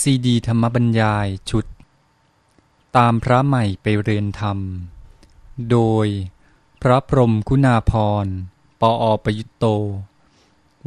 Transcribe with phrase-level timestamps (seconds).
[0.00, 1.66] ซีดีธรรมบรรยายชุด
[2.96, 4.58] ตามพระใหม่ไปเรียนธรรม
[5.70, 6.06] โดย
[6.82, 7.92] พระพรมคุณาพ
[8.24, 8.26] ร
[8.80, 9.64] ปออประยุตโต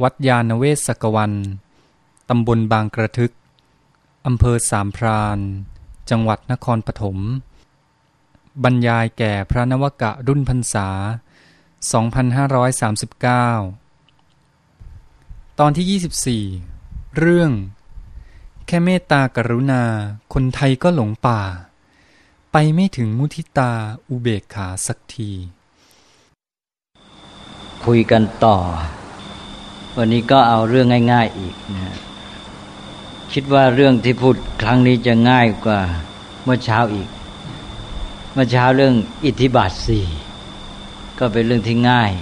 [0.02, 1.32] วัดยาณเวศกวัน
[2.28, 3.32] ตำบลบางกระทึก
[4.26, 5.38] อำเภอสามพราน
[6.10, 7.18] จังหวัดนครปฐม
[8.64, 10.88] บรรยายแก่พระนวกะรุ่นพรรษา
[13.38, 17.50] 2539 ตอนที่ 24 เรื่อง
[18.70, 19.82] แค่เมตตากรุณา
[20.34, 21.40] คนไทยก็หลงป่า
[22.52, 23.72] ไปไม่ถึงมุทิตา
[24.08, 25.30] อุเบกขาสักที
[27.84, 28.58] คุยกันต่อ
[29.96, 31.96] วันนี้ก็เอาเรื่องง่าย ๆอีกนะ
[33.32, 35.80] คิดว่าเรื่องที่พูดครั้งนี้จะง่ายกว่า
[36.44, 37.08] เมื่อเช้าอีก
[38.32, 38.94] เมื่อเช้าเรื่อง
[39.24, 40.06] อิทธิบาทสี่
[41.18, 42.12] ก็เป็นเรื่องที่ง่าย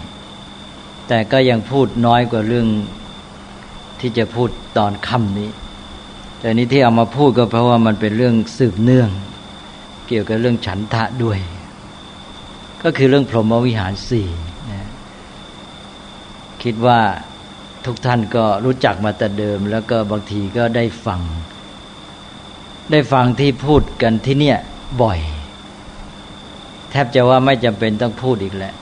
[1.08, 2.66] แต่ก็ยังพูดน้อยกว่าเรื่อง
[4.00, 5.50] ที่จะพูดตอนค่ำนี้
[6.46, 9.10] แต่นี้ที่เอามาพูดก็เพราะว่ามันเป็นเรื่องสืบเนื่อง
[10.08, 11.38] เกี่ยวกับเรื่องฉันทะด้วย
[12.82, 14.28] ก็คือเรื่องพรหมวิหารสี่
[14.70, 14.88] นะ
[16.62, 17.00] คิดว่า
[17.86, 21.20] ทุกท่านก็รู้จักมาแต่เดิม แล้วก็บางทีก็ได้ฟัง
[22.92, 24.58] ได้ฟังที่พูดกันที่เนี่ย
[25.02, 25.20] บ่อย
[26.90, 28.74] แทบจะว่าไม่จำเป็นต้องพูดอีกแล้ว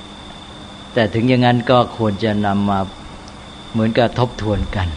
[0.95, 2.81] แต่ถึงอย่างนั้นก็ควรจะนำมา
[3.73, 4.89] เหมือนกับทบทวนกัน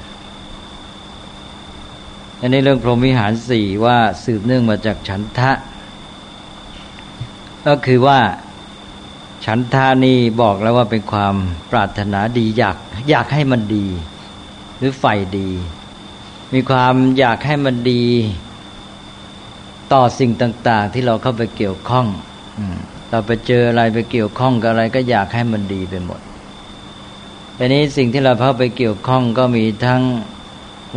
[2.42, 5.52] อันนี้เรื่องพรหมวิหารสี่ว่าสืบเนื่องมาจากฉันทะ
[7.68, 8.20] ก็คือว่า
[9.46, 11.36] ฉันทานี่บอกแล้วว่าเป็นความ
[11.72, 12.78] ปรารถนาดีอยาก
[13.10, 13.88] อยากให้มันดี
[14.78, 15.50] หรือใฝ่ดี
[16.54, 18.04] มีความอยากให้มันดี
[19.94, 22.08] ต่อสิ่งต่าง ๆ ที่เราเข้าไปเกี่ยวข้อง
[23.10, 26.20] เราไปเจออะไรไปเกี่ยวข้องกับอะไร ก็อยากให้มันดีไปหมด
[27.56, 30.02] แต่นี้สิ่งที่เราเข้าไปเกี่ยวข้องก็มีทั้ง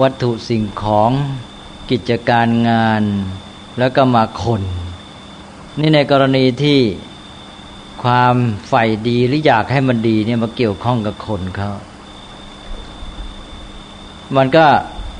[0.00, 1.10] วัตถุสิ่งของ
[1.90, 3.02] กิจการงาน
[3.78, 4.62] แล้วก็มาคน
[5.80, 6.78] นี่ในกรณีที่
[8.02, 8.34] ความ
[8.68, 11.70] ใฝ่ดีหรืออยากให้มันดีเนี่ยมาเกี่ยวข้องกับคนเขา
[14.36, 14.66] มันก็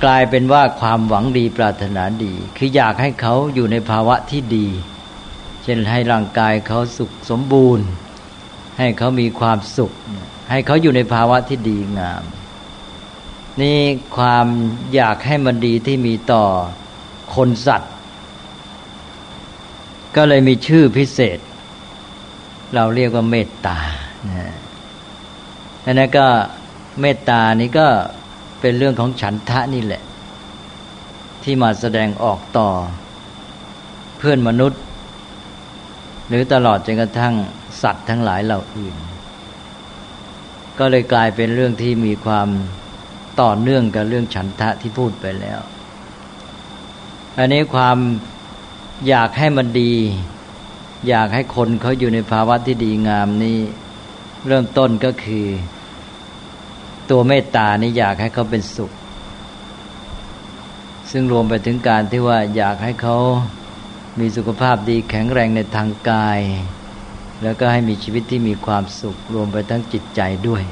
[0.05, 4.69] กลายเป็นว่าความหวังดีปรารถนาดี คืออยากให้เขาอยู่ในภาวะที่ดี
[5.65, 7.87] เช่นให้ร่างกายเขาสุขสมบูรณ์
[8.79, 9.93] ให้เขามีความสุข
[10.51, 12.23] ให้เขาอยู่ในภาวะที่ดีงาม
[13.63, 13.79] นี่
[14.17, 14.47] ความ
[14.95, 16.45] อยากให้มันดีที่มีต่อ
[17.35, 17.93] คนสัตว์
[20.17, 21.39] ก็เลยมีชื่อพิเศษ
[22.75, 23.79] เราเรียกว่าเมตตา
[24.29, 24.53] นะ
[25.85, 26.27] อันนั้นก็
[27.01, 27.87] เมตตานี้ก็
[28.61, 30.03] เป็นเรื่องของฉันทะนี่แหละ
[31.43, 32.69] ที่มาแสดงออกต่อ
[34.19, 34.81] เพื่อนมนุษย์
[36.29, 37.35] หรือตลอดจนกระทั่ง
[37.83, 38.95] สัตว์ทั้งหลายเหล่าอื่น
[40.79, 42.49] ก็เลยกลายเป็นเรื่องที่มีความ
[43.41, 45.61] ต่อเนื่องกับเรื่องฉันทะที่พูดไปแล้ว
[47.39, 47.99] อันนี้ความ
[49.09, 49.95] อยากให้มันดี
[51.09, 53.59] อยากให้คนเขาอยู่ในภาวะที่ดีงามนี้
[54.47, 55.47] เริ่มต้นก็คือ
[57.11, 58.93] ตัวเมตตานี่อยากให้เขาเป็นสุข
[61.11, 63.17] ซึ่งรวมไปถึงการที่ว่าอยากให้เขา
[64.19, 66.41] มีสุขภาพดีแข็งแรงในทางกาย
[67.43, 70.63] แล้วก็ให้มีชีวิตที่มีความสุข รวมไปทั้งจิตใจด้วย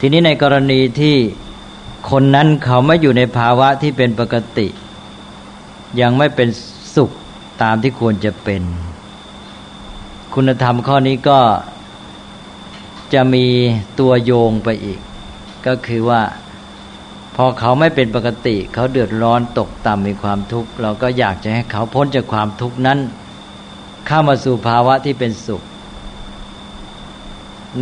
[0.00, 1.16] ทีนี้ในกรณีที่
[2.10, 4.66] คนนั้นเขาไม่อยู่ในภาวะที่เป็นปกติ
[6.00, 6.48] ยังไม่เป็น
[6.94, 7.10] สุข
[7.62, 8.62] ตามที่ควรจะเป็น
[10.34, 11.40] คุณธรรมข้อนี้ก็
[13.14, 13.46] จะมี
[14.00, 15.00] ตัวโยงไปอีก
[15.66, 16.22] ก็คือว่า
[17.36, 22.98] พอเขาไม่เป็นปกติ เขาเดือดร้อนตกต่ำมีความทุกข์ เราก็อยากจะให้เขาพ้นจากความทุกข์นั้น
[24.06, 25.62] เข้ามาสู่ภาวะที่เป็นสุข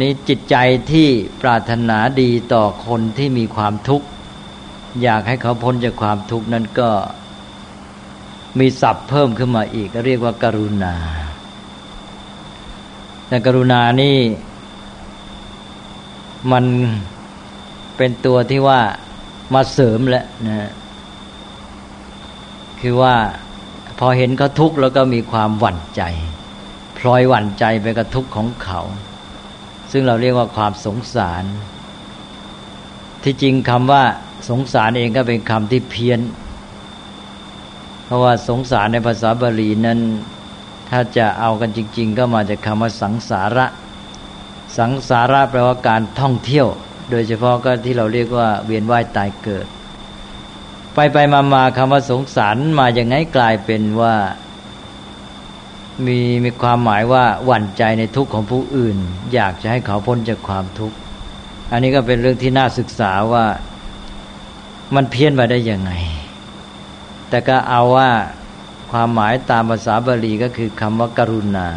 [0.01, 0.57] นี้จิตใจ
[0.93, 1.09] ที่
[1.43, 4.07] ปรารถนาดีต่อคนที่มีความทุกข์
[5.03, 6.91] อยากให้เขาพ้นจากความทุกข์นั้นก็
[8.59, 10.95] มีศัพท์เพิ่มขึ้นมาอีกเรียกว่าการุณา
[13.29, 14.17] แต่กรุณานี่
[16.53, 16.65] มัน
[17.97, 18.81] เป็นตัวที่ว่า
[19.55, 20.71] มาเสริมแล้วนะ
[22.81, 23.15] คือว่า
[23.99, 26.03] พอเห็นเขาทุกข์แล้วก็มีความหวั่นใจ
[26.99, 28.81] พลอยหวั่นใจไปกับทุกข์ของเขา
[29.93, 31.45] ซึ่งเราเรียกว่าความสงสาร
[33.25, 34.03] ที่จริงคำว่า
[34.51, 36.21] สงสารเองก็เป็นคำที่เพี้ยน
[38.05, 39.99] เพราะว่าสงสารในภาษาบาลีนั้น
[40.91, 43.67] ถ้าจะเอากันจริง ๆ ก็มาจากคำว่าสังสาระ
[44.79, 46.67] สังสาระแปลว่าการท่องเที่ยว
[47.11, 49.67] โดยเฉพาะก็ที่เราเรียกว่าเวียนว่ายตายเกิด
[50.95, 54.15] ไปไปมามาคำว่าสงสารมาอย่างไงกลายเป็นว่า
[56.05, 58.97] มีมีความหมายว่าหวั่นใจในทุกข์ของผู้อื่น
[59.35, 60.97] อยากจะให้เขาพ้นจากความทุกข์
[61.73, 63.45] อันนี้ก็เป็นเรื่องที่น่าศึกษาว่า
[64.95, 65.93] มันเพี้ยนมาได้ยังไง
[67.29, 68.11] แต่ก็เอาว่า
[68.93, 71.69] ความหมายตามภาษาบาลีก็คือคำว่ากรุณา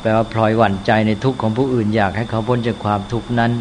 [0.00, 3.52] แปลว่าพลอยหวั่นใจในทุกข์ของผู้อื่น อยากให้เขาพ้นจากความทุกข์นั้น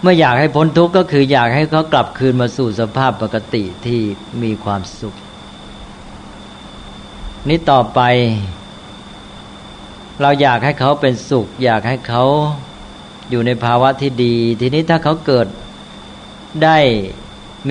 [0.00, 4.00] เมื่ออยากให้พ้นทุกข์ก็คืออยากให้เขากลับคืนมาสู่สภาพปกติที่
[4.42, 5.16] มีความสุข
[7.48, 8.00] นี้ต่อไป
[10.20, 12.24] เราอยากให้เขาเป็นสุข อยากให้เขา
[13.30, 15.46] อยู่ในภาวะที่ดี ทีนี้ถ้าเขาเกิด
[16.64, 16.78] ได้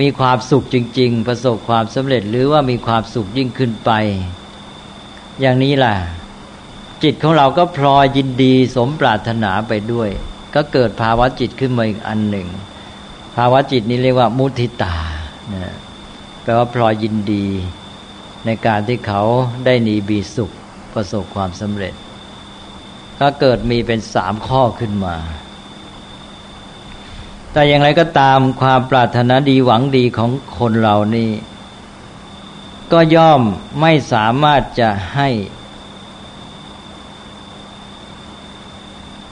[0.00, 3.90] มีความสุขจริง ๆ ประสบความสำเร็จหรือว่ามีความสุขยิ่งขึ้นไป
[5.40, 5.94] อย่างนี้ล่ะ
[7.02, 10.10] จิตของเราก็พลอยยินดีสมปรารถนาไปด้วย
[10.54, 12.48] ก็เกิดภาวะจิตขึ้นมาอีกอันหนึ่ง
[13.36, 14.96] ภาวะจิตนี้เรียกว่ามุทิตา
[15.54, 15.74] นะ
[16.42, 17.46] แปลว่าพลอยยินดี
[18.46, 19.22] ในการที่เขา
[19.64, 20.50] ได้หนีบีสุข
[20.94, 21.94] ประสบความสำเร็จ
[23.20, 25.16] ก็เกิดมีเป็นสามข้อขึ้นมา
[27.52, 31.30] แต่อย่างไรก็ตามความปรารถนาดีหวังดีของคนเรานี่
[32.92, 33.42] ก็ย่อม
[33.80, 35.28] ไม่สามารถจะให้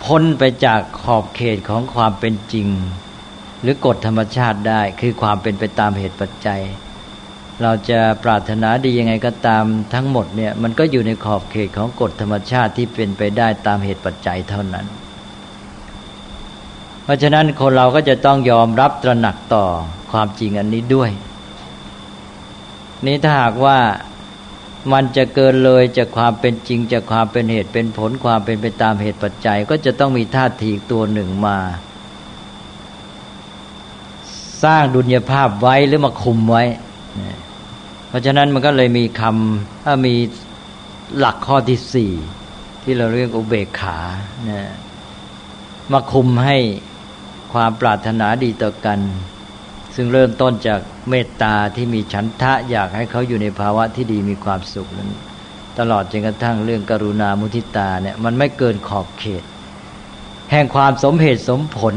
[0.04, 2.68] พ้นไปจากขอบเขตของความเป็นจริง
[3.62, 6.62] หรือกฎธรรมชาติได้คือความเป็นไปตามเหตุปัจจัย
[7.62, 9.64] เราจะปรารถนาดียังไงก็ตาม
[9.94, 14.86] ทั้งหมดเนี่ยมันก็อยู่ในขอบเขตของกฎธรรมชาติที่เป็นไปได้ตามเหตุปัจจัยเท่านั้น
[17.04, 19.64] เพราะฉะนั้นคนเราก็จะต้องยอมรับตระหนักต่อ
[20.12, 21.10] ความจริงอันนี้ด้วย
[23.06, 23.78] นี้ถ้าหากว่า
[24.92, 31.58] มันจะเกินเลยจากความเป็นจริงจากความเป็นเหตุเป็นผลความเป็นไปตามเหตุปัจจัย ก็จะต้องมีท่าทีตัวหนึ่งมา
[34.64, 36.64] สร้างดุลยภาพไว้หรือมาคุมไว้
[38.10, 40.14] เพราะฉะนั้นมันก็เลยมีคำถ้ามี
[41.18, 42.12] หลักข้อที่สี่
[42.82, 43.98] ที่เราเรียกอุเบกขา
[44.48, 44.62] นะ
[45.92, 46.58] มาคุมให้
[47.52, 49.00] ความปรารถนาดีต่อกัน
[49.94, 50.80] ซึ่งเริ่มต้นจาก
[51.10, 55.10] เมตตาที่มีฉันทะอยากให้เขาอยู่ในภาวะที่ดีมีความสุขนั้น
[55.78, 59.42] ตลอดจนกระทั่งเรื่องกรุณามุทิตาเนี่ยมันไม่เกินขอบเขต
[60.50, 61.94] แห่งความสมเหตุสมผล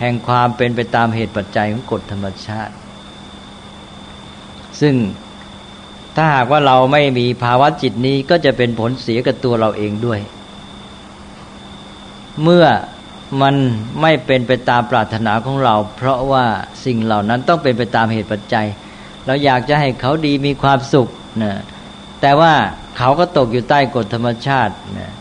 [0.00, 2.74] แห่งความเป็นไปตามเหตุปัจจัยของกฎธรรมชาติ
[4.80, 4.94] ซึ่ง
[6.16, 10.20] ถ้าหากว่าเราไม่มีภาวะจิตนี้ก็จะเป็นผลเสียกับตัวเราเองด้วย
[12.42, 12.66] เมื่อ
[13.42, 13.54] มัน
[14.02, 16.46] ไม่เป็นไปตามปรารถนาของเรา เพราะว่า
[16.84, 18.66] สิ่งเหล่านั้นต้องเป็นไปตามเหตุปัจจัย
[19.26, 21.08] เราอยากจะให้เขาดีมีความสุข
[21.42, 21.52] นะ
[22.20, 22.52] แต่ว่า
[22.98, 25.12] เขาก็ตกอยู่ใต้กฎธรรมชาตินะ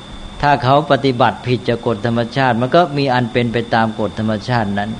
[0.42, 4.92] ถ้าเขาปฏิบัติผิดจากกฎธรรมชาติ มันก็มีอันเป็นไปตามกฎธรรมชาตินั้น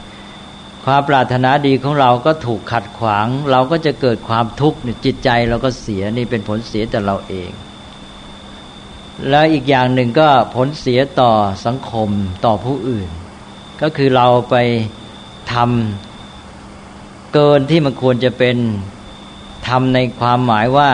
[0.86, 7.52] ความปรารถนาดีของเราก็ถูกขัดขวาง เราก็จะเกิดความทุกข์จิตใจเราก็เสียนี่เป็นผลเสียแต่เราเอง
[9.30, 11.32] แล้วอีกอย่างหนึ่งก็ผลเสียต่อ
[11.66, 12.10] สังคม
[12.46, 13.10] ต่อผู้อื่น
[13.82, 14.56] ก็คือเราไป
[15.54, 18.58] ทำเกินที่มันควรจะเป็น
[19.68, 20.90] ทำในความหมายว่า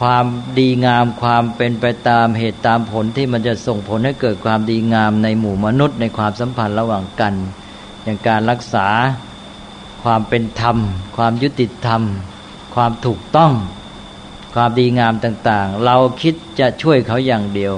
[0.00, 0.26] ความ
[0.58, 7.34] ดีงามความเป็นไปตามเหตุตามผลที่มันจะส่งผลให้เกิดความดีงามในหมู่มนุษย์ ในความสัมพันธ์ระหว่างกัน
[8.02, 8.88] อย่างการรักษา
[10.04, 10.76] ความเป็นธรรม
[11.16, 12.02] ความยุติธรรม
[12.74, 13.52] ความถูกต้อง
[14.54, 17.74] ความดีงามต่างๆ เราคิดจะช่วยเขาอย่างเดียว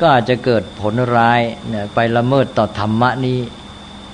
[0.00, 3.38] ก็อาจจะเกิดผลร้ายเนี่ยไปละเมิดต่อธรรมะนี้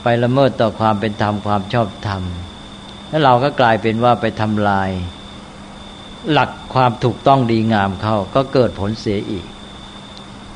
[0.02, 2.22] ไปละเมิดต่อความเป็นธรรมความชอบธรรม
[3.08, 4.90] แล้วเราก็กลายเป็นว่าไปทำลาย
[6.32, 9.46] หลักความถูกต้องดีงามเข้า ก็เกิดผลเสียอีก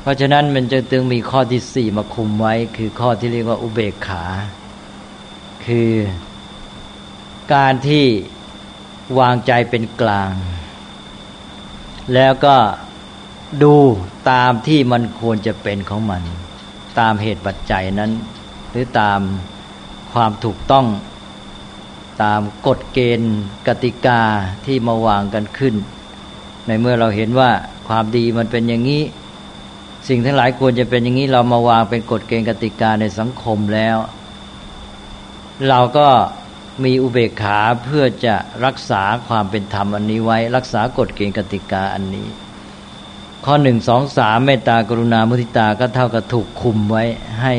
[0.01, 4.25] เพราะฉะนั้นมันจะตึงมีข้อที่สี่มาคุมไว้ คือข้อที่เรียกว่าอุเบกขา
[5.65, 5.91] คือ
[7.53, 8.05] การที่
[9.19, 10.31] วางใจเป็นกลาง
[12.13, 12.55] แล้วก็
[13.63, 13.75] ดู
[14.31, 16.23] ตามที่มันควรจะเป็นของมัน
[16.99, 18.11] ตามเหตุปัจจัยนั้น
[18.69, 19.19] หรือตาม
[20.13, 20.85] ความถูกต้อง
[22.21, 23.35] ตามกฎเกณฑ์
[23.67, 24.21] กติกา
[24.65, 25.75] ที่มาวางกันขึ้น
[26.67, 27.49] ในเมื่อเราเห็นว่า
[27.87, 29.03] ความดีมันเป็นอย่างนี้
[30.07, 33.97] สิ่งทั้งหลายควรจะเป็นอย่างนี้เรามาวางเป็นกฎเกณฑ์กติกาในสังคมแล้ว
[35.69, 36.07] เราก็
[36.83, 42.27] มีอุเบกขาเพื่อจะรักษาความเป็นธรรมอันนี้ไว้ รักษากฎเกณฑ์กติกาอันนี้
[43.45, 47.03] ข้อหนึ่งสองสามเมตตากรุณามุทิตาก็เท่ากับถูกคุมไว้
[47.41, 47.53] ให้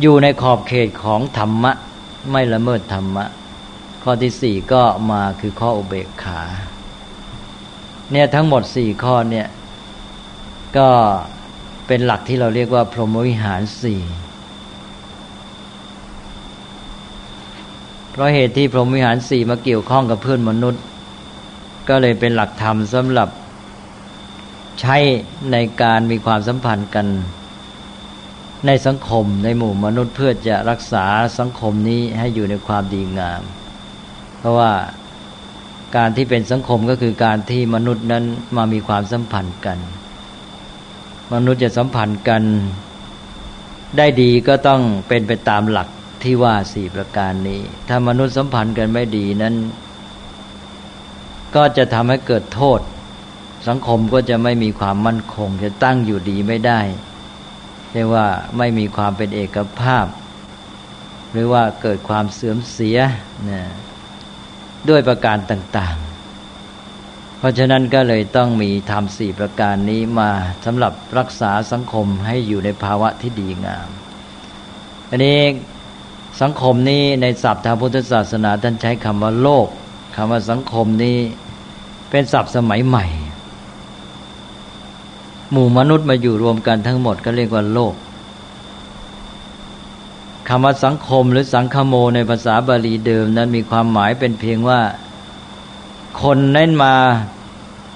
[0.00, 1.72] อยู่ในขอบเขตของธรรมะ
[2.30, 3.26] ไม่ละเมิดธรรมะ
[4.02, 6.40] ข้อที่สี่ก็มาคือข้ออุเบกขา
[8.12, 9.46] เนี่ยทั้งหมดสี่ข้อเนี่ย
[10.78, 10.88] ก็
[11.86, 14.00] เป็นหลักที่เราเรียกว่า พรหมวิหารสี่
[18.10, 20.82] เพราะเหตุที่พรหมวิหารสี่มาเกี่ยวข้องกับเพื่อนมนุษย์
[21.88, 23.28] ก็เลยเป็นหลักธรรมสำหรับ
[24.80, 24.96] ใช้
[25.52, 27.06] ในการมีความสัมพันธ์กัน
[28.66, 31.04] ในสังคมในหมู่มนุษย์เพื่อจะรักษา
[31.38, 33.42] สังคมนี้ให้อยู่ในความดีงาม
[34.38, 34.72] เพราะว่า
[35.96, 38.24] การที่เป็นสังคมก็คือการที่มนุษย์นั้น
[38.56, 39.78] มามีความสัมพันธ์กัน
[41.34, 42.42] มนุษย์จะสัมพันธ์กัน
[43.96, 45.88] ได้ดีก็ต้องเป็นไปตามหลัก
[46.22, 49.54] ที่ว่าสี่ประการนี้ ถ้ามนุษย์สัมพันธ์กันไม่ดีนั้น
[51.56, 52.80] ก็จะทำให้เกิดโทษ
[53.68, 56.80] สังคมก็จะไม่มีความมั่นคง จะตั้งอยู่ดีไม่ได้
[57.96, 58.26] รียกว่า
[58.58, 60.06] ไม่มีความเป็นเอกภาพ
[61.32, 62.98] หรือว่าเกิดความเสื่อมเสีย
[63.50, 63.62] นะ
[64.88, 70.30] ด้วยประการต่างๆ เพราะฉะนั้นก็เลยต้องมีธรรมสี่ประการนี้มา
[70.64, 73.88] สำหรับรักษาสังคมให้อยู่ในภาวะที่ดีงาม
[75.10, 75.40] อันนี้
[76.42, 79.68] สังคมนี้ในศัพท์ทางพุทธศาสนาท่านใช้คำว่าโลก
[80.16, 81.18] คำว่าสังคมนี้
[82.10, 83.06] เป็นศัพท์สมัยใหม่
[85.52, 87.94] หมู่มนุษย์มาอยู่รวมกันทั้งหมดก็เรียกว่าโลก
[90.48, 94.80] คำว่าสังคมหรือสังคโมในภาษาบาลีเดิมนั้นมีความหมายเป็นเพียงว่า
[96.22, 96.94] คนนั้นมา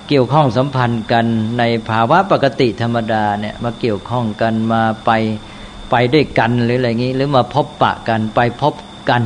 [0.08, 1.26] เกี่ยวข้องสัมพันธ์กัน
[1.58, 5.10] ในภาวะปกติธรรมดาเนี่ยมาเกี่ยวข้องกันมาไป
[5.90, 8.74] ไปด้วยกันหรืออะไรงี้ หรือมาพบปะกันไปพบ
[9.10, 9.22] กัน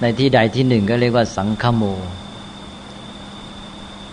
[0.00, 1.82] ในที่ใดที่หนึ่งก็เรียกว่าสังคโม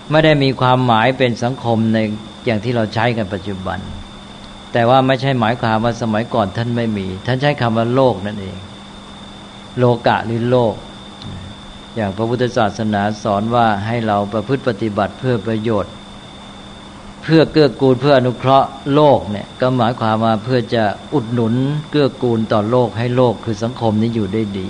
[0.10, 2.00] ไม่ได้มีความหมายเป็นสังคมใน
[2.46, 3.80] อย่างที่เราใช้กันปัจจุบัน
[4.74, 8.58] แต่ว่าไม่ใช่หมายความว่าสมัยก่อนท่านไม่มี ท่านใช้คำว่าโลกนั่นเอง
[9.80, 10.76] โลกะหรือโลก
[11.96, 15.94] อย่างพระพุทธศาสนาสอนว่าให้เราประพฤติปฏิบัติเพื่อประโยชน์
[17.24, 20.84] เพื่อเกื้อกูลเพื่ออนุเคราะห์โลกเนี่ยก็หมายความว่าเพื่อจะ
[21.14, 21.54] อุดหนุน
[21.90, 24.70] เกื้อกูลต่อโลกให้โลกคือสังคมนี้อยู่ได้ดี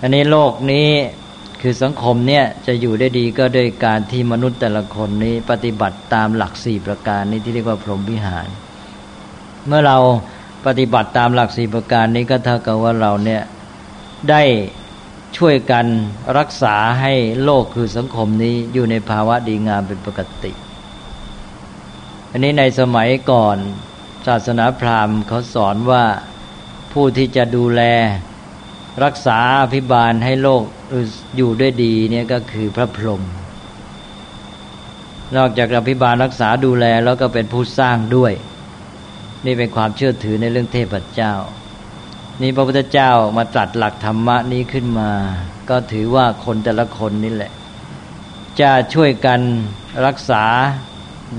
[0.00, 0.88] อันนี้โลกนี้
[1.60, 8.48] คือสังคมเนี่ยจะอยู่ได้ดีก็โดยการที่มนุษย์แต่ละคนนี้ปฏิบัติตามหลักสี่ประการนี้ที่เรียกว่าพรหมวิหาร
[9.66, 9.98] เมื่อเรา
[10.66, 13.42] ปฏิบัติตามหลักสี่ประการนี้ก็เท่ากับว่าเราเนี่ย
[14.30, 14.42] ได้
[15.36, 15.86] ช่วยกัน
[16.38, 20.52] รักษาให้โลกคือสังคมนี้อยู่ในภาวะดีงามเป็นปกติ
[22.30, 23.56] อันนี้ในสมัยก่อน
[24.26, 26.04] ศาสนาพราหมณ์เขาสอนว่า
[26.92, 27.82] ผู้ที่จะดูแล
[29.04, 30.62] รักษาอภิบาลให้โลก
[31.36, 33.22] อยู่ด้วยดีเนี่ยก็คือพระพรหม
[35.36, 38.32] นอกจากอภิบาลรักษาดูแลแล้วก็เป็นผู้สร้างด้วย
[39.46, 41.34] นี่เป็นความเชื่อถือในเรื่องเทพเจ้า
[42.42, 45.10] นี่พระพุทธเจ้ามาตรัสหลักธรรมะนี้ขึ้นมา
[45.70, 47.52] ก็ถือว่าคนแต่ละคนนี่แหละ
[48.60, 49.40] จะช่วยกัน
[50.06, 50.44] รักษา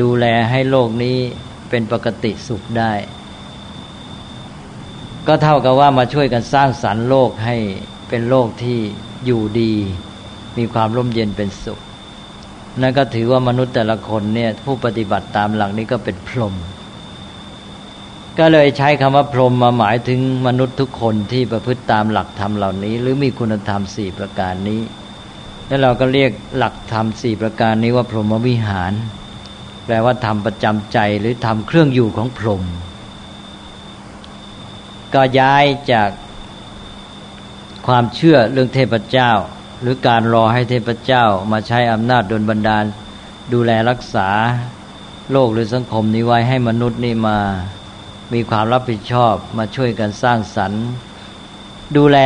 [0.02, 1.18] ดูแลให้โลกนี้
[1.70, 2.94] เป็นปกติสุขได้
[5.28, 7.58] ก็เท่ากับว่ามาช่วยกันสร้างสรรค์โลกให้
[8.10, 8.80] เป็นโลกที่
[9.26, 9.74] อยู่ดี
[10.58, 11.80] มีความร่มเย็นเป็นสุข
[12.82, 16.56] นั่นก็ถือว่ามนุษย์แต่ละคนเนี่ยผู้ปฏิบัติตามหลักนี้ก็เป็นพรหม
[18.40, 24.82] ก็เลยใช้คำว่าพรหมมาหมายถึงมนุษย์ทุกคนที่ประพฤติตามหลักธรรมเหล่านี้ หรือมีคุณธรรมสี่ประการนี้
[25.68, 28.94] แล้วเราก็เรียกหลักธรรมสี่ประการนี้ว่าพรหมวิหาร
[29.86, 32.64] แปลว่าธรรมประจำใจหรือธรรมเครื่องอยู่ของพรหม
[35.14, 36.10] ก็ย้ายจาก
[37.88, 39.32] ความเชื่อเรื่องเทพเจ้า
[39.82, 42.86] หรือการรอให้เทพเจ้ามาใช้อำนาจดลบันดาล
[43.54, 44.30] ดูแลรักษา
[45.32, 47.38] โลกหรือสังคมนี้ไว้ให้มนุษย์นี่มา
[48.34, 50.84] มีความรับผิดชอบมาช่วยกันสร้างสรรค์
[51.98, 52.18] ดูแล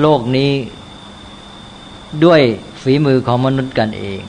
[0.00, 0.52] โลกนี้
[2.24, 2.40] ด้วย
[2.82, 4.22] ฝีมือของมนุษย์กันเอง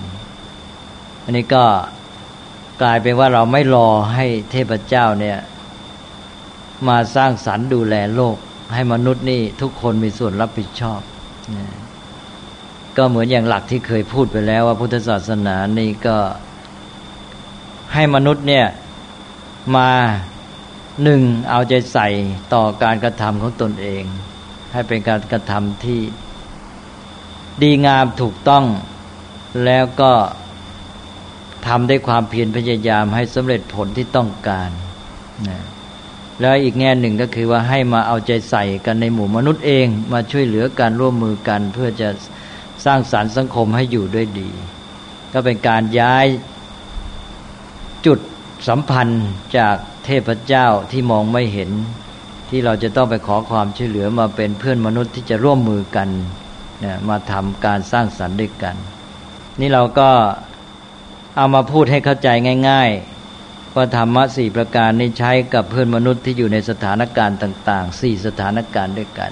[1.24, 1.66] อันนี้ก็
[2.82, 5.38] กลายเป็นว่าเราไม่รอให้เทพเจ้าเนี่ย
[6.88, 8.38] มาสร้างสรรค์ดูแลโลก
[8.74, 11.02] ให้มนุษย์นี่ทุกคนมีส่วนรับผิดชอบ
[12.98, 16.18] ก็เหมือนอย่างหลักที่เคยพูดไปแล้วว่าพุทธศาสนานี่ก็
[17.94, 18.66] ให้มนุษย์เนี่ย
[19.76, 19.92] มา
[21.04, 22.08] หนึ่งเอาใจใส่
[22.54, 24.04] ต่อการกระทำของตนเอง
[24.74, 26.02] ให้เป็นการกระทำที่
[27.62, 28.66] ดีงามถูกต้อง
[29.66, 30.12] แล้วก็
[31.68, 34.70] ทำด้วยความเพียรพยายามให้สำเร็จผลที่ต้องการ
[35.50, 35.60] นะ
[36.42, 42.10] แล้วอีกแง่หนึ่งก็คือว่าให้มาเอาใจใส่กันในหมู่มนุษย์เอง มาช่วยเหลือกันร่วมมือกันเพื่อจะ
[42.86, 44.50] สร้างสารรค์สังคมให้อยู่ด้วยดี
[45.34, 46.26] ก็เป็นการย้าย
[48.06, 48.20] จุด
[48.68, 49.26] สัมพันธ์
[49.58, 49.76] จาก
[50.06, 51.72] เทพเจ้าที่มองไม่เห็น
[52.50, 56.10] ที่เราจะต้องไปขอความช่วยเหลือมาเป็นเพื่อนมนุษย์ที่จะร่วมมือกัน
[56.82, 58.76] เนี่ยมาทำการสร้างสรรค์ด้วยกัน
[59.60, 60.10] นี่เราก็
[61.38, 62.30] เอามาพูดให้เข้าใจ
[62.70, 63.17] ง่าย ๆ
[63.78, 69.32] ว่าธรรมะสี่ประการนี้ใช้กับเพื่อนมนุษย์ที่อยู่ในสถานการณ์ต่างๆสี่สถานการณ์ด้วยกัน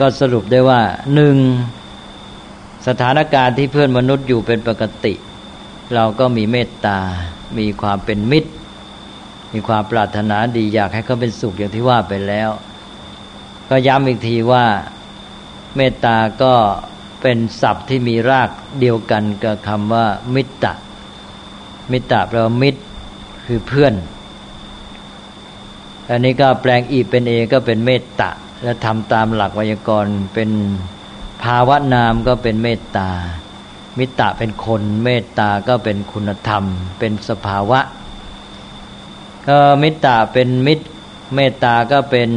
[0.00, 0.80] ก็สรุปได้ว่า
[1.14, 1.36] หนึ่ง
[2.88, 5.14] สถานการณ์ที่เพื่อนมนุษย์อยู่เป็นปกติ
[5.94, 6.98] เราก็มีเมตตา
[7.58, 8.50] มีความเป็นมิตร
[9.52, 12.50] มีความปรารถนาดีอยากให้เขาเป็นสุขอย่างที่ว่าไปแล้ว
[13.70, 14.66] ก็ย้ำอีกทีว่า
[15.76, 16.54] เมตตาก็
[17.22, 20.70] เป็นศัพท์ที่มีรากเดียวกันกับคำว่ามิตร
[21.92, 22.82] มิตรแปลว่ามิตร
[23.44, 23.94] คือเพื่อน
[26.10, 28.30] อันนี้ก็แปลงอีเป็นเอก็เป็นเมตตา
[28.62, 30.50] และทำตามหลักไวยากรณ์เป็น
[31.44, 33.10] ภาวะนามก็เป็นเมตตา
[33.98, 36.64] มิตรเป็นคนเมตตาก็เป็นคุณธรรม
[36.98, 37.80] เป็นสภาวะ
[39.48, 40.86] ก็มิตรเป็นมิตร
[41.34, 42.30] เมตตาก็เป็น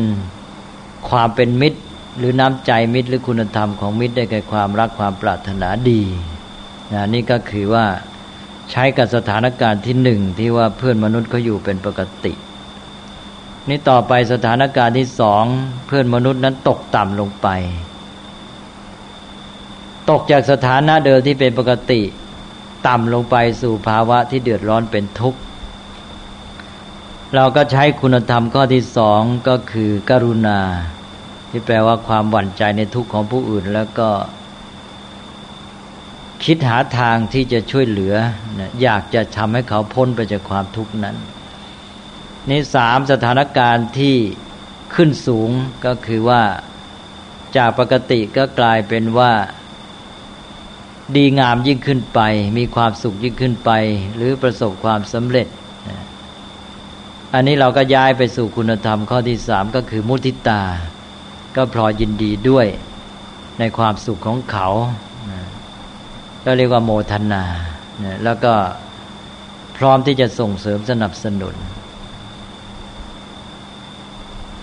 [1.09, 1.79] ความเป็นมิตร
[2.17, 6.01] หรือน้ำใจมิตร หรือคุณธรรมของมิตรได้แก่ความรักความปรารถนาดี
[6.93, 7.85] นะนี่ก็คือว่า
[8.71, 12.33] ใช้กับสถานการณ์ที่หนึ่งที่ว่าเพื่อนมนุษย์เขาอยู่เป็นปกติ
[13.69, 15.43] นี่ต่อไปสถานการณ์ที่สอง
[15.87, 17.47] เพื่อนมนุษย์นั้นตกต่ำลงไป
[20.09, 22.01] ตกจากสถานะเดิมที่เป็นปกติ
[22.87, 25.39] ต่ำลงไปสู่ภาวะที่เดือดร้อนเป็นทุกข์
[27.35, 30.59] เราก็ใช้คุณธรรมข้อที่สองก็คือ กรุณา
[31.49, 34.09] ที่แปลว่าความหวั่นใจในทุกข์ของผู้อื่นแล้วก็
[36.43, 38.15] คิดหาทางที่จะช่วยเหลือ
[38.59, 41.15] นะอยากจะทำให้เขาพ้นไปจากความทุกข์นั้น
[42.49, 44.15] นี่สามสถานการณ์ที่
[44.95, 45.49] ขึ้นสูง
[45.85, 46.43] ก็คือว่า
[47.57, 49.31] จากปกติก็กลายเป็นว่า
[51.15, 52.19] ดีงามยิ่งขึ้นไป
[52.57, 53.71] มีความสุขยิ่งขึ้นไป
[54.15, 55.47] หรือประสบความสำเร็จ
[57.33, 60.61] อันนี้เราก็ย้ายไปสู่คุณธรรมข้อที่สามก็คือมุทิตา
[61.55, 62.67] ก็พลอยยินดีด้วย
[63.59, 64.67] ในความสุขของเขา
[66.45, 67.43] ก็เรียกว่าโมทนา
[68.23, 68.53] แล้วก็
[69.77, 71.55] พร้อมที่จะส่งเสริมสนับสนุน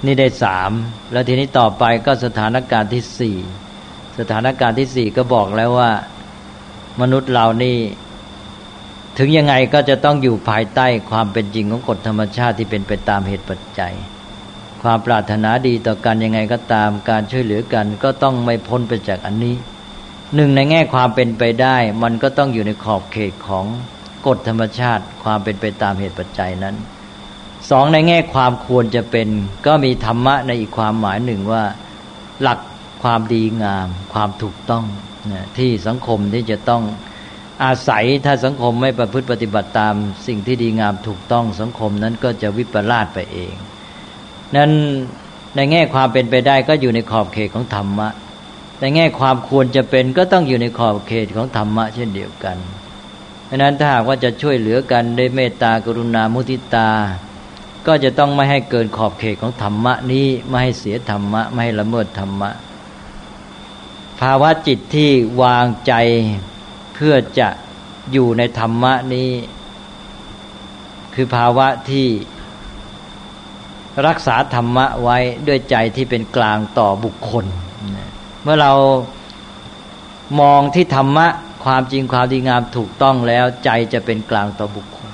[0.07, 0.71] นี่ได้สาม
[1.13, 3.37] แล้วทีนี้ต่อไปก็สถานการณ์ที่สี่
[4.19, 5.91] สถานการณ์ที่สี่ก็บอกแล้วว่า
[7.01, 7.77] มนุษย์เรานี่
[9.19, 13.95] ถึงยังไงก็จะต้องอยู่ภายใต้ความเป็นจริงของกฎธรรมชาติที่เป็นไปตามเหตุปัจจัย
[14.83, 19.55] ความปรารถนาดีต่อกันยังไงก็ตาม การช่วยเหลือกัน ก็ต้องไม่พ้นไปจากอันนี้
[20.35, 23.65] หนึ่งในแง่ความเป็นไปได้ มันก็ต้องอยู่ในขอบเขตของ
[24.27, 26.77] กฎธรรมชาติ ความเป็นไปตามเหตุปัจจัยนั้น
[27.71, 29.29] สองในแง่ความควรจะเป็น
[29.67, 31.65] ก็มีธรรมะในอีกความหมายหนึ่งว่า
[32.43, 32.59] หลัก
[33.03, 34.85] ความดีงาม ความถูกต้อง
[35.33, 36.83] นะที่สังคมที่จะต้อง
[37.65, 39.95] อาศัยถ้าสังคมไม่ประพฤติปฏิบัติตาม
[40.27, 43.55] สิ่งที่ดีงามถูกต้องสังคมนั้นก็จะวิปลาสไปเอง
[44.57, 44.73] นั้น
[45.57, 48.09] ในแง่ความเป็นไปได้ก็อยู่ในขอบเขตของธรรมะ
[48.83, 52.57] แต่แง่ความควรจะเป็นก็ต้องอยู่ในขอบเขตของธรรมะเช่นเดียวกัน
[53.49, 56.91] ดังนั้นถ้าหากว่าจะช่วยเหลือกันด้วยเมตตากรุณามุทิตา
[57.87, 62.51] ก็จะต้องไม่ให้เกินขอบเขตของธรรมะนี้ไม่ให้เสียธรรมะ ไม่ให้ละเมิดธรรมะ
[64.21, 65.11] ภาวะจิตที่
[65.43, 65.93] วางใจ
[66.95, 67.49] เพื่อจะ
[68.13, 69.31] อยู่ในธรรมะนี้
[71.15, 72.09] คือภาวะที่
[74.07, 77.47] รักษาธรรมะไว้ด้วยใจที่เป็นกลางต่อบุคคล
[78.43, 78.73] เมื่อเรา
[80.41, 81.27] มองที่ธรรมะ
[81.65, 85.11] ความจริงความดีงามถูกต้องแล้ว ใจจะเป็นกลางต่อบุคคล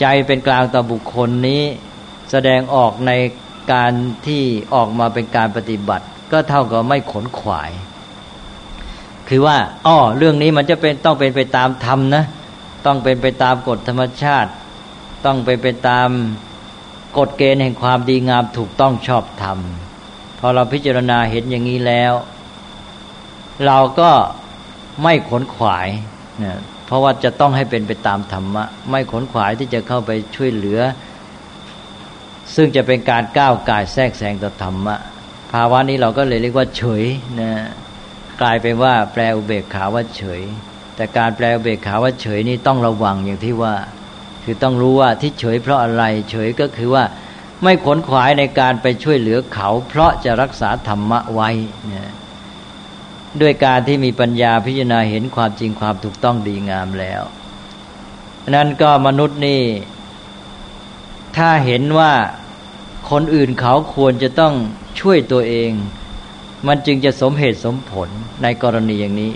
[0.00, 1.62] ใจเป็นกลางต่อบุคคลนี้
[2.30, 3.12] แสดงออกใน
[3.72, 3.92] การ
[4.26, 4.42] ที่
[4.74, 7.70] ออกมาเป็นการปฏิบัติ ก็เท่ากับไม่ขนขวาย
[9.28, 9.56] คือว่า
[9.86, 12.24] อ้อเรื่องนี้มันจะเป็นต้องเป็นไปตามธรรมนะ
[12.86, 14.50] ต้องเป็นไปตามกฎธรรมชาติ
[15.24, 16.08] ต้องเป็นไปตาม
[17.18, 19.58] กฎเกณฑ์แห่งความดีงามถูกต้องชอบธรรม
[20.38, 22.12] พอเราพิจารณาเห็นอย่างนี้แล้ว
[23.66, 24.10] เราก็
[25.02, 25.88] ไม่ขนขวาย
[26.38, 30.80] เนี่ยเพราะว่าจะต้องให้เป็นไปตามธรรมะ ไม่ขนขวายที่จะเข้าไปช่วยเหลือ
[32.54, 34.96] ซึ่งจะเป็นการก้าวกายแทรกแซงต่อธรรมะ
[35.52, 37.04] ภาวะนี้เราก็เลยเรียกว่าเฉย
[37.40, 37.52] นะ
[38.40, 40.42] กลายเป็นว่าแปลอุเบกขาว่าเฉย
[40.96, 43.74] แต่การแปลอุเบกขาว่าเฉยนี่ต้องระวังอย่างที่ว่า
[44.44, 47.04] คือต้องรู้ว่าที่เฉยเพราะอะไร เฉยก็คือว่า
[47.62, 51.50] ไม่ขนขวายในการไปช่วยเหลือเขา เพราะจะรักษาธรรมะไว้
[51.86, 52.10] เนี่ย
[53.42, 57.22] ด้วยการที่มีปัญญาพิจารณาเห็นความจริงความถูกต้องดีงามแล้ว
[58.50, 59.62] นั้นก็มนุษย์นี่
[61.36, 62.12] ถ้าเห็นว่า
[63.10, 64.54] คนอื่นเขาควรจะต้อง
[65.00, 65.70] ช่วยตัวเอง
[66.66, 68.08] มันจึงจะสมเหตุสมผล
[68.42, 69.32] ในกรณีอย่างนี้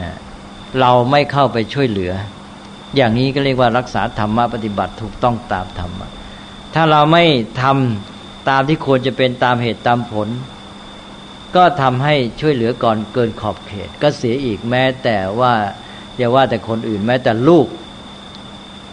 [0.00, 0.10] นะ
[0.80, 2.12] เราไม่เข้าไปช่วยเหลือ
[2.96, 6.08] อย่างนี้ก็เรียกว่ารักษาธรรมะปฏิบัติถูกต้องตามธรรมะ
[6.74, 7.24] ถ้าเราไม่
[7.62, 10.28] ทำตามที่ควรจะเป็นตามเหตุตามผล
[11.56, 15.54] ก็ทำให้ช่วยเหลือก่อนเกินขอบเขต ก็เสียอีกแม้แต่ว่า
[16.16, 17.66] อย่าว่าแต่คนอื่นแม้แต่ลูก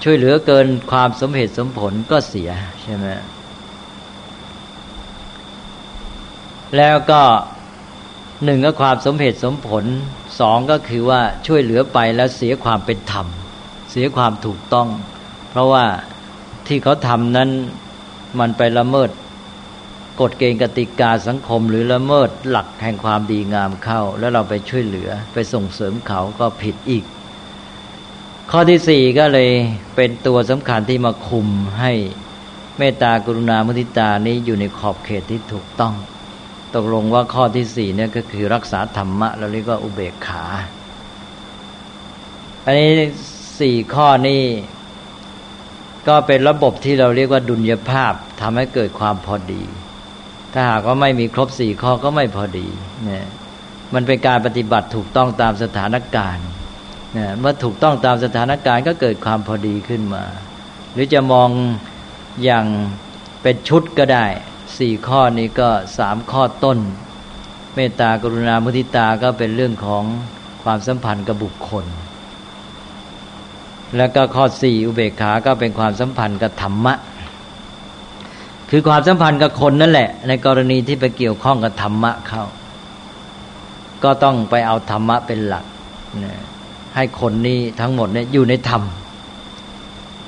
[0.04, 2.50] ช่วยเหลือเกินความสมเหตุสมผลก็เสีย
[2.82, 3.08] ใช่ไหม
[6.78, 7.22] แล้วก็
[8.44, 9.86] หนึ่งก็ความสมเหตุสมผล
[10.40, 13.28] สองก็คือว่าช่วยเหลือไปแล้วเสียความเป็นธรรม
[13.92, 14.88] เสียความถูกต้อง
[15.50, 15.86] เพราะว่า
[16.68, 17.50] ที่เขาทำนั้น
[18.40, 19.10] มันไปละเมิด
[20.20, 27.04] กฎเกณฑ์กติกาสังคม หรือละเมิดหลักแห่งความดีงามเข้า แล้วเราไปช่วยเหลือไปส่งเสริมเขาก็ผิดอีก
[28.52, 29.50] ข้อที่สี่ก็เลย
[29.96, 31.48] เป็นตัวสำคัญที่มาคุม
[31.80, 31.92] ให้
[32.78, 35.94] เมตตากรุณามุทิตานี้อยู่ในขอบเขตที่ถูกต้อง
[36.76, 40.44] ตกลงว่าข้อที่สี่เนี่ยก็คือรักษาธรรมะแล้วเรียกว่าอุเบกขา
[42.66, 42.90] อันนี้
[43.60, 44.44] สี่ข้อนี้
[46.08, 49.64] ก็เป็นระบบที่เราเรียกว่าดุลยภาพทำให้เกิดความพอดี
[50.54, 52.68] ถ้าหากว่าไม่มีครบสี่ข้อก็ไม่พอดี
[53.06, 53.26] เนี่ย
[53.94, 56.48] มันเป็นการปฏิบัติถูกต้องตามสถานการณ์
[57.14, 60.24] เนี่ยเมื่อถูกต้องตามสถานการณ์ก็เกิดความพอดีขึ้นมา
[60.94, 61.50] หรือจะมอง
[62.44, 62.66] อย่าง
[63.42, 64.26] เป็นชุดก็ได้
[64.78, 66.78] สี่ข้อนี้ก็สามข้อต้น
[67.76, 70.04] เมตตากรุณามุทิตาก็เป็นเรื่องของ
[70.64, 71.86] ความสัมพันธ์กับบุคคล
[73.98, 76.94] แล้วก็ข้อสี่อุเบกขาก็เป็นความสัมพันธ์กับธรรมะ
[78.74, 82.44] คือความสัมพันธ์กับคนนั่นแหละ ในกรณีที่ไปเกี่ยวข้องกับธรรมะเข้า
[84.04, 85.66] ก็ต้องไปเอาธรรมะเป็นหลัก
[86.24, 86.36] นะ
[86.96, 88.84] ให้คนนี้ทั้งหมดเนี่ยอยู่ในธรรม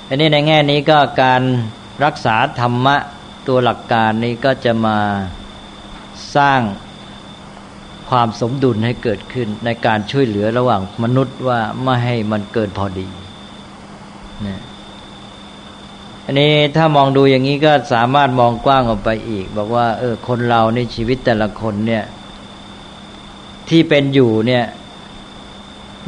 [0.08, 1.42] อันนี้ในแง่นี้ก็การ
[2.06, 2.96] รักษาธรรมะ
[3.48, 4.98] ตัวหลักการนี้ก็จะมา
[6.36, 6.62] สร้าง
[8.10, 13.08] ความสมดุลให้เกิดขึ้นในการช่วยเหลือระหว่างมนุษย์ว่าไม่ให้มันเกินพอดี
[14.48, 14.62] นะ
[16.26, 22.04] อันนี้ถ้ามองดูอย่างนี้ก็สามารถมองกว้างออกไปอีก บอกว่า เออ คนเราในชีวิตแต่ละคนเนี่ย
[23.70, 24.66] ที่เป็นอยู่เนี่ย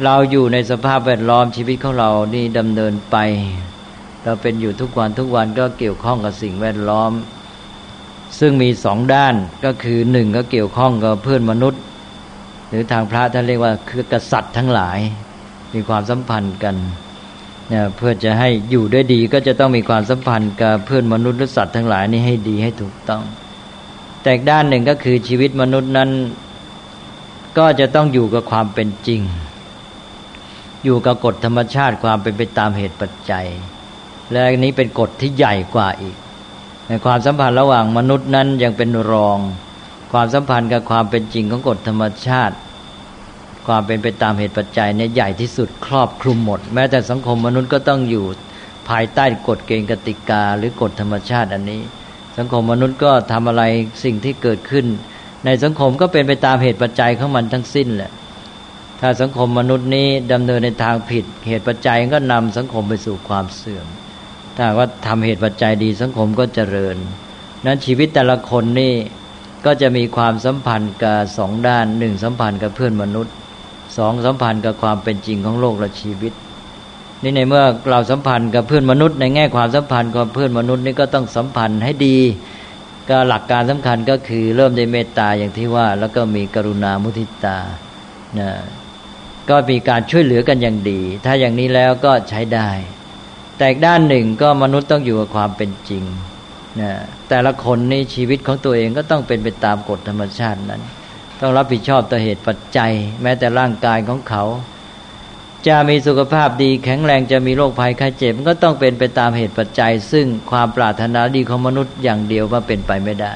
[0.04, 3.16] เราอยู่ในสภาพแวดล้อมชีวิตของเรานี่ดำเนินไป
[4.24, 7.12] เราเป็นอยู่ทุกวันทุกวันก็เกี่ยวข้องกับสิ่งแวดล้อม
[8.38, 11.82] ซึ่งมีสองด้านก็คือหนึ่งก็เกี่ยวข้องกับเพื่อนมนุษย์
[12.68, 14.98] หรือทางพระท่านเรียกว่าคือกษัตริย์ทั้งหลาย
[15.74, 16.76] มีความสัมพันธ์กัน
[17.72, 23.22] นี่ยเพื่อจะให้อยู่ได้ดีก็จะต้องมีความสัมพันธ์กับเพื่อนมนุษย์และสัตว์ทั้งหลายนี่ให้ดีให้ถูกต้อง
[24.22, 26.10] แต่ด้านหนึ่งก็คือชีวิตมนุษย์นั้น
[27.58, 29.20] ก็จะต้องอยู่กับความเป็นจริง
[30.84, 33.46] อยู่กับกฎธรรมชาติความเป็นไปตามเหตุปัจจัย
[34.30, 36.16] และอันนี้เป็นกฎที่ใหญ่กว่าอีก
[36.88, 39.38] ในความสัมพันธ์ระหว่างมนุษย์นั้นยังเป็นรอง
[40.12, 42.54] ความสัมพันธ์กับความเป็นจริงของกฎธรรมชาติ
[43.66, 48.24] ความเป็นไปตามเหตุปัจจัยเนี่ยใหญ่ที่สุดครอบคลุมหมด แม้แต่สังคมมนุษย์ก็ต้องอยู่
[48.88, 51.82] ภายใต้กฎเกณฑ์กติกา หรือกฎธรรมชาติอันนี้
[52.38, 53.62] สังคมมนุษย์ก็ทำอะไร
[54.04, 54.86] สิ่งที่เกิดขึ้น
[55.44, 58.10] ในสังคมก็เป็นไปตามเหตุปัจจัยของมันทั้งสิ้นแหละ
[59.00, 63.86] ถ้าสังคมมนุษย์นี้ดำเนินในทางผิด เหตุปัจจัยก็นำสังคมไปสู่ความเสื่อม
[64.56, 66.96] ถ้าว่าทำเหตุปัจจัยดีสังคมก็เจริญ
[67.64, 68.94] นั้นชีวิตแต่ละคนนี่
[69.66, 73.34] ก็จะมีความสัมพันธ์กับสองด้านหนึ่งสัมพันธ์กับเพื่อนมนุษย์
[73.96, 76.32] สองสัมพันธ์กับความเป็นจริงของโลกและชีวิต
[77.22, 82.18] นี่ในเมื่อเราสัมพันธ์กับเพื่อนมนุษย์ในแง่ความสัมพันธ์กับเพื่อนมนุษย์นี่ก็ต้องสัมพันธ์ให้ดี
[83.10, 87.58] ก็หลักการสำคัญก็คือเริ่มด้วยเมตตาอย่างที่ว่า แล้วก็มีกรุณามุทิตา
[88.38, 88.50] นะ
[89.50, 92.70] ก็มีการช่วยเหลือกันอย่างดี ถ้าอย่างนี้แล้วก็ใช้ได้
[93.58, 96.04] แต่ด้านหนึ่งก็มนุษย์ต้องอยู่กับความเป็นจริง
[96.80, 96.90] นะ
[97.28, 100.82] แต่ละคนในชีวิตของตัวเองก็ต้องเป็นไปตามกฎธรรมชาตินั้น
[101.40, 104.44] ต้องรับผิดชอบต่อเหตุปัจจัย แม้แต่ร่างกายของเขา
[105.68, 113.32] จะมีสุขภาพดีแข็งแรงจะมีโรคภัยไข้เจ็บก็ต้องเป็นไปตามเหตุปัจจัย ซึ่งความปรารถนาดีของมนุษย์อย่างเดียวว่าเป็นไปไม่ได้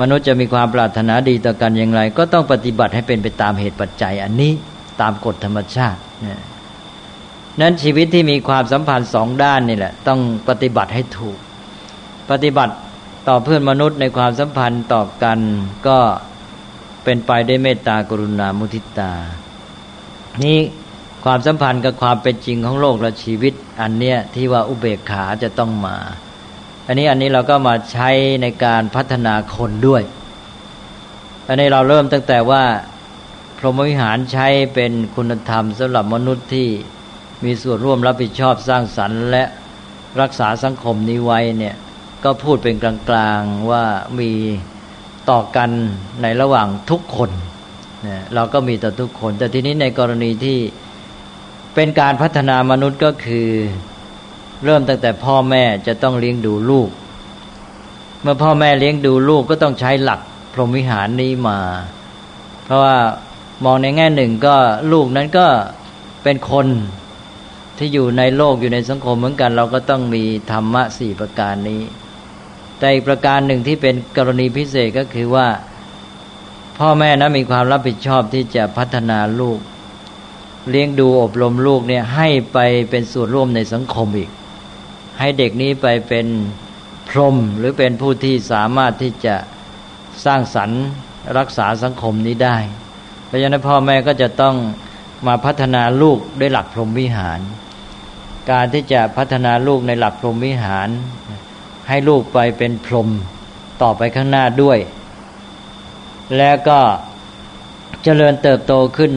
[0.00, 4.52] มนุษย์จะมีความปรารถนาดีต่อกันอย่างไร ก็ต้องปฏิบัติให้เป็นไปตามเหตุปัจจัย อันนี้
[5.00, 6.00] ตามกฎธรรมชาติ
[7.60, 11.38] นั้นชีวิตที่มีความสัมพันธ์สองด้านนี่แหละ ต้องปฏิบัติให้ถูก
[12.30, 12.74] ปฏิบัติ
[13.28, 15.38] ต่อเพื่อนมนุษย์ในความสัมพันธ์ต่อกัน
[15.88, 15.98] ก็
[17.04, 19.12] เป็นไปได้เมตตากรุณามุทิตา
[20.42, 20.58] นี่
[21.24, 25.96] ความสัมพันธ์กับความเป็นจริงของโลกและชีวิต อันเนี้ยที่ว่าอุเบกขาจะต้องมา
[26.86, 28.10] อันนี้อันนี้เราก็มาใช้
[28.42, 30.02] ในการพัฒนาคนด้วย
[31.48, 32.64] อันนี้เราเริ่มตั้งแต่ว่า
[33.58, 36.68] พรหมวิหารใช้เป็นคุณธรรมสำหรับมนุษย์ที่
[37.44, 39.44] มีส่วนร่วมรับผิดชอบสร้างสรรค์และ
[40.20, 41.74] รักษาสังคมนี้ไว้เนี่ย
[42.24, 43.84] ก็พูดเป็นกลางๆว่า
[44.18, 44.30] มี
[45.30, 45.70] ต่อกัน
[46.22, 47.30] ในระหว่างทุกคน
[48.06, 50.58] นะเราก็มีต่อทุกคน แต่ทีนี้ในกรณีที่
[51.74, 53.48] เป็นการพัฒนามนุษย์ก็คือ
[54.64, 56.88] เริ่มตั้งแต่พ่อแม่จะต้องเลี้ยงดูลูก
[58.22, 60.20] เมื่อพ่อแม่เลี้ยงดูลูกก็ต้องใช้หลัก
[60.52, 61.58] พรหมวิหารนี้มา
[62.64, 62.96] เพราะว่า
[63.64, 64.56] มองในแง่หนึ่งก็
[64.92, 65.46] ลูกนั้นก็
[66.22, 66.66] เป็นคน
[67.78, 71.80] ที่อยู่ในโลกอยู่ในสังคมเหมือนกัน เราก็ต้องมีธรรมะสี่ประการนี้
[72.82, 75.48] แต่อีกประการหนึ่งที่เป็นกรณีพิเศษก็คือว่า
[76.78, 79.58] พ่อแม่นะมีความรับผิดชอบที่จะพัฒนาลูก
[80.70, 82.58] เลี้ยงดูอบรมลูกเนี่ยให้ไป
[82.90, 84.30] เป็นส่วนร่วมในสังคมอีก
[85.18, 86.26] ให้เด็กนี้ไปเป็น
[87.08, 89.36] พรหมหรือเป็นผู้ที่สามารถที่จะ
[90.24, 90.82] สร้างสรรค์
[91.38, 92.56] รักษาสังคมนี้ได้
[93.26, 94.54] เพราะฉะนั้นพ่อแม่ก็จะต้อง
[95.26, 97.40] มาพัฒนาลูกด้วยหลักพรหมวิหาร
[98.50, 100.88] การที่จะพัฒนาลูกในหลักพรหมวิหาร
[101.88, 103.08] ให้ลูกไปเป็นพรหม
[103.82, 104.78] ต่อไปข้างหน้าด้วย
[106.38, 106.80] แล้วก็
[108.02, 109.12] เจริญเติบโตขึ้น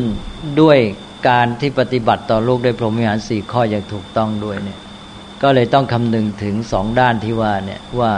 [0.62, 0.78] ด้วย
[1.30, 4.80] การที่ปฏิบัติต่อลูกด้วยพรหมวิหารสี่ข้ออย่างถูกต้องด้วยเนี่ย
[5.42, 8.12] ก็เลยต้องคำนึงถึงสองด้านที่ว่าเนี่ยว่า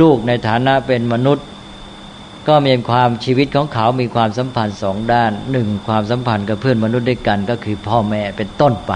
[0.00, 1.46] ลูกในฐานะเป็นมนุษย์
[2.48, 8.92] ก็มีความชีวิตของเขามีความสัมพันธ์สองด้านหนึ่งความสัมพันธ์กับเพื่อนมนุษย์ด้วยกันก็คือพ่อแม่เป็นต้นไป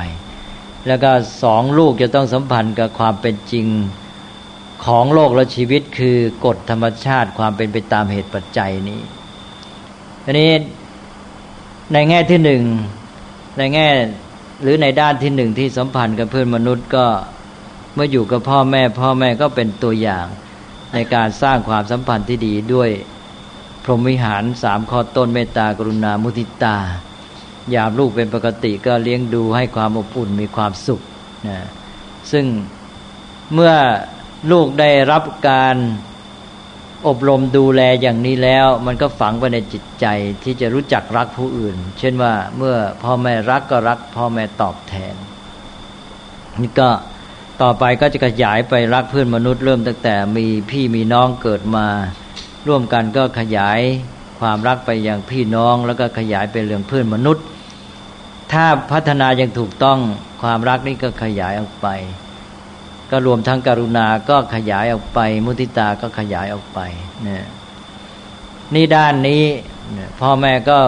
[0.87, 1.11] แล้วก็
[1.43, 3.67] สองลูกจะต้องสัมพันธ์กับความเป็นจริง
[4.85, 9.01] ของโลกและชีวิตคือกฎธรรมชาติความเป็นไปตามเหตุปัจจัยนี้
[10.25, 10.51] ทีนี้
[11.93, 12.63] ในแง่ที่หนึ่ง
[13.59, 13.89] ในแง่
[14.63, 17.07] หรือในด้านที่หนึ่งที่สัมพันธ์กับเพื่อนมนุษย์ก็
[17.95, 20.27] เมื่ออยู่กับพ่อแม่ พ่อแม่ก็เป็นตัวอย่าง
[20.95, 22.91] ในการสร้างความสัมพันธ์ที่ดีด้วย
[23.85, 26.77] พรหมวิหารสามข้อต้นเมตตากรุณามุทิตา
[27.75, 31.01] ยามลูกเป็นปกติก็เลี้ยงดูให้ความอบอุ่นมีความสุข
[31.49, 31.59] นะ
[32.33, 32.45] ซึ่ง
[33.55, 33.73] เมื่อ
[34.51, 35.77] ลูกได้รับการ
[37.07, 40.07] อบรมดูแลอย่างนี้แล้ว มันก็ฝังไปในจิตใจ
[40.45, 45.15] ที่จะรู้จักรักผู้อื่น เช่นว่าเมื่อพ่อแม่รักก็รักพ่อแม่ตอบแทน
[46.61, 46.91] นี่ก็
[47.63, 51.87] ต่อไปก็จะขยายไปรักเพื่อนมนุษย์เริ่มตั้งแต่มีพี่มีน้องเกิดมา
[52.69, 53.81] ร่วมกันก็ขยาย
[54.41, 57.45] ความรักไปอย่างพี่น้อง แล้วก็ขยายไปเรื่องเพื่อนมนุษย์
[58.53, 59.99] ถ้าพัฒนาอย่างถูกต้อง
[60.43, 61.89] ความรักนี่ก็ขยายออกไป
[63.11, 66.81] ก็รวมทั้งกรุณาก็ขยายออกไป มุติตาก็ขยายออกไป
[67.25, 67.45] เนี่ย
[68.75, 69.43] นี่ด้านนี้
[70.21, 70.79] พ่อแม่ก็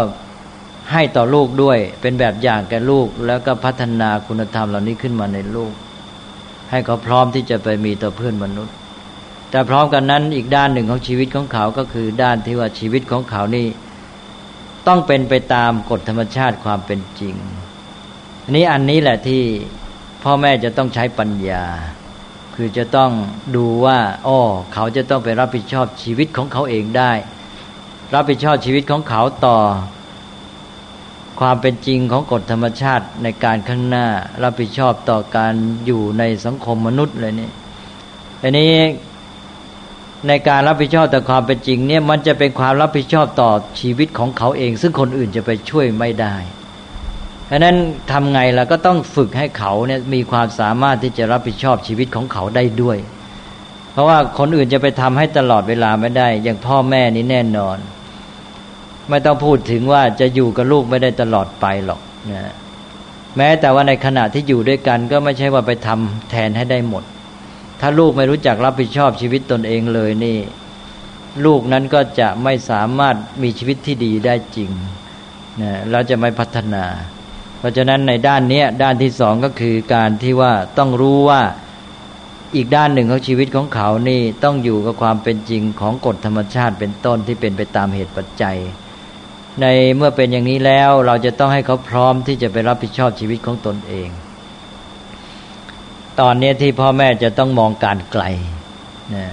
[0.92, 5.72] ให้ต่อลูกด้วย เป็นแบบอย่างแก่ลูก แล้วก็พัฒนาคุณธรรมเหล่านี้ขึ้นมาในลูก
[6.70, 8.74] ให้เขาพร้อมที่จะไปมีต่อเพื่อนมนุษย์
[9.50, 13.66] แต่พร้อมกันนั้นอีกด้านหนึ่งของชีวิตของเขาก็คือด้านที่ว่าชีวิตของเขานี่
[14.86, 17.34] ต้องเป็นไปตามกฎธรรมชาติความเป็นจริง
[18.50, 19.42] นนี้อันนี้แหละที่
[20.22, 21.64] พ่อแม่จะต้องใช้ปัญญา
[22.60, 23.12] คือจะต้อง
[23.56, 24.40] ดูว่าอ้อ
[24.74, 27.12] เขาจะต้องไปรับผิดชอบชีวิตของเขาเองได้
[28.14, 29.56] รับผิดชอบชีวิตของเขาต่อ
[31.40, 34.06] ความเป็นจริงของกฎธรรมชาติในการข้างหน้า
[34.42, 35.54] รับผิดชอบต่อการ
[35.86, 37.50] อยู่ในสังคมมนุษย์เลยนี่
[38.42, 38.72] อันนี้
[40.28, 46.36] ในการรับผิดชอบต่อความเป็นจริงเนี่ยมันจะเป็นความรับผิดชอบต่อชีวิตของเขาเอง ซึ่งคนอื่นจะไปช่วยไม่ได้
[47.48, 47.76] เพราะนั้น
[48.12, 52.98] ทำไงล่ะก็ต้องฝึกให้เขาเนี่ยมีความสามารถที่จะรับผิดชอบชีวิตของเขาได้ด้วย
[53.92, 57.78] เพราะว่าคนอื่นจะไปทำให้ตลอดเวลาไม่ได้ อย่างพ่อแม่นี่แน่นอน
[59.08, 62.00] ไม่ต้องพูดถึงว่าจะอยู่กับลูกไม่ได้ตลอดไปหรอก
[62.32, 62.54] นะ
[63.36, 67.04] แม้แต่ว่าในขณะที่อยู่ด้วยกันก็ไม่ใช่ว่าไปทำแทนให้ได้หมด
[67.80, 70.38] ถ้าลูกไม่รู้จักรับผิดชอบชีวิตตนเองเลยนี่
[71.44, 74.70] ลูกนั้นก็จะไม่สามารถมีชีวิตที่ดีได้จริง
[75.62, 76.84] นะเราจะไม่พัฒนา
[77.58, 81.42] เพราะฉะนั้นในด้านนี้ด้านที่สองก็คือการที่ว่าต้องรู้ว่า
[82.56, 88.56] อีกด้านหนึ่งของชีวิตของเขานี่ต้องอยู่กับความเป็นจริงของกฎธรรมชาติเป็นต้นที่เป็นไปตามเหตุปัจจัย
[89.60, 89.66] ใน
[89.96, 94.08] เมื่อเป็นอย่างนี้แล้วเราจะต้องให้เขาพร้อมที่จะไปรับผิดชอบชีวิตของตนเอง
[96.20, 98.24] ตอนนี้ที่พ่อแม่จะต้องมองการไกล
[99.14, 99.26] นะ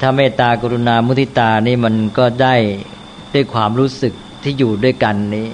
[0.00, 2.54] ถ้าเมตตากรุณามุทิตานี่มันก็ได้
[3.34, 5.48] ด้วยความรู้สึกที่อยู่ด้วยกันนี้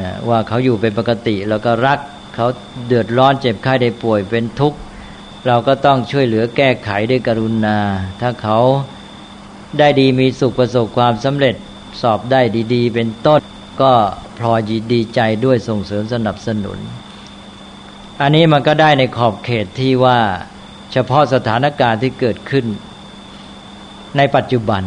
[0.00, 1.98] นะว่าเขาอยู่เป็นปกติแล้วก็รัก
[2.34, 2.46] เขา
[2.86, 4.78] เดือดร้อนเจ็บไข้ได้ป่วยเป็นทุกข์
[5.46, 7.78] เราก็ต้องช่วยเหลือแก้ไขด้วยกรุณา
[8.20, 8.58] ถ้าเขา
[9.78, 11.54] ได้ดีมีสุขประสบความสำเร็จ
[12.02, 12.40] สอบได้
[12.74, 13.40] ดีๆ เป็นต้น
[13.82, 13.92] ก็
[14.38, 14.60] พลอย
[14.92, 16.78] ดีใจด้วยส่งเสริมสนับสนุน
[18.20, 20.18] อันนี้มันก็ได้ในขอบเขตที่ว่า
[20.92, 22.66] เฉพาะสถานการณ์ที่เกิดขึ้น
[24.16, 24.82] ในปัจจุบัน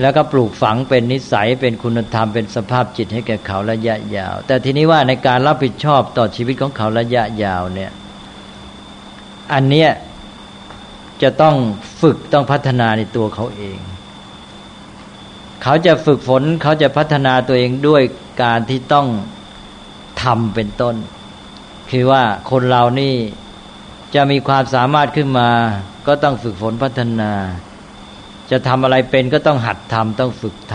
[0.00, 7.92] แล้วก็ปลูกฝังเป็นนิสัยเป็นคุณธรรมเป็นสภาพจิตให้แก่เขาระยะยาว แต่ทีนี้ว่าในการรับผิดชอบต่อชีวิตของเขาระยะยาวเนี่ย
[9.52, 9.90] อันเนี้ย
[11.22, 11.54] จะต้อง
[12.00, 13.78] ฝึกต้องพัฒนาในตัวเขาเอง
[15.62, 18.02] เขาจะฝึกฝนเขาจะพัฒนาตัวเองด้วย
[18.42, 19.06] การที่ต้อง
[20.22, 20.94] ทำเป็นต้น
[21.90, 23.14] คือว่าคนเรานี่
[24.14, 25.48] จะมีความสามารถขึ้นมา
[26.06, 27.32] ก็ต้องฝึกฝนพัฒนา
[28.50, 30.74] จะทำอะไรเป็นก็ต้องหัดทำต้องฝึกท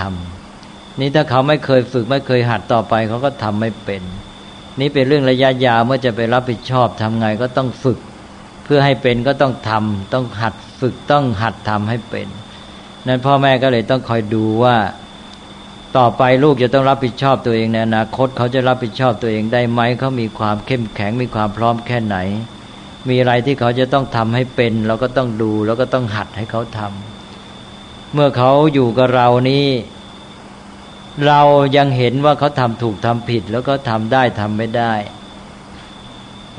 [0.50, 4.02] ำนี่ถ้าเขาไม่เคยฝึกไม่เคยหัดต่อไปเขาก็ทำไม่เป็น
[4.80, 8.00] นี่เป็นเรื่องระยะยาวเมื่อจะไปรับผิดชอบทำไงก็ต้องฝึก
[8.64, 12.28] เพื่อให้เป็นก็ต้องทำต้องหัดฝึกต้องหัดทำให้เป็น
[13.08, 14.76] นั้นพ่อแม่ก็เลยต้องคอยดูว่า
[15.98, 22.18] ต่อไปลูกจะต้องรับผิดชอบตัวเองในอนาคตเขาจะรับผิดชอบตัวเองได้ไหมเขามีความเข้มแข็งมีความพร้อมแค่ไหน
[23.10, 27.15] มีอะไรที่เขาจะต้องทำให้เป็น เราก็ต้องดูแล้วก็ต้องหัดให้เขาทำ
[28.18, 29.68] เมื่อเขาอยู่กับเรานี้
[31.28, 31.42] เรา
[31.78, 34.94] ยังเห็นว่าเขาทำถูกทำผิด แล้วก็ทำได้ทำไม่ได้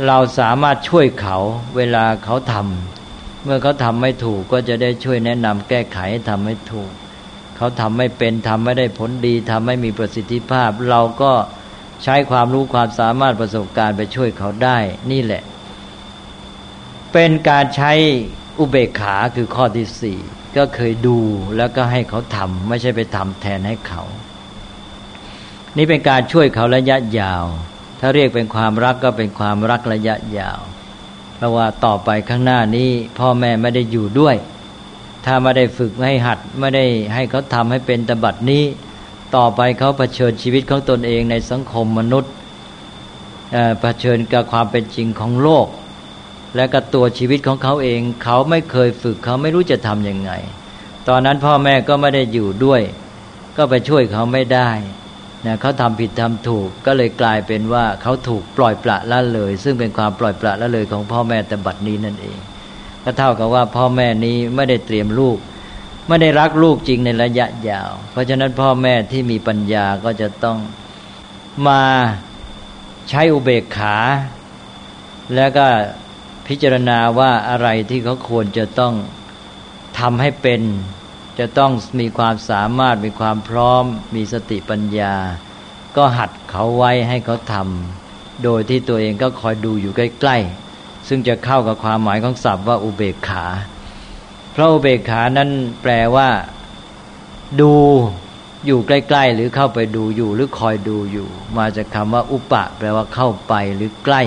[0.06, 1.36] เราสามารถช่วยเขา
[1.76, 6.90] เวลาเขาทำเมื่อเขาทำไม่ถูกก็จะได้ช่วยแนะนำแก้ไขให้ทำให้ถูก
[7.56, 11.32] เขาทำไม่เป็นทำไม่ได้ผลดีทำไม่มีประสิทธิภาพ เราก็
[12.04, 14.78] ใช้ความรู้ความสามารถประสบการณ์ไปช่วยเขาได้
[15.10, 15.42] นี่แหละ
[17.12, 17.92] เป็นการใช้
[18.58, 20.18] อุเบกขาคือข้อที่สี่
[20.56, 21.18] ก็เคยดู
[21.56, 24.02] แล้วก็ให้เขาทำไม่ใช่ไปทำแทนให้เขา
[25.76, 27.44] นี่เป็นการช่วยเขาระยะยาว
[28.00, 30.60] ถ้าเรียกเป็นความรักก็เป็นความรักระยะยาว
[31.36, 34.36] เพราะว่าต่อไปข้างหน้านี้พ่อแม่ไม่ได้อยู่ด้วย
[35.24, 38.64] ถ้าไม่ได้ฝึกให้หัดไม่ได้ให้เขาทำให้เป็นตบัดนี้
[39.36, 42.32] ต่อไปเขาเผชิญชีวิตของตนเองในสังคมมนุษย์
[43.80, 45.66] เผชิญกับความเป็นจริงของโลก
[46.56, 50.32] และกับตัวชีวิตของเขาเอง เขาไม่เคยฝึกเขาไม่รู้จะทำยังไง
[51.08, 52.82] ตอนนั้นพ่อแม่ก็ไม่ได้อยู่ด้วย
[53.56, 54.70] ก็ไปช่วยเขาไม่ได้
[55.46, 62.38] นะเขาทำผิดทำถูกก็เลยกลายเป็นว่าเขาถูกปล่อยปละละเลย ซึ่งเป็นความปล่อยปละละเลยของพ่อแม่แต่บัดนี้นั่นเอง
[63.04, 65.38] ก็เท่ากับว่าพ่อแม่นี้ไม่ได้เตรียมลูก
[66.08, 70.58] ไม่ได้รักลูกจริงในระยะยาว เพราะฉะนั้นพ่อแม่ที่มีปัญญาก็จะต้อง
[71.68, 71.82] มา
[73.08, 73.96] ใช้อุเบกขา
[75.34, 75.66] แล้วก็
[76.46, 78.94] พิจารณาว่าอะไรที่เขาควรจะต้อง
[79.98, 80.62] ทำให้เป็น
[81.38, 85.14] จะต้องมีความสามารถมีความพร้อม มีสติปัญญา
[85.96, 90.36] ก็หัดเขาไว้ให้เขาทำโดยที่ตัวเองก็คอยดูอยู่ใกล้
[90.72, 93.44] ๆ ซึ่งจะเข้ากับความหมายของศัพท์ว่าอุเบกขา
[94.52, 95.50] เพราะอุเบกขานั้น
[95.82, 96.28] แปลว่า
[97.60, 97.74] ดู
[98.66, 101.28] อยู่ใกล้ ๆ หรือเข้าไปดูอยู่หรือคอยดูอยู่
[101.58, 104.22] มาจากคำว่า อุปะ แปลว่าเข้าไปหรือใกล้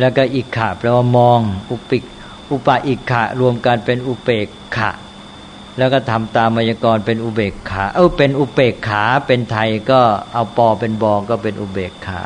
[0.00, 2.04] แล้วก็อิกขะแปลว่ามอง อุปิก
[2.50, 4.90] อุปะอิกขะรวมกันเป็นอุเบกขะ
[5.78, 10.00] แล้วก็ทำตามมายากรเป็นอุเบกขาเออเป็นอุเบกขาเป็นไทยก็
[10.32, 12.22] เอาปอเป็นบอก็เป็นอุเบกขา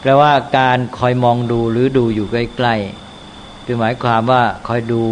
[0.00, 5.04] แปลว่าการคอยมองดูหรือดูอยู่ใกล้ๆคือหมายความว่าคอยดู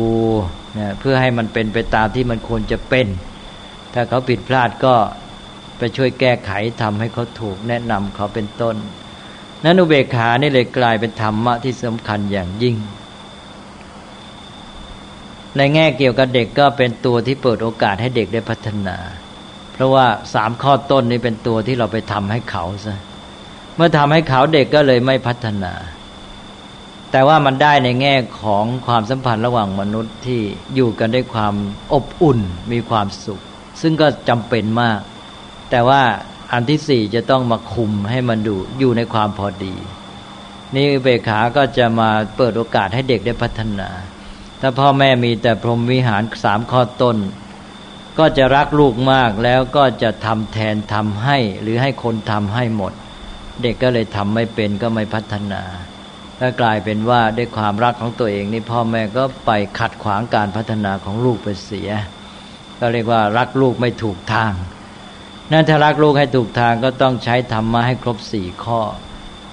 [0.78, 3.06] นะเพื่อให้มันเป็นไปตามที่มันควรจะเป็น
[3.94, 4.94] ถ้าเขาผิดพลาดก็
[5.78, 6.50] ไปช่วยแก้ไข
[6.82, 8.76] ทำให้เขาถูกแนะนำเขาเป็นต้น
[9.66, 12.76] นั้นอุเบกขานี่เลยกลายเป็นธรรมะที่สำคัญอย่างยิ่ง
[15.56, 18.96] ในแง่เกี่ยวกับเด็กก็เป็นตัวที่เปิดโอกาสให้เด็กได้พัฒนา
[19.72, 22.96] เพราะว่าสามข้อต้นนี้เป็นตัวที่เราไปทำให้เขาซะ
[23.76, 25.72] เมื่อทำให้เขาเด็กก็เลยไม่พัฒนา
[27.10, 30.40] แต่ว่ามันได้ในแง่ของความสัมพันธ์ระหว่างมนุษย์ที่
[30.74, 31.54] อยู่กันด้วยความ
[31.94, 32.38] อบอุ่น
[32.72, 33.40] มีความสุข
[33.80, 35.00] ซึ่งก็จำเป็นมาก
[35.70, 36.02] แต่ว่า
[36.52, 39.74] อันที่สี่จะต้องมาคุมให้มันดูอยู่ในความพอดี
[40.74, 43.88] นี่เบขาก็จะมาเปิดโอกาสให้เด็กได้พัฒนา
[44.60, 47.16] ถ้าพ่อแม่มีแต่พรหมวิหารสามข้อต้น
[48.18, 52.92] ก็จะรักลูกมากแล้วก็จะทำแทนทำให้ หรือให้คนทำให้หมด
[53.62, 55.62] เด็กก็เลยทำไม่เป็นก็ไม่พัฒนา
[56.40, 61.90] ถ้ากลายเป็นว่าด้วยความรักของตัวเองนี่พ่อแม่ก็ไปขัดขวางการพัฒนาของลูกไปเสีย
[62.78, 64.52] ก็เรียกว่ารักลูกไม่ถูกทาง
[65.52, 68.80] นั่นถ้ารักลูกให้ถูกทางก็ต้องใช้ธรรมะให้ครบสี่ข้อ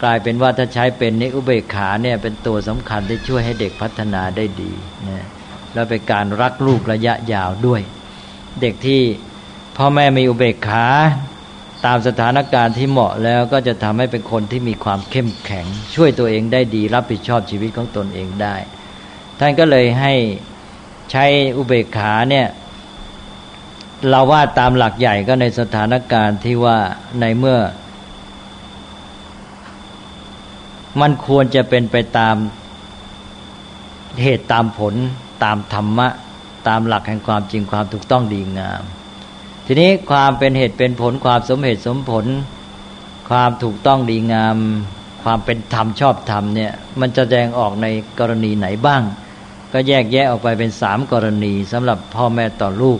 [0.01, 4.73] กลายเป็นว่าถ้าใช้เป็นนิอุเบกขาเนี่ยเป็นตัวสำคัญที่ช่วยให้เด็กพัฒนาได้ดี
[5.09, 5.25] นะ
[5.73, 7.81] แล้วเป็นการรักลูกระยะยาวด้วย
[8.61, 9.01] เด็กที่
[9.77, 10.85] พ่อแม่มีอุเบกขา
[11.85, 18.55] ตามสถานการณ์ที่เหมาะแล้วก็จะทำให้เป็นคนที่มีความเข้มแข็ง ช่วยตัวเองได้ดี รับผิดชอบชีวิตของตนเองได้
[19.39, 20.13] ท่านก็เลยให้
[21.11, 21.25] ใช้
[21.57, 22.47] อุเบกขาเนี่ย
[24.09, 26.77] เราว่าตามหลักใหญ่ก็ในสถานการณ์ที่ว่า
[27.19, 27.59] ในเมื่อ
[31.01, 32.35] มันควรจะเป็นไปตาม
[34.21, 34.93] เหตุตามผล
[35.43, 36.07] ตามธรรมะ
[36.67, 38.83] ตามหลักแห่งความจริงความถูกต้องดีงาม
[39.65, 42.25] ทีนี้ความเป็นเหตุเป็นผลความสมเหตุสมผล
[43.29, 44.57] ความถูกต้องดีงาม
[45.23, 47.87] ความเป็นธรรมชอบธรรมเนี่ย มันจะแสดงออกใน
[48.19, 49.01] กรณีไหนบ้าง
[49.73, 52.99] ก็แยกแยะออกไปเป็นสามกรณีสำหรับพ่อแม่ต่อลูก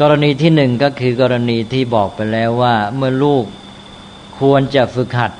[0.00, 3.44] กรณีที่หนึ่งก็คือกรณีที่บอกไปแล้วว่าเมื่อลูก
[4.40, 5.32] ควรจะฝึกหัด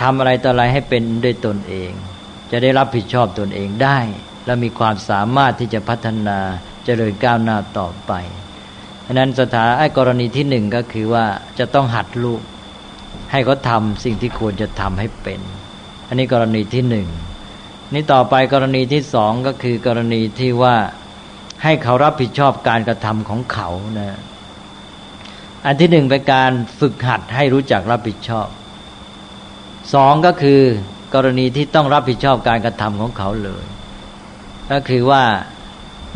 [0.00, 1.90] ทำอะไรต่ออะไรให้เป็นด้วยตนเอง
[2.50, 3.98] จะได้รับผิดชอบตนเองได้
[4.46, 6.38] และมีความสามารถที่จะพัฒนา
[6.84, 8.12] เจริญก้าวหน้าต่อไป
[9.06, 11.26] อันนั้นสถานไอ้กรณีที่หนึ่งก็คือว่า
[11.58, 12.40] จะต้องหัดลูก
[13.32, 15.40] ให้เขาทำสิ่งที่ควรจะทำให้เป็น
[16.08, 17.08] อันนี้กรณีที่หนึ่ง
[17.94, 20.76] นี่ต่อไปกรณีที่สองก็คือกรณีที่ว่า
[21.62, 24.20] ให้เขารับผิดชอบการกระทำของเขานะ
[25.66, 28.48] อันที่หนึ่งเป็นการฝึกหัดให้รู้จักรับผิดชอบ
[29.94, 30.60] สองก็คือ
[31.14, 33.64] กรณีที่ต้องรับผิดชอบการกระทำของเขาเลย
[34.72, 35.22] ก็คือว่า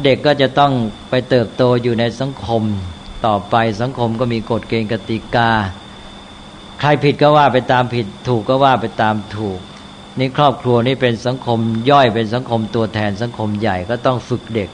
[0.05, 0.73] เด็กก็จะต้อง
[1.11, 2.63] ไปเติบโตอยู่ในสังคม
[3.27, 5.51] ต่อไปสังคมก็มีกฎเกณฑ์กติกา
[6.81, 9.61] ใครผิดก็ว่าไปตามผิดถูกก็ว่าไปตามถูก
[10.19, 11.59] นี่ครอบครัวนี่เป็นสังคม
[11.91, 14.71] ย่อยเป็นสังคมตัวแทนสังคมใหญ่ก็ต้องฝึกเด็ก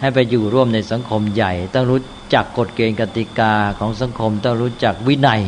[0.00, 2.00] ให้ไปอยู่ร่วมในสังคมใหญ่ ต้องรู้
[2.34, 5.42] จักกฎเกณฑ์กติกาของสังคม ต้องรู้จักวินัย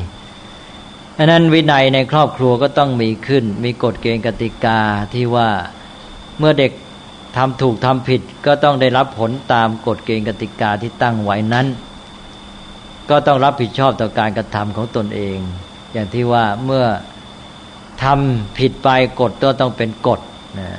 [1.18, 4.78] อันนั้นวินัยในครอบครัวก็ต้องมีขึ้น มีกฎเกณฑ์กติกา
[5.14, 5.48] ที่ว่า
[6.38, 6.72] เมื่อเด็ก
[7.36, 11.66] ทำถูกทำผิดก็ต้องได้รับผลตามกฎเกณฑ์กติกาที่ตั้งไว้นั้น
[13.10, 15.38] ก็ต้องรับผิดชอบต่อการกระทำของตนเอง
[15.92, 16.84] อย่างที่ว่าเมื่อ
[18.04, 18.88] ทำผิดไป
[19.20, 20.20] กฎก็ต้องเป็นกฎ
[20.60, 20.70] นะ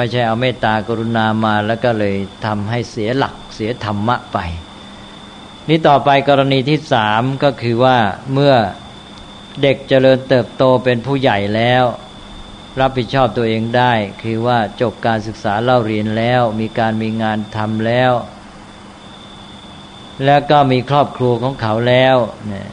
[0.00, 4.38] ไม่ใช่เอาเมตตากรุณามาแล้วก็เลยทำให้เสียหลักเสียธรรมะไป
[5.68, 7.98] นี่ต่อไปกรณีที่สามก็คือว่า
[8.32, 8.54] เมื่อ
[9.62, 11.84] เด็กเจริญเติบโตเป็นผู้ใหญ่แล้ว
[12.80, 13.92] รับผิดชอบตัวเองได้
[14.22, 18.12] คือว่าจบการศึกษาเล่าเรียนแล้ว มีการมีงานทำแล้ว
[20.24, 22.16] แล้วก็มีครอบครัวของเขาแล้ว
[22.48, 22.68] เนี่ย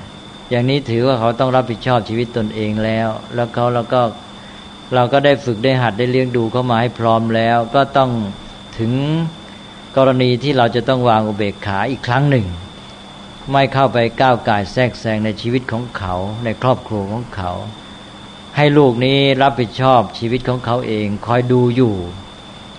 [0.49, 4.01] อย่างนี้ถือว่าเขาต้องรับผิดชอบชีวิตตนเองแล้ว แล้วเขาเราก็
[4.93, 8.11] เราก็ได้ฝึกได้หัดได้เลี้ยงดูเขามาให้พร้อมแล้ว ก็ต้อง
[8.77, 8.91] ถึง
[9.97, 12.45] กรณีที่เราจะต้องวางอุเบกขาอีกครั้งหนึ่ง
[13.51, 16.13] ไม่เข้าไปก้าวไก่แทรกแซงในชีวิตของเขา
[16.43, 17.51] ในครอบครัวของเขา
[18.55, 21.95] ให้ลูกนี้รับผิดชอบชีวิตของเขาเองคอยดูอยู่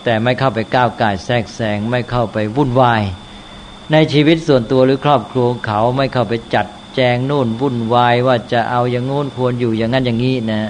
[0.04, 3.02] แต่ไม่เข้าไปก้าวไก่แทรกแซงไม่เข้าไปวุ่นวาย
[3.92, 10.62] ในชีวิตส่วนตัวหรือครอบครัวของเขาไม่เข้าไปจัดแจงนู่นวุ่นวายว่าจะเอาอย่างงู้นควรอยู่อย่างนั้นอย่างนี้นะ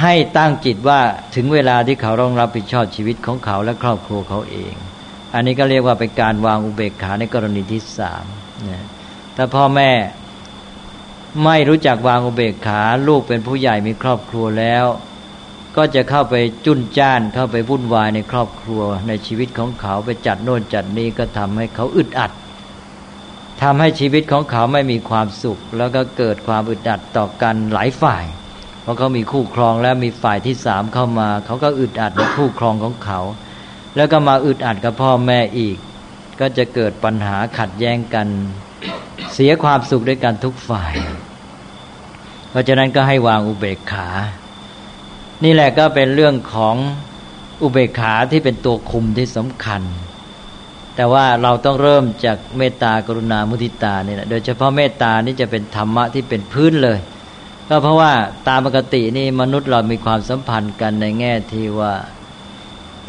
[0.00, 1.00] ให้ตั้งจิตว่า
[1.34, 4.74] ถึงเวลาที่เขาต้องรับผิดชอบชีวิตของเขาและครอบครัวเขาเอง
[5.34, 8.24] อันนี้ก็เรียกว่าเป็นการวางอุเบกขาในกรณีที่สาม
[8.68, 8.84] นะ
[9.36, 9.90] ถ้าพ่อแม่
[11.44, 14.84] ไม่รู้จักวางอุเบกขาลูกเป็นผู้ใหญ่มีครอบครัวแล้ว
[15.76, 16.34] ก็จะเข้าไป
[16.66, 22.32] จุนจ้านเข้าไปวุ่นวายในครอบครัว ในชีวิตของเขาไปจัดโน่นจัดนี้ก็ทำให้เขาอึดอัด
[23.62, 28.24] ทำให้ชีวิตของเขาไม่มีความสุข แล้วก็เกิดความอึดอัดต่อกันหลายฝ่าย
[28.82, 33.20] เพราะเขามีคู่ครองแล้วมีฝ่ายที่สามเข้ามา เขาก็อึดอัดในคู่ครองของเขา
[33.96, 35.76] แล้วก็มาอึดอัดกับพ่อแม่อีก
[36.40, 38.28] ก็จะเกิดปัญหาขัดแย้งกัน
[39.34, 40.94] เสียความสุขด้วยกันทุกฝ่าย
[42.50, 44.08] เพราะฉะนั้นก็ให้วางอุเบกขา
[45.44, 46.76] นี่แหละก็เป็นเรื่องของ
[47.62, 49.82] อุเบกขาที่เป็นตัวคุมที่สำคัญ
[50.96, 56.98] แต่ว่าเราต้องเริ่มจากเมตตากรุณามุทิตานี่แหละโดยเฉพาะเมตตานี่จะเป็นธรรมะที่เป็นพื้นเลย
[57.68, 58.12] ก็เพราะว่า
[58.48, 61.92] ตามปกตินี่มนุษย์เรามีความสัมพันธ์กันในแง่ที่ว่า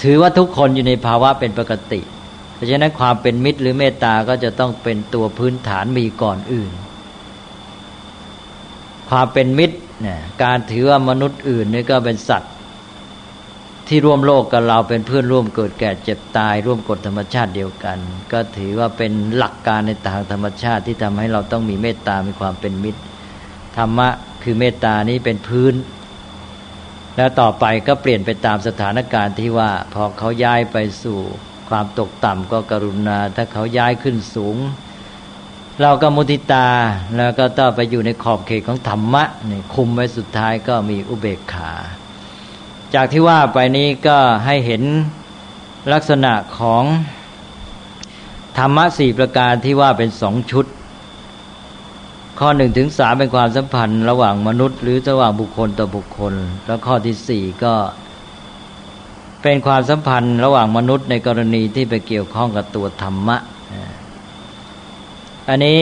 [0.03, 2.01] ถือว่าทุกคนอยู่ในภาวะเป็นปกติ
[2.53, 6.71] เพราะฉะนั้นความเป็นมิตรหรือเมตตาก็จะต้องเป็นตัวพื้นฐานมีก่อนอื่น
[9.09, 12.53] ความเป็นมิตรเนี่ยการถือว่ามนุษย์อื่นนี่ก็เป็นสัตว์
[13.87, 17.97] ที่ร่วมโลกกับเราเป็นเพื่อนร่วมเกิดแก่เจ็บตาย ร่วมกฎธรรมชาติเดียวกัน
[18.31, 23.01] ก็ถือว่าเป็นหลักการในทางธรรมชาติที่ทำให้เราต้องมีเมตตามีความเป็นมิตร
[23.77, 24.09] ธรรมะ
[24.43, 25.73] คือเมตตานี้เป็นพื้น
[27.17, 31.19] แล้วต่อไปก็เปลี่ยนไปตามสถานการณ์ที่ว่า พอเขาย้ายไปสู่
[31.69, 34.57] ความตกต่ำก็กรุณา ถ้าเขาย้ายขึ้นสูง
[35.81, 36.69] เราก็มุทิตา
[37.15, 41.71] แล้วก็ต้องไปอยู่ในขอบเขตของธรรมะนี่คุมไว้สุดท้ายก็มีอุเบกขา
[42.93, 44.83] จากที่ว่าไปนี้ก็ให้เห็น
[45.93, 46.83] ลักษณะของ
[48.57, 50.65] ธรรมะสี่ประการที่ว่าเป็นสองชุด
[52.39, 56.33] ข้อหนึ่งถึงสามเป็นความสัมพันธ์ ระหว่างมนุษย์ หรือระหว่างบุคคลต่อบุคคล
[56.65, 57.73] แล้วข้อที่สี่ก็
[59.41, 63.37] เป็นความสัมพันธ์ระหว่างมนุษย์ในกรณีที่ไปเกี่ยวข้องกับตัวธรรมะ
[65.49, 65.81] อันนี้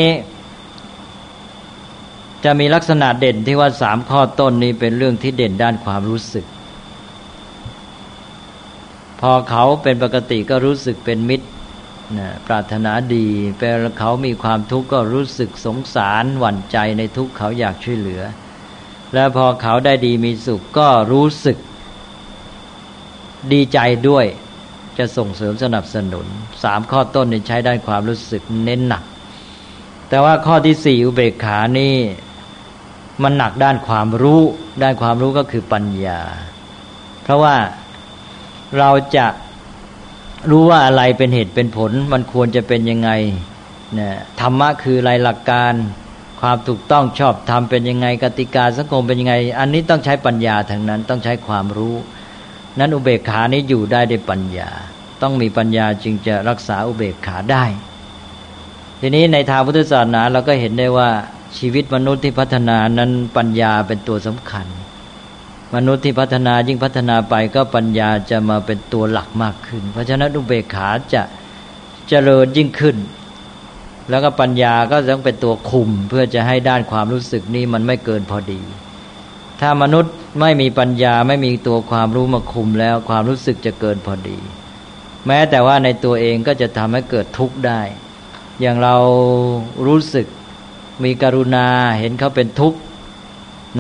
[2.44, 6.46] จะมีลักษณะเด่นที่ว่าสามข้อต้นนี้เป็นเรื่องที่เด่นด้านความรู้สึก
[9.22, 11.48] พอเขาเป็นปกติก็รู้สึกเป็นมิตร
[12.20, 13.68] นะปรารถนาดีแปล
[14.00, 18.22] เขามีความทุกข์ก็รู้สึกสงสารหวั่นใจในทุกข์เขาอยากช่วยเหลือ
[19.14, 21.58] แล้วพอเขาได้ดีมีสุขก็รู้สึก
[23.54, 24.26] ดีใจด้วย
[24.98, 26.26] จะส่งเสริมสนับสนุน
[26.64, 29.04] สามข้อต้นนี่ใช้ด้านความรู้สึกเน้นหนัก
[30.10, 31.96] แต่ว่าข้อที่สี่อุเบกขานี่
[33.24, 34.42] มันหนักด้านความรู้
[34.84, 36.22] ด้านความรู้ก็คือปัญญา
[37.24, 37.56] เพราะว่า
[38.78, 39.28] เราจะ
[40.50, 43.12] รู้ว่าอะไรเป็นเหตุเป็นผล มันควรจะเป็นยังไง
[44.00, 45.74] นะธรรมะคืออะไรหลักการ
[46.42, 51.96] ความถูกต้องชอบทำเป็นยังไง กติกาสังคมเป็นยังไง อันนี้ต้องใช้ปัญญาทั้งนั้นต้องใช้ความรู้
[52.80, 54.70] นั้นอุเบกขานี้อยู่ได้ด้วยปัญญา
[55.22, 57.66] ต้องมีปัญญาจึงจะรักษาอุเบกขาได้
[59.00, 61.10] ทีนี้ในทางพุทธศาสนาเราก็เห็นได้ว่า
[61.58, 64.68] ชีวิตมนุษย์ที่พัฒนานั้นปัญญาเป็นตัวสำคัญ
[65.76, 71.24] มนุษย์ที่พัฒนายิ่งพัฒนาไปก็ปัญญาจะมาเป็นตัวหลักมากขึ้น เพราะฉะนั้นอุเบกขาจะ
[72.10, 72.98] เจริญยิ่งขึ้น
[74.10, 78.62] แล้วก็ปัญญาก็ต้องเป็นตัวคุมเพื่อจะให้ด้านความรู้สึกนี้มันไม่เกินพอดี
[79.62, 84.40] ถ้ามนุษย์ไม่มีปัญญาไม่มีตัวความรู้มาคุมแล้วความรู้สึกจะเกินพอดี
[85.28, 87.82] แม้แต่ว่าในตัวเองก็จะทำให้เกิดทุกข์ได้
[88.62, 88.96] อย่างเรา
[89.88, 90.28] รู้สึก
[91.04, 91.68] มีกรุณา
[92.00, 92.80] เห็นเขาเป็นทุกข์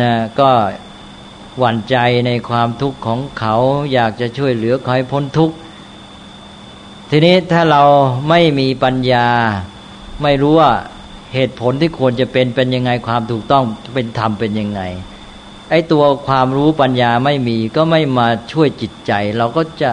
[0.02, 0.50] นะก็
[1.60, 1.95] หวั่นใจ
[2.28, 3.56] ในความทุกข์ของเขา
[3.93, 5.56] อยากจะช่วยเหลือเขาให้พ้นทุกข์
[7.10, 7.84] ทีนี้ถ้าเรา
[8.30, 9.28] ไม่มีปัญญา
[10.24, 10.72] ไม่รู้ว่า
[11.34, 14.82] เหตุผลที่ควรจะเป็นเป็นยังไงความถูกต้องเป็นธรรมเป็นยังไง
[15.70, 19.89] ไอ้ตัวความรู้ปัญญาไม่มีก็ไม่มาช่วยจิตใจ เราก็จะ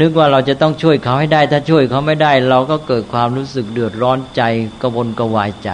[0.00, 4.42] นึกว่าเราจะต้องช่วยเขาให้ได้ ถ้าช่วยเขาไม่ได้ เราก็เกิดความรู้สึกเดือดร้อนใจ
[4.82, 5.70] กระวนกระวายใจ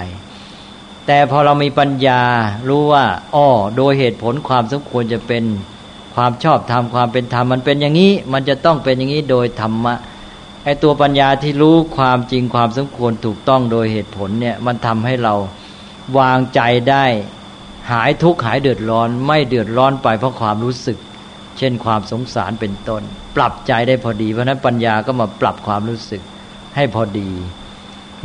[1.13, 2.23] แต่พอเรามีปัญญา
[2.69, 3.05] รู้ว่า
[3.35, 5.45] อ้อโดยเหตุผลความสมควรจะเป็น
[6.15, 9.95] ความชอบธรรมความเป็นธรรมมันเป็นอย่างนี้ มันจะต้องเป็นอย่างนี้โดยธรรมะ
[10.65, 15.35] ไอตัวปัญญาที่รู้ความจริงความสมควรถูกต้องโดยเหตุผลเนี่ยมันทำให้เรา
[16.19, 17.05] วางใจได้
[17.93, 20.99] หายทุกข์หายเดือดร้อน ไม่เดือดร้อนไปเพราะความรู้สึก
[21.59, 23.03] เช่นความสงสารเป็นต้น
[23.37, 26.23] ปรับใจได้พอดี เพราะนั้นปัญญาก็มาปรับความรู้สึก
[26.77, 27.31] ให้พอดี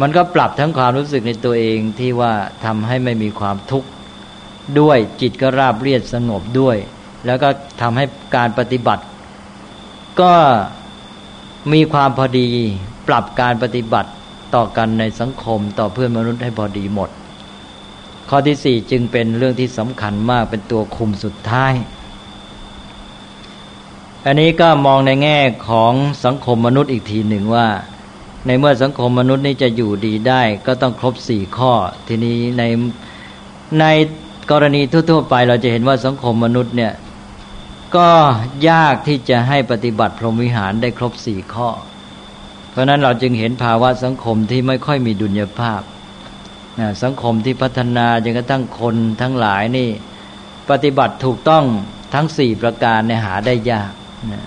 [0.02, 2.34] มันก็ปรับทั้งความรู้สึกในตัวเองที่ว่า
[2.66, 3.90] ทำให้ไม่มีความทุกข์
[4.80, 6.78] ด้วยจิตก็ราบเรียบสงบด้วย
[7.26, 7.50] แล้วก็
[7.82, 9.04] ทำให้การปฏิบัติ
[10.22, 10.34] ก็
[11.74, 12.48] มีความพอดี
[13.08, 14.10] ปรับการปฏิบัติ
[14.56, 17.10] ต่อกันในสังคมต่อเพื่อนมนุษย์ให้พอดีหมด
[18.30, 21.74] ข้อที่สี่จึงเป็นเรื่องที่สำคัญมากเป็นตัวคุมสุดท้าย
[24.26, 25.40] อันนี้ก็มองในแง่
[25.70, 25.94] ของ
[26.26, 27.68] สังคมมนุษย์อีกทีหนึ่งว่า
[28.46, 31.74] ในเมื่อสังคมมนุษย์นี้จะอยู่ดีได้ ก็ต้องครบสี่ข้อ
[32.08, 32.64] ทีนี้ใน
[33.80, 33.86] ใน
[34.52, 36.94] กรณีทั่วๆไปเราจะเห็นว่าสังคมมนุษย์เนี่ย
[37.96, 38.10] ก็
[38.70, 41.70] ยากที่จะให้ปฏิบัติพรหมวิหารได้ครบสี่ข้อ
[42.72, 45.82] เพราะนั้นเราจึงเห็นภาวะสังคมที่ไม่ค่อยมีดุลยภาพ
[46.80, 49.90] นะสังคมที่พัฒนาจนกระทั่งคนทั้งหลายนี่
[50.70, 51.64] ปฏิบัติถูกต้อง
[52.14, 53.92] ทั้งสี่ประการในหาได้ยาก
[54.32, 54.44] นะ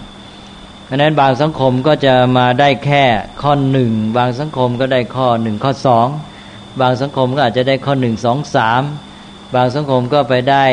[0.89, 3.05] เพราะนั้นบางสังคมก็จะมาได้แค่
[3.43, 6.07] ข้อหนึ่งบางสังคมก็ได้ข้อหนึ่งข้อสอง
[6.81, 8.83] บางสังคมก็อาจจะได้ข้อหนึ่งสองสาม
[9.55, 10.65] บางสังคมก็ไปได้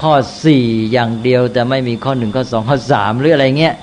[0.00, 0.12] ข้อ
[0.44, 3.74] สี่อย่างเดียว แต่ไม่มีข้อหนึ่งข้อสองข้อสามหรืออะไรเงี้ย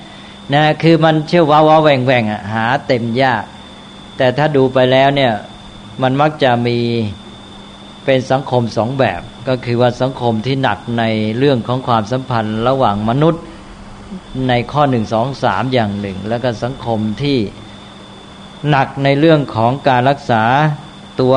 [0.54, 3.42] นะคือมันเชื่อว่าว่าแหว่งแหว่งอะหาเต็มยาก
[4.16, 5.32] แต่ถ้าดูไปแล้วเนี่ย
[6.02, 6.78] มันมักจะมี
[8.04, 11.04] เป็นสังคมสองแบบ ก็คือว่าสังคมที่หนักใน
[11.38, 13.42] เรื่องของความสัมพันธ์ระหว่างมนุษย์
[14.48, 17.38] ในข้อหนึ่งสองสามอย่างหนึ่ง แล้วก็สังคมที่
[18.70, 20.42] หนักในเรื่องของการรักษา
[21.20, 21.34] ตัว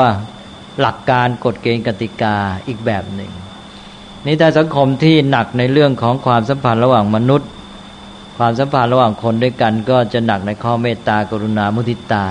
[0.82, 2.36] หลักการกฎเกณฑ์กติกา
[2.68, 3.32] อีกแบบหนึ่ง
[4.26, 7.50] นี่แต่สังคมที่หนักในเรื่องของความสัมพันธ์ระหว่างมนุษย์
[8.38, 12.28] ความสัมพันธ์ระหว่างคนด้วยกัน ก็จะหนักในข้อเมตตากรุณามุทิตา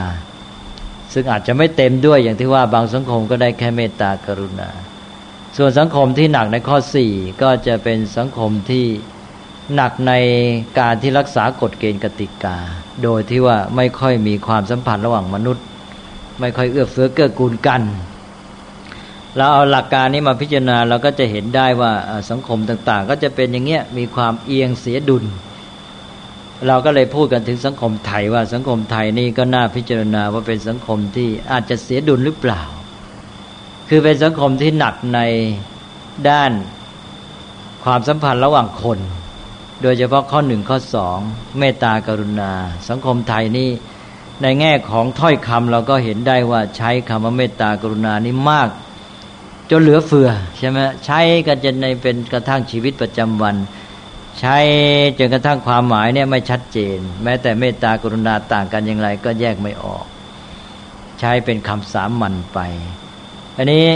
[1.13, 4.69] ซึ่งอาจจะไม่เต็มด้วยอย่างที่ว่าบางสังคมก็ได้แค่เมตตากรุณา
[5.57, 8.87] ส่วนสังคมที่หนักในข้อสี่ก็จะเป็นสังคมที่
[9.75, 10.13] หนักใน
[10.79, 12.57] การที่รักษากฎเกณฑ์กติกา
[13.03, 15.65] โดยที่ว่าไม่ค่อยมีความสัมพันธ์ระหว่างมนุษย์
[16.41, 17.83] ไม่ค่อยเอื้อเฟื้อเกื้อกูลกัน
[19.37, 21.93] เราเอาหลักการนี้มาพิจารณาเราก็จะเห็นได้ว่า
[22.31, 25.25] สังคมต่าง ๆ ก็จะเป็นอย่างเงี้ยมีความเอียงเสียดุล
[26.67, 32.63] เราก็เลยพูดกันถึงสังคมไทยว่าสังคมไทยนี่ก็น่าพิจารณาว่าเป็นสังคมที่อาจจะเสียดุลหรือเปล่า
[33.89, 35.21] คือเป็นสังคมที่หนักใน
[36.29, 36.53] ด้าน
[37.85, 38.99] ความสัมพันธ์ระหว่างคน
[39.83, 41.19] โดยเฉพาะข้อหนึ่งข้อสอง
[41.59, 42.53] เมตตากรุณา
[42.89, 43.71] สังคมไทยนี่
[44.43, 48.69] ในแง่ของถ้อยคำเราก็เห็นได้ว่าใช้คำว่าเมตตากรุณานี่มาก
[49.71, 53.57] จนเหลือเฟือใช่ไหมใช้กันจนในเป็นกระทั่งชีวิตประจำวัน
[54.41, 54.57] ใช้
[55.19, 60.05] จนกระทั่งความหมายเนี่ยไม่ชัดเจน แม้แต่เมตตากรุณาต่างกันอย่างไรก็แยกไม่ออก
[61.21, 62.59] ใช้เป็นคำสามัญไป
[63.57, 63.87] อันนี้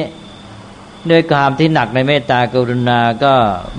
[1.08, 3.34] ด้วยความที่หนักในเมตตากรุณาก็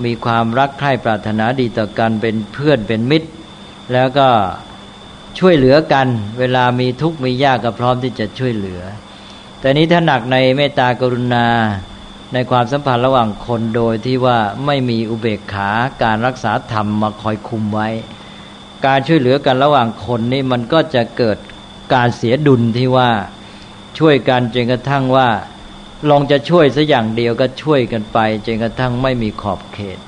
[0.06, 3.30] มีความรักใคร่ปรารถนาดีต่อกันเป็นเพื่อนเป็นมิตร
[3.94, 4.30] แล้วก็
[5.40, 6.08] ช่วยเหลือกัน
[6.40, 8.82] เวลามีทุกข์มียากก็พร้อมที่จะช่วยเหลือ
[9.60, 11.48] แต่นี้ถ้าหนักในเมตตากรุณา
[12.34, 15.70] ในความสัมพันธ์ระหว่างคนโดยที่ว่าไม่มีอุเบกขา
[16.04, 17.90] การรักษาธรรมมาคอยคุมไว้
[18.86, 21.38] การช่วยเหลือกันระหว่างคนนี่มันก็จะเกิด
[21.94, 23.10] การเสียดุลที่ว่า
[24.00, 25.30] ช่วยกันจนกระทั่งว่า
[26.10, 30.00] ลองจะช่วยสัอย่างเดียวก็ช่วยกันไปจนกระทั่งไม่มีขอบเขต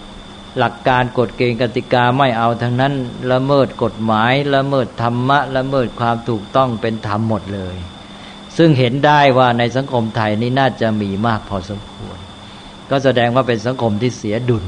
[0.58, 2.94] หลักการกฎเกณฑ์กติกาไม่เอาทั้งนั้น
[3.32, 7.76] ละเมิดกฎหมายละเมิดธรรมะละเมิดความถูกต้องเป็นธรรมหมดเลย
[8.58, 12.18] ซึ่งเห็นได้ว่าในสังคมไทยนี่น่าจะมีมากพอสมควร
[12.90, 14.66] ก็แสดงว่าเป็นสังคมที่เสียดุล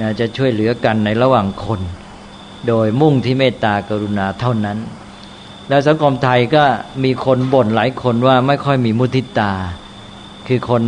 [0.00, 1.80] นะจะช่วยเหลือกันในระหว่างคน
[2.68, 4.78] โดยมุ่งที่เมตตากรุณาเท่านั้น
[5.68, 6.64] แล้วสังคมไทยก็
[7.04, 9.52] มีคนบ่นหลายคนว่าไม่ค่อยมีมุทิตา
[10.52, 10.84] คือคน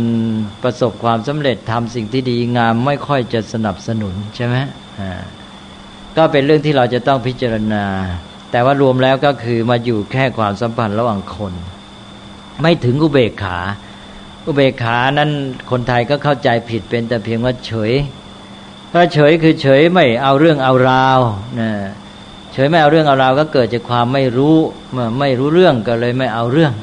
[0.63, 4.55] ประสบความสำเร็จทำสิ่งที่ดีงามไม่ค่อยจะสนับสนุนใช่ไหม
[6.17, 7.85] ก็เป็นเรื่องที่เราจะต้องพิจารณา
[8.51, 11.53] แต่ว่ารวมแล้วก็คือมาอยู่แค่ความสัมพันธ์ระหว่างคน
[12.61, 13.57] ไม่ถึงอุเบกขา
[14.45, 15.29] อุเบกขานั้น
[15.71, 17.91] คนไทยก็เข้าใจผิดเป็นแต่เพียงว่าเฉย
[18.93, 21.19] ถ้าเฉยคือเฉยไม่เอาเรื่องเอาราว
[21.59, 21.69] นะ
[22.53, 24.55] เฉยไม่เอาเรื่องเอาราวก็เกิดจากความไม่รู้
[24.95, 26.73] มาไม่รู้เรื่องก็เลยไม่เอาเรื่อง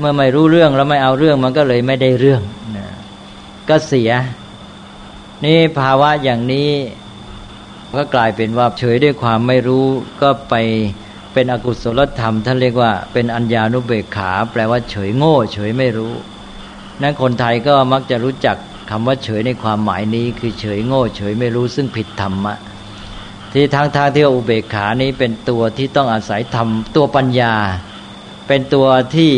[0.00, 2.42] เมื่อไม่รู้เรื่องแล้วไม่เอาเรื่องมันก็เลยไม่ได้เรื่อง
[2.76, 2.86] นะ
[3.68, 4.10] ก็เสีย
[5.44, 6.70] นี่ภาวะอย่างนี้
[7.96, 9.86] ก็กลายเป็นว่าเฉยด้วยความไม่รู้
[10.22, 10.54] ก็ไป
[11.32, 16.12] เป็นอกุศลธรรมท่านเรียกว่าเป็นอัญญานุเบกขา แปลว่าเฉยโง่ เฉยไม่รู้
[17.02, 18.56] นั้นคนไทยก็มักจะรู้จัก
[18.90, 22.54] คำว่าเฉยในความหมายนี้ คือเฉยโง่ เฉยไม่รู้ซึ่งผิดธรรมะ
[23.52, 27.54] ที่ทางทางที่อุเบกขานี้เป็นตัวที่ต้องอาศัยธรรมตัวปัญญา
[28.48, 28.86] เป็นตัว
[29.16, 29.32] ที่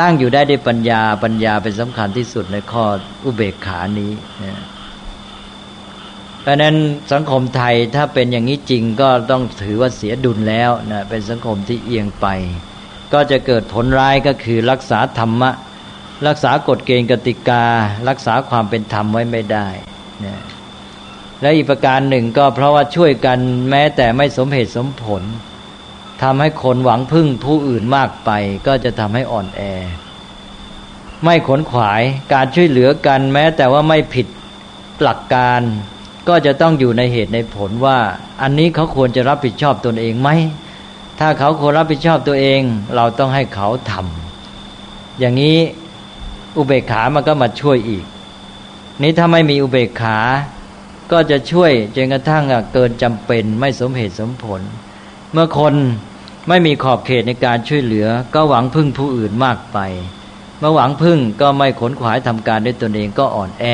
[0.00, 2.84] ตั้งอยู่ได้ด้วยปัญญาปัญญาเป็นสำคัญที่สุดในข้อ
[3.24, 4.12] อุเบกขานี้
[6.42, 6.74] เพราะนั้น
[7.12, 12.26] สังคมไทยถ้าเป็นอย่างนี้จริงก็ต้องถือว่าเสียดุลแล้วนะเป็นสังคมที่เอียงไป
[13.12, 15.50] ก็จะเกิดผลร้ายก็คือรักษาธรรมะ
[16.26, 17.64] รักษากฎเกณฑ์กติกา
[18.08, 19.68] รักษาความเป็นธรรมไว้ไม่ได้
[20.24, 20.36] นะ
[21.40, 23.38] และอีกประการหนึ่งก็เพราะว่าช่วยกัน
[23.70, 25.22] แม้แต่ไม่สมเหตุสมผล
[26.22, 28.30] ทำให้คนหวังพึ่งผู้อื่นมากไป
[28.66, 29.60] ก็จะทำให้อ่อนแอ
[31.24, 32.02] ไม่ขนขวาย
[32.32, 34.26] การช่วยเหลือกันแม้ แต่ว่าไม่ผิด
[35.02, 35.60] หลักการ
[36.28, 37.98] ก็จะต้องอยู่ในเหตุในผลว่า
[38.42, 40.28] อันนี้เขาควรจะรับผิดชอบตนเองไหม
[41.20, 42.60] ถ้าเขาควรรับผิดชอบตัวเอง
[42.96, 45.58] เราต้องให้เขาทำอย่างนี้
[46.56, 48.04] อุเบกขามันก็มาช่วยอีก
[49.02, 50.18] นี้ถ้าไม่มีอุเบกขา
[51.12, 52.42] ก็จะช่วยจนกระทั่ง
[52.72, 54.60] เกินจำเป็นไม่สมเหตุสมผล
[55.34, 55.74] เมื่อคน
[56.48, 59.78] ไม่มีขอบเขตในการช่วยเหลือ ก็หวังพึ่งผู้อื่นมากไป
[60.58, 63.64] เมื่อหวังพึ่งก็ไม่ขนขวายทำการด้วยตนเองก็อ่อนแอ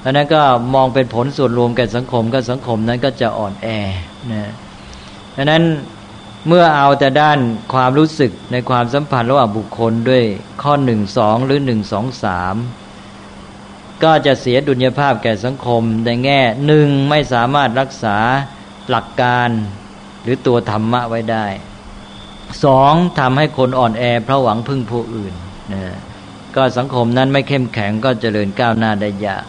[0.00, 0.42] เพราะนั้นก็
[0.74, 3.66] มองเป็นผลส่วนรวมแก่สังคมก็สังคมนั้นก็จะอ่อนแอ
[4.32, 4.50] นะ
[5.36, 5.62] ดังนั้น
[6.48, 7.38] เมื่อเอาแต่ด้าน
[7.72, 10.24] ความรู้สึกในความสัมพันธ์ระหว่างบุคคลด้วย
[10.62, 12.54] ข้อหนึ่งสองหรือหนึ่งสองสาม
[14.04, 18.16] ก็จะเสียดุลยภาพแก่สังคมในแง่หนึ่งไม่สามารถรักษา
[18.90, 19.48] หลักการ
[20.24, 21.46] หรือตัวธรรมะไว้ได้
[22.64, 25.34] สองทำให้คนอ่อนแอเพราะหวังพึ่งผู้อื่น
[25.72, 25.84] นะ
[26.56, 29.44] ก็สังคมนั้นไม่เข้มแข็งก็เจริญก้าวหน้าได้ยาก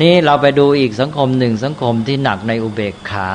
[0.00, 3.28] นี้เราไปดูอีกสังคมหนึ่งสังคมที่หนักในอุเบกขา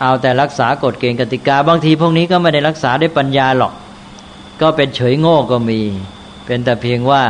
[0.00, 3.72] เอาแต่รักษากฎเกณฑ์กติกา บางทีพวกนี้ก็ไม่ได้รักษาด้วยปัญญาหรอก
[4.60, 5.80] ก็เป็นเฉยโง่ก็มี
[6.46, 7.24] เป็นแต่เพียงว่า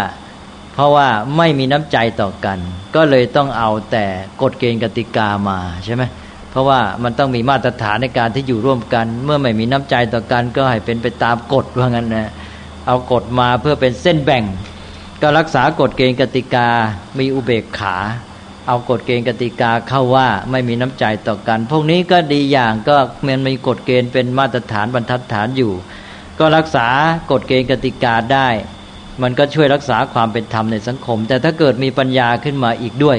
[0.73, 2.59] เพราะว่าไม่มีน้ำใจต่อกัน
[2.95, 4.07] ก็เลยต้องเอาแต่
[4.43, 6.03] กฎเกณฑ์กติกามาใช่ไหม
[6.55, 12.31] เพราะว่ามันต้องมีมาตรฐานในการที่อยู่ร่วมกัน เมื่อไม่มีน้ำใจต่อกันก็ให้เป็นไปตามกฎว่างั้นนะ
[12.87, 14.45] เอากฎมาเพื่อเป็นเส้นแบ่ง
[15.23, 16.69] ก็รักษากฎเกณฑ์กติกา
[17.19, 17.97] มีอุเบกขา
[18.69, 22.97] เอากฎเกณฑ์กติกาเข้าว่าไม่มีน้ำใจต่อกัน พวกนี้ก็ดีอย่างก็
[23.27, 25.73] มันมีกฎเกณฑ์เป็นมาตรฐานบรรทัดฐานอยู่
[26.39, 26.87] ก็รักษา
[27.31, 28.49] กฎเกณฑ์กติกาได้
[29.23, 33.19] มันก็ช่วยรักษาความเป็นธรรมในสังคม แต่ถ้าเกิดมีปัญญาขึ้นมาอีกด้วย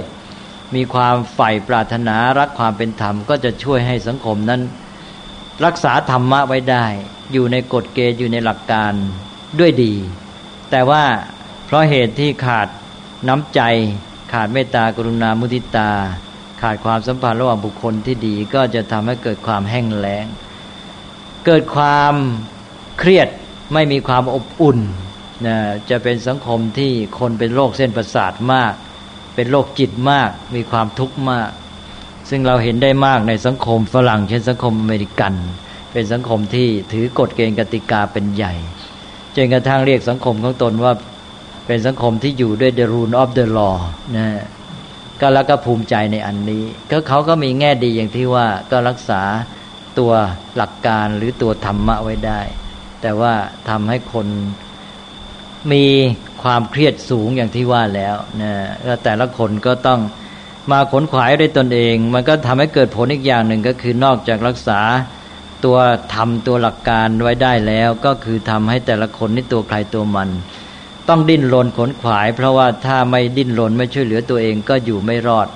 [0.75, 4.61] มีความใฝ่ปรารถนารักความเป็นธรรม ก็จะช่วยให้สังคมนั้น
[5.65, 6.85] รักษาธรรมะไว้ได้
[7.33, 8.93] อยู่ในกฎเกณฑ์อยู่ในหลักการ
[9.59, 9.93] ด้วยดี
[10.71, 11.03] แต่ว่า
[11.65, 12.67] เพราะเหตุที่ขาด
[13.27, 13.61] น้ำใจ
[14.33, 15.91] ขาดเมตตากรุณามุทิตา
[16.61, 20.25] ขาดความสัมพันธ์ระหว่างบุคคลที่ดี ก็จะทำให้เกิดความแห้งแล้ง
[21.45, 22.13] เกิดความ
[22.99, 23.27] เครียด
[23.73, 24.79] ไม่มีความอบอุ่น
[25.45, 25.57] นะ
[25.89, 28.73] จะเป็นสังคมที่คนเป็นโรคเส้นประสาทมาก
[29.35, 31.49] เป็นโรคจิตมาก มีความทุกข์มาก
[32.29, 35.33] ซึ่งเราเห็นได้มากในสังคมฝรั่ง เช่นสังคมอเมริกัน
[35.91, 38.53] เป็นสังคมที่ถือกฎเกณฑ์กติกาเป็นใหญ่
[39.35, 40.93] จนกระทั่งเรียกสังคมของตนว่า
[41.67, 43.75] เป็นสังคมที่อยู่ด้วย the rule of the law
[44.17, 44.27] นะ
[45.21, 49.21] ก็แล้วก็ภูมิใจในอันนี้ ก็เขาก็มีแง่ดีอย่างที่ว่าก็รักษา
[49.99, 50.11] ตัว
[50.57, 52.41] หลักการหรือตัวธรรมะไว้ได้
[53.01, 53.33] แต่ว่า
[53.69, 54.27] ทำให้คน
[55.71, 55.85] มี
[56.45, 58.53] ความเครียดสูงอย่างที่ว่าแล้วนะ
[59.03, 59.99] แต่ละคนก็ต้อง
[60.71, 64.79] มาขนขวายด้วยตนเอง มันก็ทำให้เกิดผลอีกอย่างหนึ่งก็คือนอกจากรักษา
[65.65, 65.77] ตัว
[66.13, 70.29] ทำตัวหลักการไว้ได้แล้ว ก็คือทำให้แต่ละคนนี่ตัวใครตัวมัน
[71.09, 75.47] ต้องดิ้นรนขนขวาย เพราะว่าถ้าไม่ดิ้นรนไม่ช่วยเหลือตัวเองก็อยู่ไม่รอด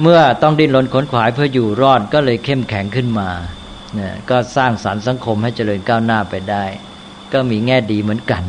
[0.00, 3.28] เมื่อต้องดิ้นรนขนขวายเพื่ออยู่รอดก็เลยเข้มแข็งขึ้นมา
[3.94, 6.64] เนี่ยก็สร้างสารรค์สังคมให้เจริญก้าวหน้าไปได้
[7.32, 8.44] ก็มีแง่ดีเหมือนกัน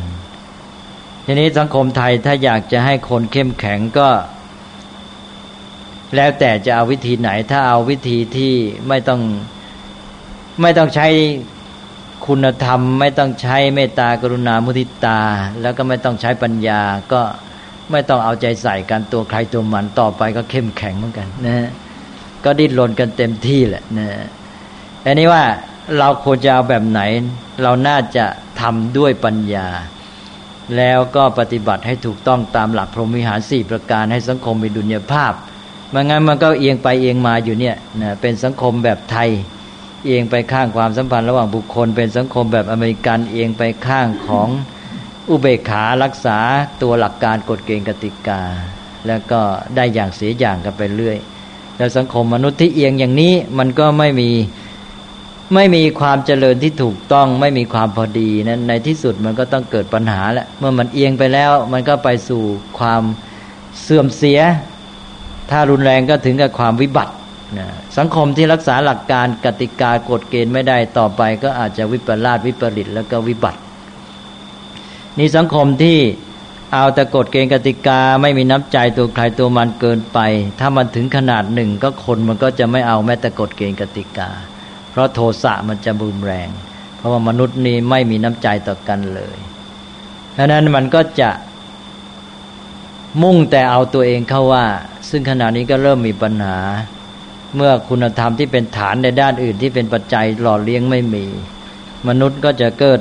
[1.24, 4.08] ทีนี้สังคมไทยถ้าอยากจะให้คนเข้มแข็งก็
[6.16, 8.52] แล้วแต่จะเอาวิธีไหน ถ้าเอาวิธีที่
[8.88, 9.20] ไม่ต้อง
[10.62, 11.08] ไม่ต้องใช้
[12.26, 15.20] คุณธรรม ไม่ต้องใช้เมตตากรุณามุทิตา
[15.60, 16.80] แล้วก็ไม่ต้องใช้ปัญญา
[17.12, 17.22] ก็
[17.90, 21.68] ไม่ต้องเอาใจใส่กันตัวใครตัวมันต่อไปก็เข้มแข็งเหมือนกันนะ
[22.44, 24.08] ก็ดิ้นรนกันเต็มที่แหละนะ
[25.04, 25.44] อันนี้ว่า
[25.98, 27.00] เราควรจะเอาแบบไหน
[27.62, 28.24] เราน่าจะ
[28.60, 29.68] ทำด้วยปัญญา
[30.76, 35.32] แล้วก็ปฏิบัติให้ถูกต้องตามหลักพรหมวิหารสี่ประการให้สังคมมีดุลยภาพ
[35.90, 39.30] ไม่งั้นมันก็เอียงไปเอียงมาอยู่เนี่ยนะเป็นสังคมแบบไทย
[40.04, 44.48] เอียงไปข้างความสัมพันธ์ระหว่างบุคคล เป็นสังคมแบบอเมริกันเอียงไปข้างของ
[45.28, 46.38] อุเบกขารักษา
[46.82, 48.42] ตัวหลักการกฎเกณฑ์กติกา
[49.06, 49.40] แล้วก็
[49.76, 51.18] ได้อย่างเสียอย่างกันไปเรื่อย
[51.76, 54.30] แล้วสังคมมนุษย์ที่เอียงอย่างนี้มันก็ไม่มี
[55.54, 62.42] ไม่มีความเจริญที่ถูกต้อง ไม่มีความพอดีนั้นในที่สุดมันก็ต้องเกิดปัญหาแหละเมื่อมันเอียงไปแล้ว มันก็ไปสู่
[62.78, 63.02] ความ
[63.82, 64.40] เสื่อมเสีย
[65.50, 67.12] ถ้ารุนแรงก็ถึงกับความวิบัติ
[67.58, 73.60] นะสังคมที่รักษาหลักการกติกากฎเกณฑ์ไม่ได้ต่อไป ก็อาจจะวิปลาสวิปริตแล้วก็วิบัติ
[75.18, 75.98] นี่สังคมที่
[76.74, 80.18] เอาแต่กฎเกณฑ์กติกาไม่มีน้ำใจตัวใครตัวมันเกินไป
[80.60, 84.30] ถ้ามันถึงขนาดหนึ่งก็คนมันก็จะไม่เอาแม้แต่กฎเกณฑ์กติกา
[84.92, 86.48] เพราะโทสะมันจะบุมแรง
[86.96, 89.36] เพราะว่ามนุษย์นี้ไม่มีน้ำใจต่อกันเลย
[90.36, 91.30] ดังนั้นมันก็จะ
[93.22, 94.64] มุ่งแต่เอาตัวเองเข้าว่า
[95.10, 96.58] ซึ่งขณะนี้ก็เริ่มมีปัญหา
[97.56, 101.26] เมื่อคุณธรรมที่เป็นฐานในด้านอื่นที่เป็นปัจจัยหล่อเลี้ยงไม่มี
[102.08, 103.00] มนุษย์ก็จะเกิด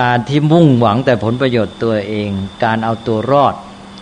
[0.00, 2.30] การที่มุ่งหวังแต่ผลประโยชน์ตัวเอง
[2.64, 3.54] การเอาตัวรอด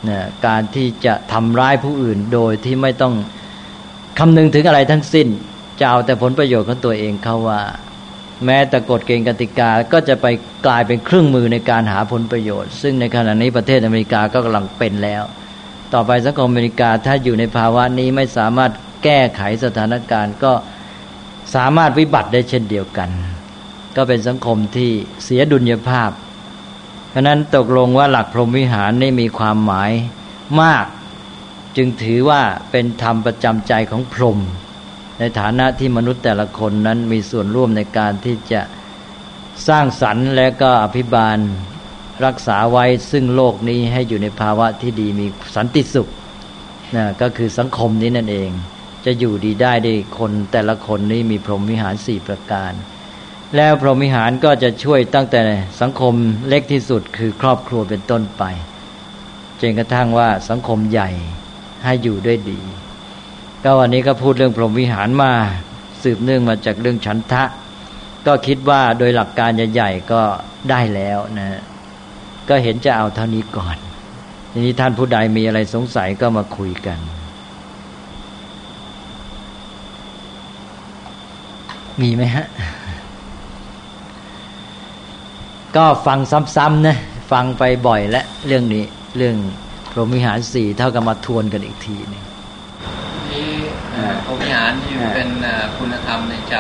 [0.08, 3.14] นะการที่จะทำร้ายผู้อื่นโดยที่ไม่ต้อง
[4.18, 5.28] คำนึงถึงอะไรทั้งสิ้น
[5.80, 7.62] จะเอาแต่ผลประโยชน์ของตัวเองเขาว่า
[8.44, 10.26] แม้แต่กฎเกณฑ์กติกาก็จะไป
[10.66, 15.22] กลายเป็นเครื่องมือในการหาผลประโยชน์ ซึ่งในขณะนี้ประเทศอเมริกาก็กำลังเป็นแล้ว
[15.92, 18.72] ต่อไปสังคมอเมริกาถ้าอยู่ในภาวะนี้ไม่สามารถ
[19.04, 20.52] แก้ไขสถานการณ์ก็
[21.54, 23.10] สามารถวิบัติได้เช่นเดียวกัน
[23.96, 24.90] ก็เป็นสังคมที่
[25.24, 26.10] เสียดุลยภาพ
[27.10, 29.90] เพราะนั้นตกลงว่าหลักพรหมวิหารนี่มีความหมาย
[30.62, 30.86] มาก
[31.76, 34.38] จึงถือว่าเป็นธรรมประจำใจของพรหม
[35.18, 38.60] ในฐานะที่มนุษย์แต่ละคนนั้นมีส่วนร่วมในการที่จะ
[39.68, 41.38] สร้างสรรค์และก็อภิบาล
[42.24, 46.08] รักษาไว้ซึ่งโลกนี้ให้อยู่ในภาวะที่ดีมีสันติสุข
[46.96, 48.50] นะก็คือสังคมนี้นั่นเอง
[49.04, 52.72] จะอยู่ดีได้ด้วยคนแต่ละคนนี้มีพรหมวิหารสี่ประการ
[53.56, 55.40] แล้วพรหมวิหารก็จะช่วยตั้งแต่
[55.80, 56.14] สังคม
[56.48, 58.42] เล็กที่สุดคือครอบครัวเป็นต้นไป
[59.60, 61.10] จนกระทั่งว่าสังคมใหญ่
[61.84, 62.60] ให้อยู่ด้วยดี
[63.64, 65.32] ก็วันนี้ก็พูดเรื่องพรหมวิหารมา
[66.02, 67.44] สืบเนื่องมาจากเรื่องฉันทะ
[68.26, 70.22] ก็คิดว่าโดยหลักการใหญ่ๆก็
[70.70, 71.60] ได้แล้วนะ
[72.48, 73.76] ก็เห็นจะเอาเท่านี้ก่อน
[74.52, 76.98] ทีนี้ท่านผู้ใดมีอะไรสงสัยก็มาคุยกัน
[82.00, 82.46] มีไหมฮะ
[85.76, 86.18] ก็ฟัง
[86.56, 86.96] ซ้ำๆนะ
[87.32, 88.84] ฟังไปบ่อยและเรื่องนี้
[89.16, 89.36] เรื่อง
[89.90, 92.24] พรหมวิหารสี่เท่ากับมาทวนกันอีกทีนึง
[94.26, 95.28] พรหมิหารที่เป็น
[95.78, 96.56] คุณธรรมในใจ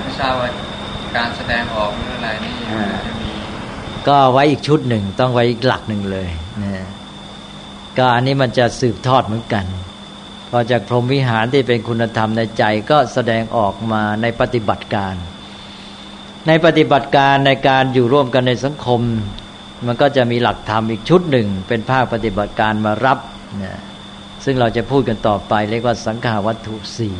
[0.00, 0.50] ไม่ทราบว่า
[1.16, 2.52] การแสดงออกเรื่องอะไรนี่
[3.06, 3.30] จะมี
[4.08, 6.28] ก็ไว้อีกชุดหนึ่งต้องไว้อีกหลักหนึ่งเลย
[6.62, 6.84] นะ
[7.98, 9.64] ก็อันนี้มันจะสืบทอดเหมือนกัน
[10.50, 15.14] พอจากพรหมวิหารที่เป็นคุณธรรมในใจก็แสดงออกมาในปฏิบัติการ
[16.48, 19.00] ในปฏิบัติการในการอยู่ร่วมกันในสังคม
[19.86, 23.18] มันก็จะมีหลักธรรมอีกชุดหนึ่ง เป็นภาคปฏิบัติการมารับ
[23.64, 23.80] นะ
[24.44, 27.14] ซึ่งเราจะพูดกันต่อไป เรียกว่าสังขาวัตถุสี่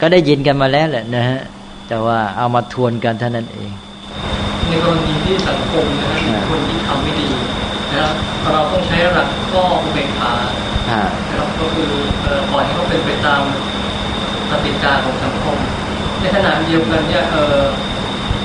[0.00, 1.40] ก็ได้ยินกันมาแล้วแหละนะฮะ
[1.88, 3.70] แต่ว่าเอามาทวนกันเท่านั้นเอง
[4.68, 7.28] ในกรณีที่สังคมนะฮะคนที่ทำไม่ดี
[7.92, 8.14] นะครับ
[8.52, 10.32] เราต้องใช้หลักข้ออุเบกขา
[11.28, 11.90] นะครับก็คือ
[12.50, 13.42] ปล่อยให้เขาเป็นไปตาม
[14.50, 15.58] ปฏิกาของสังคม
[16.20, 17.24] ในขณะเดียวกันเนี่ย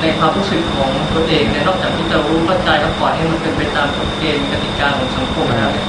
[0.02, 5.88] ในความรู้สึกของตัวเองเนี่ยนอกจากที่จะรู้เข้าใจแล้วปล่อยให้มันเป็นไปตามกฎเกณฑ์กติกาของสังคมแล้วเนี่ย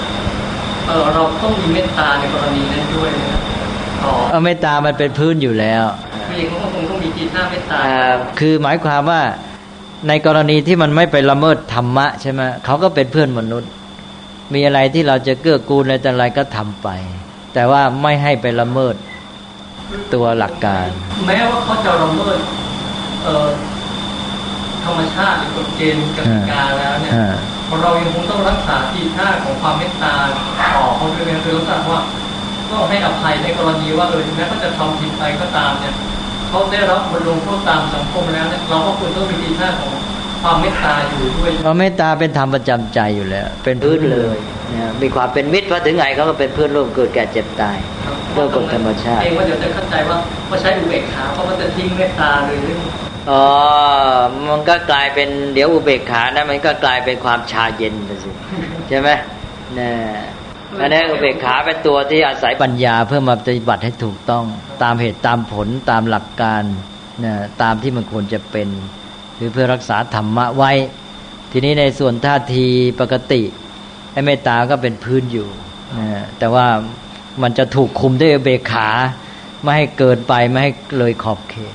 [0.87, 3.41] เออเราต้องมีเมตตาในกรณีนั้นด้วยนะ
[4.05, 5.85] อ๋อเมตตามันเป็นพื้นอยู่แล้ว
[6.26, 7.78] คืออย่างก็คงต้องมีจีท่าเมตตา
[8.41, 9.22] คือหมายความว่า
[10.09, 13.70] ในกรณีที่มันไม่ไปละเมิดธรรมะใช่ไหมเขาก็เป็นเพื่อนมนุษย์
[14.55, 16.89] มีอะไรที่เราจะเกื้อกูลอะไรแต่อะไรก็ทำไป
[17.55, 18.95] แต่ว่าไม่ให้ไปละเมิด
[20.14, 20.89] ตัวหลักการ
[21.26, 22.39] แม้ว่าเขาจะละเมิด
[23.24, 23.49] เออ
[24.85, 27.12] ธรรมชาติหรือกฎเกณฑ์กติกาแล้วเนี่ย
[27.82, 30.14] เรายังคงต้องรักษาทีท่าของความเมตตา
[30.74, 32.00] ต่อคนอื่นคือรู้สึกว่า
[32.70, 35.94] ก็ให้อภัยในกรณีว่าเออถึงแม้เขาจะทำผิดไปก็ตามเนี่ย
[36.48, 39.92] เขาได้รับบทลงโทษตามสังคมแล้วเนี่ยเราก็ควรต้องมีทีท่าของ
[40.42, 44.36] ความเมตตาอยู่ด้วยความเมตตาเป็นธรรมประจำใจอยู่แล้ว เป็นพื้นเลย
[44.72, 47.78] นะมีความเป็นมิตรพอถึงไงเขาก็เป็นเพื่อนร่วมเกิดแก่เจ็บตาย
[48.32, 50.16] เรื่องกฎธรรมชาติเองว่าเดี๋ยวจะเข้าใจว่า
[50.48, 52.58] พอใช้อุเบกขาเพราะมันจะทิ้งเมตตาเลย
[53.30, 53.44] อ๋อ
[54.48, 58.30] มันก็กลายเป็นเดี๋ยวอุเบกขานะมันก็กลายเป็นความชาเย็นไปสิ
[58.88, 59.08] ใช่ไหม
[59.78, 59.90] นี่
[60.80, 64.44] อันนี้อุเบกขาเป็นตัวที่อาศัยปัญญาเพื่อมาปฏิบัติให้ถูกต้อง
[64.82, 66.62] ตามเหตุตามผลตามหลักการ
[67.24, 68.68] นะตามที่มันควรจะเป็น
[69.38, 70.72] คือเพื่อรักษาธรรมะไว้
[71.52, 72.66] ทีนี้ในส่วนท่าที
[73.00, 73.42] ปกติ
[74.12, 75.48] ไอ้เมตตาก็เป็นพื้นอยู่
[75.98, 76.66] นะแต่ว่า
[77.42, 78.88] มันจะถูกคุมด้วยเบกขา
[79.62, 81.74] ไม่ให้เกินไปไม่ให้เลยขอบเขต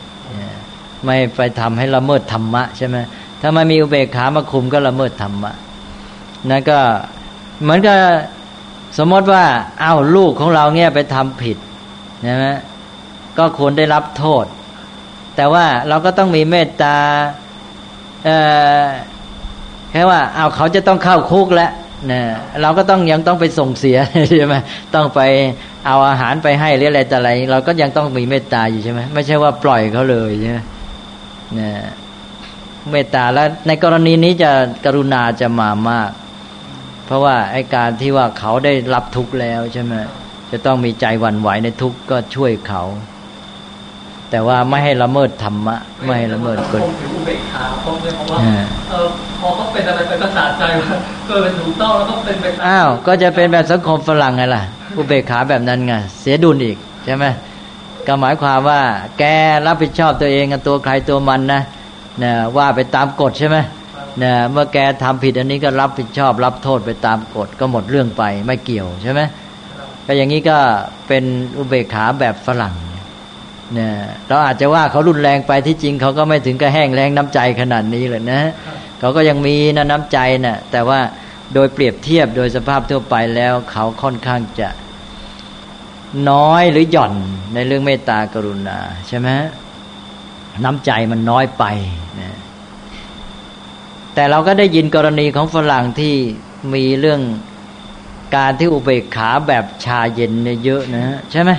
[1.05, 2.97] ไม่ไปทำให้ละเมิดธรรมะใช่ไหม
[3.41, 5.53] ถ้ามันมีอุเบกขามาคุมก็ละเมิดธรรมะ
[6.49, 6.79] นั่นก็
[7.61, 7.97] เหมือนกับ
[8.97, 9.43] สมมติว่า
[9.81, 11.57] เอาลูกของเราเนี่ยไปทำผิด
[12.23, 12.47] ใช่ไหม
[13.37, 14.45] ก็ควรได้รับโทษ
[15.35, 16.95] แต่ว่าเราก็ต้องมีเมตตา
[18.25, 18.29] เอ
[18.81, 18.85] อ
[19.91, 21.71] แค่ว่าเอาเขาจะต้องเข้าคุกแล้ว
[22.07, 22.23] เนี่ย
[22.61, 23.97] เราก็ต้องยังต้องไปส่งเสีย
[24.35, 24.55] ใช่ไหม
[24.95, 25.21] ต้องไป
[25.87, 30.59] เอาอาหารไปให้หรืออะไรแต่อะไร เราก็ยังต้องมีเมตตาอยู่ใช่ไหมไม่ใช่ว่าปล่อยเขาเลยใช่ไหม
[31.57, 31.73] นี่ย
[32.89, 34.51] เมตตาแล้วในกรณีนี้จะ
[34.85, 36.11] กรุณาจะมามาก
[37.05, 39.93] เพราะว่าไอ้การที่ว่าเขาได้รับทุกข์แล้วใช่ไหม
[40.51, 42.83] จะต้องมีใจหวั่นไหวในทุกข์ก็ช่วยเขา
[44.29, 45.75] แต่ว่าไม่ให้ละเมิดธรรมะ
[46.05, 47.93] ไม่ให้ละเมิดกฎถืออุเบกขาเพราะ
[48.31, 48.39] ว่า
[48.89, 49.07] เออ
[49.41, 50.97] พอเขาเป็นอะไรไปก็สาใจว่า
[51.27, 54.63] เออเป็นถูกต้องแล้วก็เป็นไปอ้าวก็จะเป็นแบบสังคมฝรั่งไงล่ะ
[54.97, 57.25] อุเบกขาแบบนั้นไงเสียดุลอีกใช่ไหม
[58.07, 58.81] ก็หมายความว่า
[59.19, 59.23] แก
[59.67, 61.61] รับผิดชอบตัวเองกับตัวใครตัวมันนะ
[62.23, 63.57] นะว่าไปตามกฎใช่ไหม
[64.23, 69.21] นะเมื่อแกทำผิดอันนี้ก็รับผิดชอบ รับโทษไปตามกฎก็หมดเรื่องไปไม่เกี่ยวใช่ไหม
[70.05, 70.57] ก็อย่างนี้ก็
[71.07, 71.23] เป็น
[71.57, 72.75] อุเบกขาแบบฝรั่ง
[73.73, 73.91] เนี่ย
[74.27, 78.41] เราอาจจะว่าเขารุนแรงไปที่จริงเขาก็ไม่ถึงกับแห้งแรงน้ำใจขนาดนี้เลยนะ
[78.99, 80.99] เขาก็ยังมีนะน้ำใจนะ่ะแต่ว่า
[81.53, 84.69] โดยเปรียบเทียบโดยสภาพทั่วไปแล้ว เขาค่อนข้างจะ
[86.29, 87.13] น้อยหรือหย่อน
[87.53, 89.29] ในเรื่องเมตตากรุณาใช่ไหม
[90.63, 91.63] น้ำใจมันน้อยไป
[92.19, 92.37] นะ
[94.13, 96.15] แต่เราก็ได้ยินกรณีของฝรั่งที่
[96.73, 97.21] มีเรื่อง
[98.35, 101.51] การที่อุเบกขาแบบชาเย็นเนี่ยเยอะนะ ใช่ไหม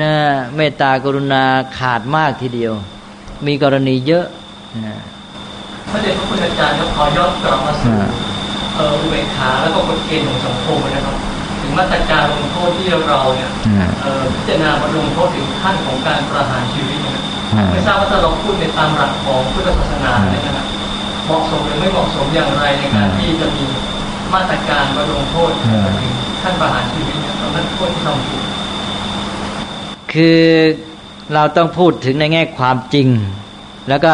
[0.00, 0.12] นะ
[0.56, 1.42] เมตตากรุณา
[1.78, 2.72] ขาดมากทีเดียว
[3.46, 4.26] มีกรณีเยอะ
[4.86, 4.96] นะ
[5.90, 7.94] พระเดชพระคุณอาจารย์ครับขอย้อนกลับมาสู่
[9.00, 11.16] อุเบกขาแล้วก็กฎเกณฑ์ของสังคมนะครับ
[11.62, 13.50] ถึงมาตรการลงโทษที่เราเนี่ย
[14.34, 17.24] พิจารณามาลงโทษถึงขั้นของการประหารชีวิตนะ
[17.70, 20.66] ไม่ทราบว่าถ้าเราพูดในตามหลักของพุทธศาสนาเนี่ยนะ
[21.24, 23.64] เหมาะสมหรือไม่เหมาะสมอย่างไรในการที่จะมี
[24.34, 25.50] มาตรการมาลงโทษ
[26.00, 28.42] ถึงขั้นประหารชีวิตเนี่ยตอนนั้นโทษที่ทำถูก
[30.12, 30.40] คือ
[31.34, 33.08] เราต้องพูดถึงในแง่ความจริง
[33.88, 34.12] แล้วก็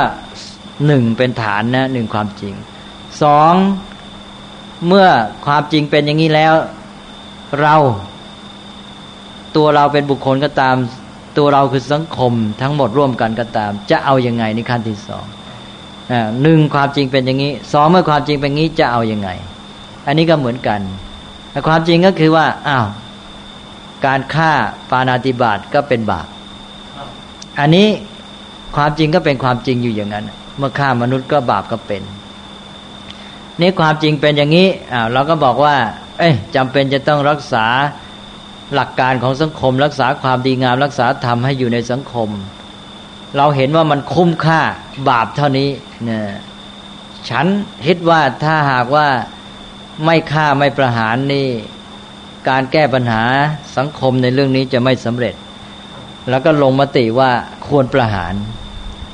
[0.87, 2.55] หนึ่งเป็นฐานนะหนึ่งความจริง
[3.23, 3.55] สอง
[4.87, 5.09] เมื่อ
[5.47, 6.55] ความจริงเป็นอย่างนี้แล้ว
[7.61, 7.77] เรา
[9.57, 10.77] ตัวเราเป็นบุคคลก็ตาม
[11.39, 15.25] ตัวเราคือสังคมทั้งหมดร่วมกันก็ตาม จะเอาอยัางไงในขั้นที่สอง
[16.43, 19.29] หนึ่งความจริงเป็นอย่างนี้สองเมื่อความจริงเป็นงี้จะเอาอยัางไง
[20.07, 20.81] อันนี้ก็เหมือนกัน
[21.51, 22.87] แต่ความจริงก็คือว่าอ้าว
[24.07, 24.53] การฆ่า
[24.91, 26.27] ปานาติบาตก็เป็นบาป
[27.61, 27.89] อันนี้
[28.77, 30.25] ความจริงก็เป็นความจริงอยู่อย่างนั้น
[30.59, 32.03] เมื่อฆ่ามนุษย์ก็บาปก็เป็น
[33.61, 35.77] นี่ความจริงเป็นอย่างนี้อ้าวเราก็บอกว่า
[36.19, 37.67] เอ้ยจำเป็นจะต้องรักษา
[38.75, 42.29] หลักการของสังคม รักษาความดีงาม รักษาธรรมให้อยู่ในสังคม
[43.37, 44.61] เราเห็นว่ามันคุ้มค่า
[45.09, 45.69] บาปเท่านี้
[46.05, 46.23] เนี่ย
[47.29, 47.47] ฉัน
[47.87, 49.09] คิดว่าถ้าหากว่า
[50.05, 51.49] ไม่ฆ่าไม่ประหารนี่
[52.49, 53.23] การแก้ปัญหา
[53.77, 55.35] สังคมในเรื่องนี้จะไม่สำเร็จ
[56.31, 57.31] แล้วก็ลงมติว่า
[57.67, 58.35] ควรประหาร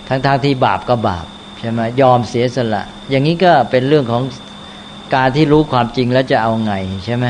[0.09, 1.27] ทั้งๆทที่บาปก็บาป
[1.59, 4.23] ใช่ไหมยอมเสียสละ อย่างนี้ก็เป็นเรื่องของ
[5.15, 6.75] การที่รู้ความจริงแล้วจะเอาไง
[7.05, 7.27] ใช่ไหม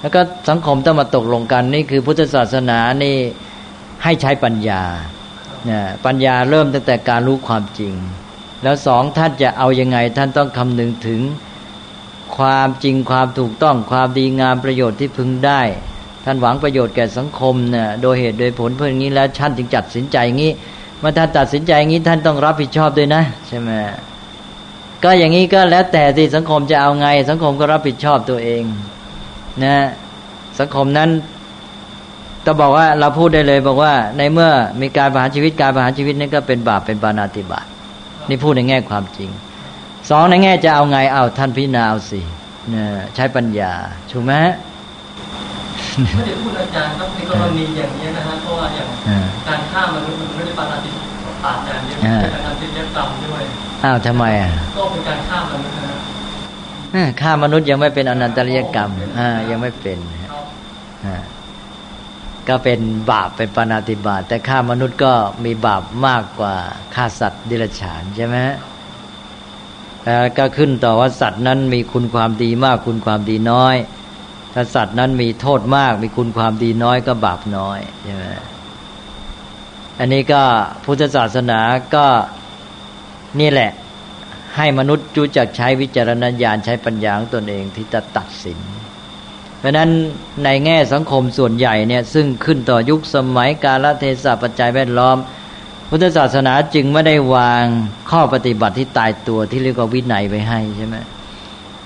[0.00, 3.16] แล้วก็สังคมต้องมาตกลงกันนี่คือพุทธศาสนานี่
[4.04, 4.82] ให้ใช้ปัญญา
[6.06, 7.94] ปัญญาเริ่มตั้งแต่การรู้ความจริง
[8.62, 11.20] แล้วสองท่านจะเอาอยัางไง ท่านต้องคำนึงถึง
[12.36, 15.62] ความจริงความถูกต้องความดีงามประโยชน์ที่พึงได้
[16.24, 20.52] ท่านหวังประโยชน์แก่สังคมเนี่ยโดยเหตุโดยผลเพื่องนี้แล้วท่านจึงจัดสินใจงี้
[21.00, 23.70] เมื่อท่านตัดสินใจงี้ท่านต้องรับผิดชอบด้วยนะ ใช่ไหม
[25.04, 28.62] ก็อย่างนี้ก็แล้วแต่ที่สังคมจะเอาไง สังคมก็รับผิดชอบตัวเอง
[29.64, 29.76] นะ
[30.60, 31.10] สังคมนั้น
[32.46, 34.50] ก็บอกว่าเราพูดได้เลยบอกว่า ในเมื่อ
[34.80, 37.66] มีการประหารชีวิตการประหารชีวิตนี่ก็เป็นบาปเป็นปานาติบาต
[38.28, 39.30] นี่พูดในแง่ความจริง
[40.10, 42.20] สองในแง่จะเอาไงเอาท่านพิจารณาเอาสิ
[42.70, 43.72] เนี่ยใช้ปัญญา
[44.10, 44.34] ถูกไหม
[46.14, 48.88] ไม่ได้พูดอาจารย์ครับในกรณีอย่างนี้นะฮะเพราะว่าอย่าง
[49.48, 50.90] การฆ่ามนุษย์มันไม่ได้ปานาติ
[51.44, 53.42] อาจารย์เนี่ยเป็นอนันตริยกรรมด้วย
[53.84, 55.76] อ้าวทำไมอะก็เป็นการฆ่ามนุษย์
[56.96, 59.98] นะฆ่ามนุษย์ยังไม่เป็นอนันตริยกรรมอ่ายังไม่เป็น
[61.06, 61.16] อ่า
[62.48, 62.80] ก็เป็น
[63.10, 65.12] บาปเป็นปานาติบาตแต่ฆ่ามนุษย์ก็
[65.44, 66.54] มีบาปมากกว่า
[66.94, 68.36] ฆ่าสัตว์ดิลฉานใช่ไหม
[70.04, 73.76] แล้วก็ขึ้นต่อว่าสัตว์นั้นมีคุณความดีมากคุณความดีน้อย
[74.54, 78.24] ถ้าสัตว์นั้นมีโทษมาก มีคุณความดีน้อยก็บาปน้อยใช่ไหม
[79.98, 80.42] อันนี้ก็
[80.84, 81.60] พุทธศาสนา
[81.94, 82.06] ก็
[83.40, 83.70] นี่แหละ
[84.56, 88.58] ให้มนุษย์จูจักใช้วิจารณญาณใช้ปัญญาของตนเองที่จะตัดสิน
[89.58, 89.90] เพราะนั้น
[90.44, 95.16] ในแง่สังคมส่วนใหญ่เนี่ยซึ่งขึ้นต่อยุคสมัยกาลเทศะปัจจัยแวดล้อม
[95.88, 97.64] พุทธศาสนาจึงไม่ได้วาง
[98.10, 100.96] ข้อปฏิบัติที่ตายตัวที่เรียกว่าวินัยไปให้ใช่ไหม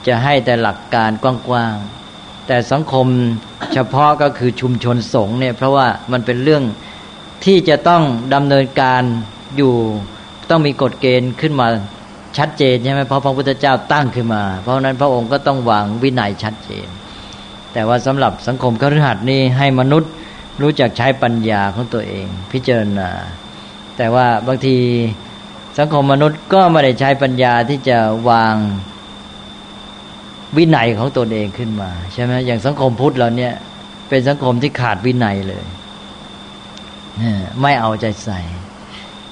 [0.06, 3.06] จะให้แต่หลักการกว้างๆแต่สังคม
[3.72, 6.62] เฉพาะก็คือชุมชนสงฆ์เนี่ยเพราะว่ามันเป็นเรื่อง
[7.44, 8.02] ที่จะต้อง
[8.34, 9.02] ดำเนินการ
[9.56, 9.74] อยู่
[10.50, 11.66] ต้องมีกฎเกณฑ์ขึ้นมา
[12.38, 16.88] ชัดเจนใช่ไหมเพราะพระพุทธเจ้าตั้งขึ้นมา เพราะนั้นพระองค์ก็ต้องวางวินัยชัดเจน
[17.72, 20.10] แต่ว่าสำหรับสังคมคฤหัสถ์นี่ให้มนุษย์
[20.62, 23.10] รู้จักใช้ปัญญาของตัวเอง พิจารณา
[23.96, 24.76] แต่ว่าบางที
[25.78, 27.98] สังคมมนุษย์ก็ไม่ได้ใช้ปัญญาที่จะ
[28.30, 28.54] วาง
[30.56, 33.54] วินัยของตนเองขึ้นมาใช่ไหมอย่างสังคมพุทธเราเนี่ย
[34.08, 35.64] เป็นสังคมที่ขาดวินัยเลย
[37.62, 38.40] ไม่เอาใจใส่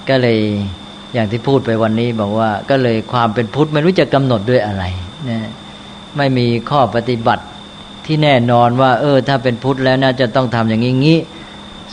[0.09, 0.39] ก็เลย
[1.15, 4.85] อย่างที่พูดไปวันนี้บอกว่า ก็เลยความเป็นพุทธไม่รู้จะกำหนดด้วยอะไร
[5.31, 5.41] นะ
[6.17, 7.45] ไม่มีข้อปฏิบัติ
[8.07, 11.19] ที่แน่นอนว่า เออ ถ้าเป็นพุทธแล้วน่าจะต้องทำอย่างนี้งี้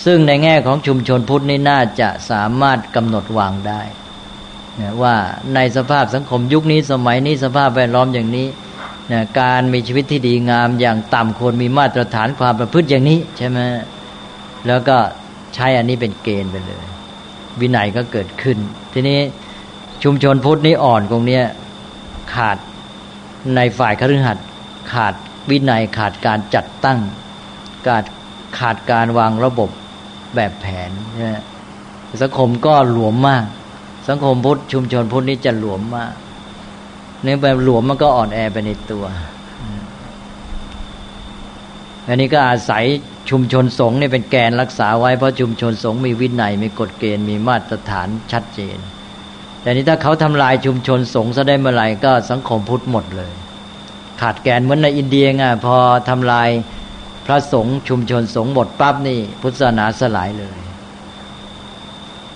[0.06, 3.82] ซึ่งในแง่ของชุมชนพุทธนี่น่าจะสามารถกำหนดวางได้
[4.82, 5.16] นะว่า
[5.56, 8.48] ในสภาพสังคมยุคนี้สมัยนี้สภาพแวดล้อมอย่างนี้
[9.12, 13.60] นะการมีชีวิตที่ดีงามอย่างต่ำควรมีมาตรฐานความประพฤติอย่างนี้ใช่ไหม
[14.68, 14.98] แล้วก็
[15.56, 16.86] ใช้อันนี้เป็นเกณฑ์ไปเลย
[17.60, 18.58] วินัยก็เกิดขึ้น
[18.94, 19.20] ทีนี้
[20.04, 21.44] ชุมชนพุทธนี้อ่อนตรงเนี้ย
[22.34, 22.58] ขาด
[23.56, 24.46] ในฝ่ายคฤหัสถ์
[24.94, 25.14] ขาด
[25.50, 27.00] วินัยขาดการจัดตั้ง
[27.88, 28.06] ขาด
[28.60, 29.70] ขาดการวางระบบ
[30.36, 30.92] แบบแผน
[31.22, 31.42] นะ
[32.22, 33.46] สังคมก็หลวมมาก
[34.10, 36.12] สังคมพุทธชุมชนพุทธนี้จะหลวมมาก
[37.24, 39.06] เนี่ยแบบหลวมมันก็อ่อนแอไปในตัว
[42.08, 42.86] อันนี้ก็อาศัย
[43.32, 48.78] ชุมชนสงฆ์เนี่ยเป็นแกนรักษาไว้เพราะชุมชนสงฆ์มีวินัยมีกฎเกณฑ์มีมาตรฐานชัดเจน
[49.62, 53.34] แต่นี้ถ้าเขาทำลายชุมชนสงฆ์ซะได้เมื่อไหร่ก็สังคมพุทธหมดเลย
[54.22, 55.76] ขาดแกนเหมือนในอินเดียไงพอ
[56.10, 56.50] ทำลาย
[57.26, 60.58] พระสงฆ์ชุมชนสงฆ์หมดปั๊บนี่พุทธศาสนาสลายเลย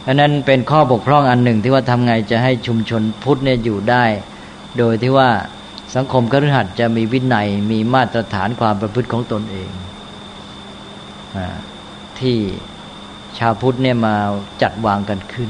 [0.07, 4.03] อันนั้นเป็นข้อบกพร่องอันหนึ่งที่ว่าทำไงจะให้ชุมชนพุทธเนี่ยอยู่ได้
[4.77, 5.29] โดยที่ว่า
[5.95, 9.71] สังคมกฤหัสจะมีวินัยมีมาตรฐานความประพฤติของตนเอง
[12.19, 12.37] ที่
[13.37, 14.15] ชาวพุทธเนี่ยมา
[14.61, 15.49] จัดวางกันขึ้น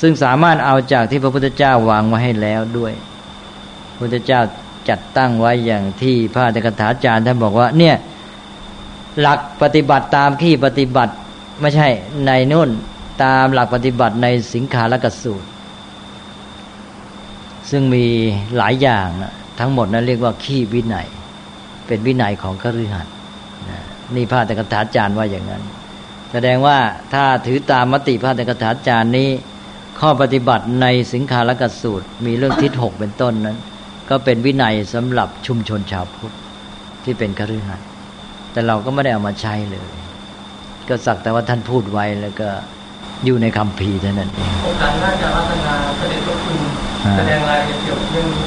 [0.00, 2.92] ซึ่งสามารถเอาจากที่พระพุทธเจ้าวางมาให้แล้วด้วย
[3.92, 4.40] พระพุทธเจ้า
[4.88, 7.96] จัดตั้งไว้อย่างที่พระอัตถกถาจารย์ท่านบอกว่า เนี่ย
[9.20, 11.14] หลักปฏิบัติตามที่ปฏิบัติ
[11.60, 11.88] ไม่ใช่
[12.26, 12.70] ในนู่น
[13.24, 15.48] ตามหลักปฏิบัติในสิงขาลกสูตร
[17.70, 18.04] ซึ่งมี
[18.56, 19.08] หลายอย่าง
[19.60, 21.08] ทั้งหมดนั้นเรียกว่าขี้วินัย
[21.86, 23.14] เป็นวินัยของคฤหัสถ์
[24.16, 25.62] นี่พระตกถาจารย์ว่าอย่างนั้น
[26.32, 26.78] แสดงว่า
[27.12, 29.28] ถ้าถือตามมติพระตกถาจารย์นี้
[30.00, 33.58] ข้อปฏิบัติในสิงคาลกสูตร มีเรื่องทิศหกเป็นต้นนั้น
[34.10, 36.34] ก็เป็นวินัยสำหรับชุมชนชาวพุทธ
[37.04, 37.86] ที่เป็นคฤหัสถ์
[38.52, 39.90] แต่เราก็ไม่ได้เอามาใช้เลย
[40.88, 42.48] ก็สักแต่ว่าท่านพูดไว้แล้วก็
[43.24, 46.60] อยู่ในคำพีเท่านั้นเองโอกาสน่าจะรัตนาเสด็จพระคุณ
[47.16, 48.44] แสดงรายละเอียดเกี่ยวกับเรื่องนี้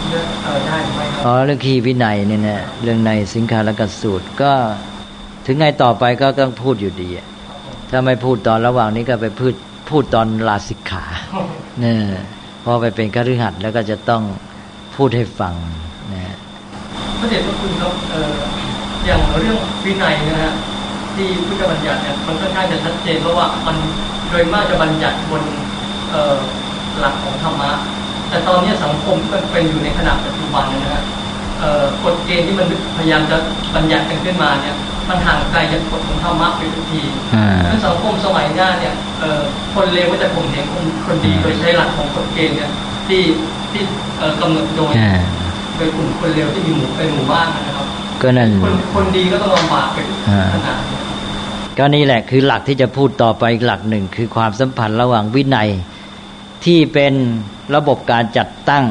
[0.68, 4.54] ได้ไหมครับอ๋อเรื่องขีวินัยเนี่ยนะเรื่องในสิงคาลกสูตรก็
[5.46, 7.10] ถึงไงต่อไปก็ต้องพูดอยู่ดี
[7.92, 9.54] ถ้าไม่พูดตอนระหว่างนี้ก็ไปพูด
[9.90, 11.04] พูดตอนลาสิกขา
[11.80, 11.98] เนี่ย
[12.64, 14.24] พอไปเป็นกฤหัสแล้วก็จะต้อง
[14.96, 15.54] พูดให้ฟัง
[16.14, 16.36] นะ
[17.20, 17.94] พระเดชพระคุณครับ
[19.06, 20.54] อย่างเรื่องวินัยนะฮะ
[21.16, 23.76] ที่พุทธบัญญัติเนี่ยมันค่อนข้างจะชัดเจนเพราะว่ามัน
[24.30, 25.44] โดยมากจะบัญญัติบน
[27.00, 27.72] หลักของธรรมะ
[28.30, 31.04] แต่ตอนนี้สังคมที่มันเป็นอยู่ในขณะปัจจุบันนะฮะ
[32.04, 32.68] กฎเกณฑ์ที่มัน
[32.98, 33.38] พยายามจะ
[33.76, 34.76] บัญญัติกันขึ้นมาเนี่ย
[35.10, 37.02] มันห่างไกลจากกฎของธรรมะไปทุกที
[37.64, 38.94] ในสังคมสมัยหน้าเนี่ย
[39.74, 42.72] คนเลวก็จะข่มเหงคนคนดีโดยใช้หลักของกฎเกณฑ์เนี่ย
[43.08, 43.22] ที่
[43.72, 43.82] ที่
[44.42, 44.94] กำหนดโดย
[45.78, 47.86] โดยกลุ่มคนเลวที่มีหมู่เป็นหมู่บ้านนะครับ
[48.22, 49.98] ก็นั่นคนคนดีก็ต้องลำบากไป
[50.54, 50.80] ขนาด
[51.78, 55.70] ก็นี่แหละคือหลักที่จะพูดต่อไปอีกหลักหนึ่งคือความสัมพันธ์ระหว่างวินัย
[56.66, 57.14] ที่เป็น
[57.76, 58.86] ระบบการจัดตั้ง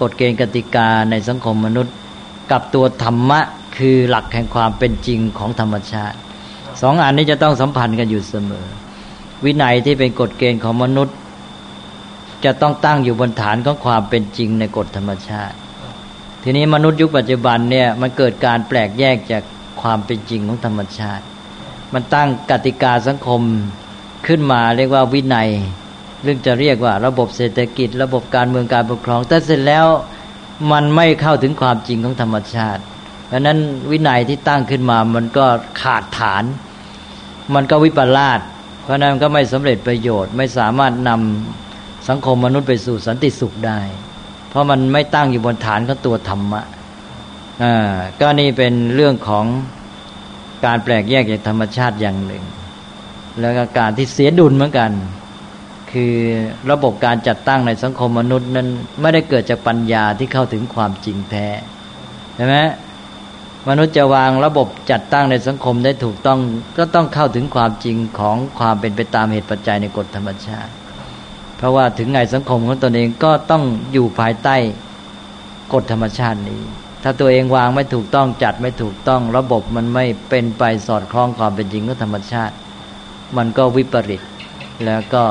[0.00, 1.94] กฎเกณฑ์กติกาในสังคมมนุษย์
[2.50, 3.40] กับตัวธรรมะ
[3.78, 6.18] คือหลักแห่งความเป็นจริงของธรรมชาติ
[6.82, 8.66] สองอันนี้จะต้องสัมพันธ์กันอยู่เสมอ
[9.44, 11.16] วินัยที่เป็นกฎเกณฑ์ของมนุษย์
[12.44, 15.56] จะต้องตั้งอยู่บนฐานของความเป็นจริงในกฎธรรมชาติ
[16.42, 19.42] ทีนี้มนุษย์ยุคปัจจุบันเนี่ยมันเกิดการแปลกแยกจาก
[19.82, 21.24] ความเป็นจริงของธรรมชาติ
[21.94, 23.42] มันตั้งกติกาสังคม
[24.26, 25.48] ขึ้นมาเรียกว่าวินัย
[26.22, 29.86] เรื่องจะเรียกว่า ระบบเศรษฐกิจ ระบบการเมืองการปกครอง แต่เสร็จแล้ว
[30.72, 32.82] มันไม่เข้าถึงความจริงของธรรมชาติ
[33.28, 33.58] เพราะนั้น
[33.90, 35.46] วินัยที่ตั้งขึ้นมามันก็
[35.80, 36.44] ขาดฐาน
[37.54, 38.40] มันก็วิปลาส
[38.82, 43.80] เพราะนั้นก็ไม่สำเร็จประโยชน์ ไม่สามารถนำสังคมมนุษย์ไปสู่สันติสุขได้
[44.50, 46.62] เพราะมันไม่ตั้งอยู่บนฐานของตัวธรรมะ
[47.62, 49.44] อ่าก็นี่เป็นเรื่องของ
[50.64, 52.44] การแปลกแยกจากธรรมชาติอย่างหนึ่ง
[53.40, 54.90] แล้วก็การที่เสียดุลเหมือนกัน
[55.92, 56.14] คือ
[56.70, 58.68] ระบบการจัดตั้งในสังคมมนุษย์นั้น
[59.00, 61.48] ไม่ได้เกิดจากปัญญาที่เข้าถึงความจริงแท้
[62.36, 62.56] ใช่ไหม
[63.66, 66.38] มนุษย์จะวางระบบจัดตั้งในสังคมได้ถูกต้อง
[66.78, 70.72] ก็ต้องเข้าถึงความจริงของความเป็นไปตามเหตุปัจจัยในกฎธรรมชาติ
[71.56, 74.56] เพราะว่าถึงไงสังคมของตนเองก็ต้องอยู่ภายใต้
[75.72, 76.62] กฎธรรมชาตินี้
[77.02, 82.54] ถ้าตัวเองวางไม่ถูกต้องจัดไม่ถูกต้อง ระบบมันไม่เป็นไปสอดคล้องความเป็นจริงของธรรมชาติ
[83.36, 84.22] มันก็วิปริต
[84.84, 85.24] แล้วก็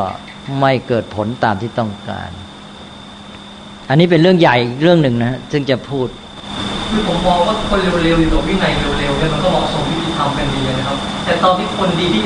[0.60, 2.32] ไม่เกิดผลตามที่ต้องการ
[3.90, 6.08] อันนี้เป็นเรื่องใหญ่เรื่องหนึ่งนะซึ่งจะพูด
[6.90, 12.24] คือผมมองว่าคนเร็วๆอยู่กับวินัยเร็วๆเนี่ยมันก็เหมาะสมวิธีทำกันดีนะครับ แต่ตอนที่คนดีที่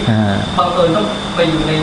[0.58, 1.06] บังเอิญต้อง
[1.36, 1.74] ไปอยู่ใน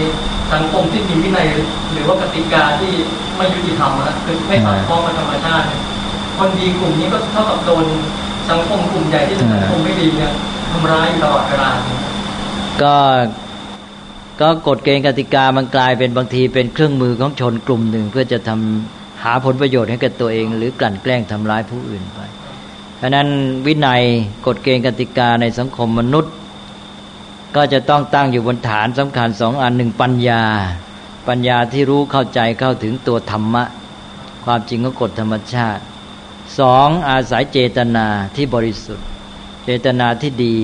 [0.53, 1.47] สังคมที่มีวินัย
[1.93, 2.93] หรือว่ากติกาที่
[3.37, 5.66] ไม่ยุติธรรมนะคือไม่สอดคล้องกับธรรมชาติ
[6.39, 7.85] คนดีกลุ่มนี้ก็เท่ากับโดน
[8.51, 10.33] สังคมกลุ่มใหญ่ที่เป็นสังคมไม่ดีเนี่ย
[10.72, 11.70] ทำร้ายอยู่ตลอดเวลา
[12.83, 12.95] ก็
[14.41, 22.20] ก็กฎเกณฑ์กติกามันกลายเป็นบางทีเป็นเครื่องมือของชนกลุ่มหนึ่ง เพื่อจะทำหาผลประโยชน์ให้กับตัวเอง หรือกลั่นแกล้งทำร้ายผู้อื่นไป
[22.99, 23.28] เพราะนั้น
[23.66, 24.03] วินัย
[24.46, 26.32] กฎเกณฑ์กติกาในสังคมมนุษย์
[27.57, 30.42] ก็จะต้องตั้งอยู่บนฐานสำคัญสองอันหนึ่งปัญญา
[31.28, 33.64] ปัญญาที่รู้เข้าใจเข้าถึงตัวธรรมะ
[34.44, 35.82] ความจริงของกฎธรรมชาติ
[36.59, 39.07] สองอาศัยเจตนาที่บริสุทธิ์
[39.64, 40.57] เจตนาที่ดี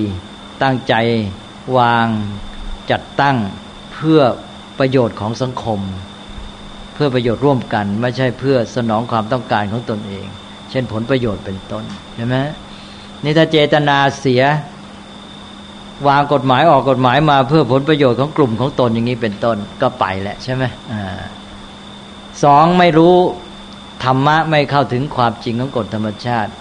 [0.63, 0.93] ตั้งใจ
[1.77, 2.07] วาง
[2.91, 3.37] จัดตั้ง
[3.93, 4.21] เพื่อ
[4.79, 5.79] ประโยชน์ของสังคม
[6.93, 10.27] เพื่อประโยชน์ร่วมกัน ไม่ใช่เพื่อสนองความต้องการของตนเอง
[10.75, 11.83] ช่นผลประโยชน์เป็นต้น
[12.15, 12.35] ใช่ไหม
[13.23, 14.43] นี่ถ้าเจตนาเสีย
[16.07, 21.01] วางกฎหมายออกกฎหมายมาเพื่อผลประโยชน์ของกลุ่มของตนอย่างนี้เป็นต้นก็ไปแหละใช่ไหมอ่า
[22.43, 23.15] สองไม่รู้
[24.03, 26.51] ธรรมะไม่เข้าถึงความจริงของกฎธรรมชาติ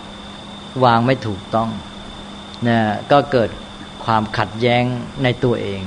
[0.84, 1.68] วางไม่ถูกต้อง
[2.68, 2.78] นะ
[3.12, 3.50] ก็เกิด
[4.04, 4.82] ความขัดแย้ง
[5.22, 5.80] ในตัวเอง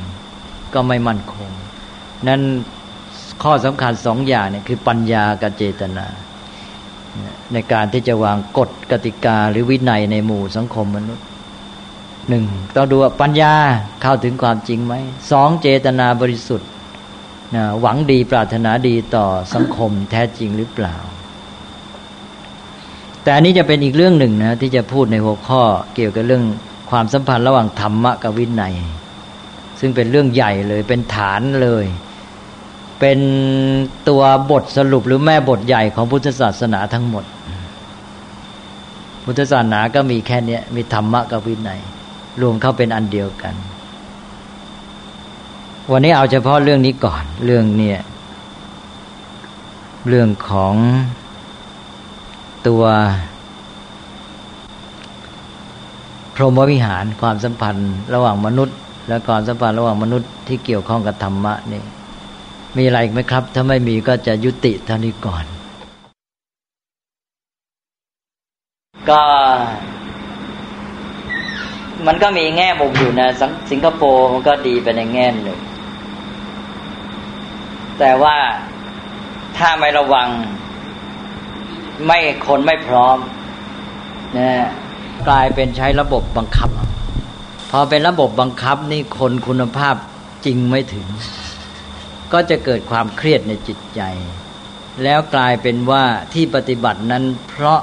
[0.73, 1.49] ก็ไม่มั่นคง
[2.28, 2.41] นั้น
[3.43, 6.05] ข้อสำคัญสองอย่างเนี่ยคือปัญญากับเจตนา
[7.53, 11.26] ในการที่จะวางกฎกติกาหรือวินัยในหมู่สังคมมนุษย์
[12.30, 12.45] หนึ่ง
[12.76, 13.53] ต้องดูว่าปัญญา
[14.01, 14.93] เข้าถึงความจริงไหม
[15.32, 16.70] สองเจตนาบริสุทธิ์
[17.82, 20.95] หวังดีปรารถนาดีต่อสังคมแท้จริงหรือเปล่า
[23.24, 25.64] แต่อันนี้จะเป็นอีกเรื่องหนึ่งนะที่จะพูดในหัวข้อ
[25.95, 26.43] เกี่ยวกับเรื่อง
[26.91, 28.76] ความสัมพันธ์ระหว่างธรรมะกับวินัย
[29.80, 31.86] ซึ่งเป็นเรื่องใหญ่เลยเป็นฐานเลย
[32.99, 33.19] เป็น
[34.09, 34.21] ตัว
[34.51, 37.25] บทสรุปหรือแม่บทใหญ่ของพุทธศาสนาทั้งหมด
[39.23, 41.79] พุทธศาสนาก็มีแค่นี้มีธรรมะกับวินัย
[42.41, 43.55] รวมเข้าเป็นอันเดียวกัน
[45.91, 47.99] วันนี้เอาเฉพาะเรื่องนี้ก่อน เรื่องเนี่ย
[50.07, 50.73] เรื่องของ
[52.67, 52.83] ตัว
[56.36, 61.83] พรหมวิหารความสัมพันธ์ ระหว่างมนุษย์ และความสัมพันธ์ระหว่างมนุษย์ที่เกี่ยวข้องกับธรรมะนี่
[62.78, 65.45] มีอะไรไหมครับ ถ้าไม่มีก็จะยุติเท่านี้ก่อน
[69.09, 69.21] ก็
[72.08, 73.29] มันก็มีแง่มุมอยู่นะ
[73.71, 75.59] สิงคโปร์มันก็ดีไปในแง่หนึ่ง
[77.99, 78.36] แต่ว่า
[79.58, 80.28] ถ้าไม่ระวัง
[82.05, 83.17] ไม่คนไม่พร้อม
[84.37, 84.49] นะ
[85.28, 86.70] กลายเป็นใช้ระบบบังคับ
[87.71, 89.95] พอเป็นระบบบังคับนี่คนคุณภาพ
[90.45, 91.08] จริงไม่ถึง
[92.33, 94.01] ก็จะเกิดความเครียดในจิตใจ
[95.04, 97.79] แล้วกลายเป็นว่าที่ปฏิบัตินั้นเพราะ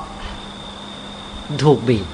[1.63, 2.07] ถูกบีบ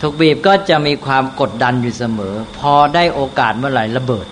[0.00, 4.26] ถูกบีบก็จะมีความกดดันอยู่เสมอ พอได้โอกาสเมื่อไหร่ระเบิด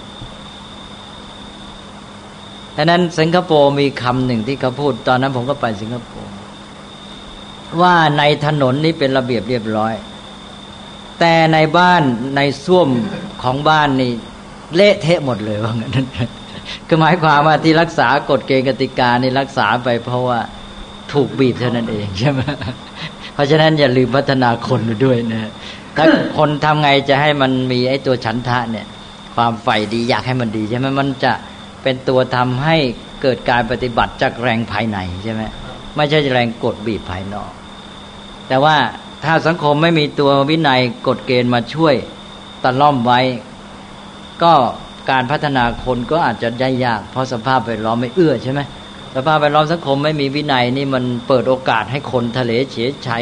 [2.77, 6.33] ดังนั้นสิงคโปร์มีคำหนึ่งที่เขาพูดตอนนั้นผมก็ไปสิงคโปร์
[7.81, 9.95] ว่าในถนนนี้เป็นระเบียบเรียบร้อย
[11.21, 12.03] แต่ในบ้าน
[12.37, 12.89] ในส้วม
[13.43, 14.13] ของบ้านนี่
[14.75, 16.07] เละเทะหมดเลยว่างั้น
[16.89, 20.39] คือหมายความว่าที่รักษากฎเกณฑ์กติกานี่รักษาไปเพราะว่า
[21.13, 22.41] ถูกบีบเท่านั้นเองใช่ไหม
[23.35, 25.51] เพราะฉะนั้นอย่าลืมพัฒนาคนด้วยนะ
[25.97, 26.07] ถ้า
[26.39, 28.87] คนทำไงจะให้มันมีไอ้ตัวฉันทะเนี่ย
[29.37, 31.33] ความใฝ่ดีอยากให้มันดีใช่ไหมมันจะ
[31.83, 32.77] เป็นตัวทำให้
[33.23, 35.43] เกิดการปฏิบัติจากแรงภายในใช่ไหม
[35.97, 37.51] ไม่ใช่แรงกดบีบภายนอก
[38.49, 38.77] แต่ว่า
[39.25, 41.95] ถ้าสังคมไม่มีตัววินัยกฎเกณฑ์มาช่วย
[42.63, 43.21] ตะล่อมไว้
[44.43, 44.55] ก็
[45.11, 48.61] การพัฒนาคนก็อาจจะได้ยาก เพราะสภาพแวดล้อมไม่เอื้อใช่ไหม
[49.15, 53.19] สภาพแวดล้อมสังคมไม่มีวินัยนี่มันเปิดโอกาสให้คนทะเลเฉยใช้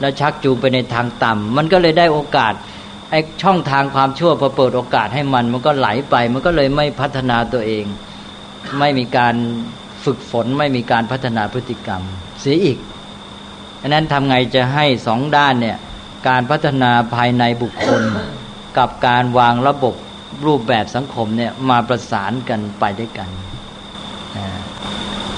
[0.00, 2.54] แล้วชักจูงไปในทางต่ำมันก็เลยได้โอกาส
[3.10, 7.84] ไอ้ช่องทางความชั่วพอเปิดโอกาสให้มัน มันก็ไหลไปมันก็เลยไม่พัฒนาตัวเอง
[8.78, 9.34] ไม่มีการ
[10.04, 12.02] ฝึกฝนไม่มีการพัฒนาพฤติกรรม
[12.40, 12.78] เสียอีก
[13.80, 15.78] อันนั้นทำไงจะให้สองด้านเนี่ย
[16.28, 18.02] การพัฒนาภายในบุคคล
[18.78, 19.94] กับการวางระบบ
[20.46, 23.28] รูปแบบสังคมเนี่ยมาประสานกันไปด้วยกัน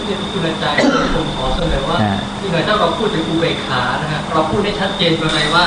[0.07, 0.79] ที่คุณอาจารย์
[1.15, 1.99] ผมขอเสนอว่า
[2.41, 5.65] ที่หน่อยถ้าเราพูดถึงอุเบกขานะฮะเราพูดได้ชัดเจนไปเลยว่า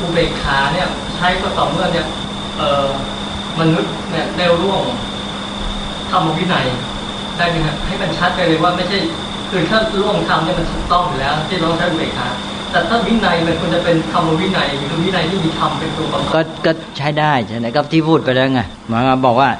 [0.00, 2.06] อุเบกขาเนี่ยใช้ก็ต่อเมื่อเนี่ย
[2.58, 2.88] เออ
[3.60, 4.82] มนุษย์เนี่ยได้ร่วง
[6.10, 6.66] ทำวินัย
[7.36, 8.98] ได้ไหมครับให้มันชัดไปเลยว่าไม่ใช่
[9.50, 12.28] คือถ้าร่วงทำเนี่ยมันถูกต้องอยู่แล้ว ที่เราใช้อุเบกขา
[12.70, 19.50] แต่ถ้าวินัยมันควรจะเป็นธรรมวินัยคือวินัยที่มีธรรมเป็นตัวบังคับก็ก็ใช้ได้ใช่ไหมครับที่พูดไปแล้วไงหมายบอกว่า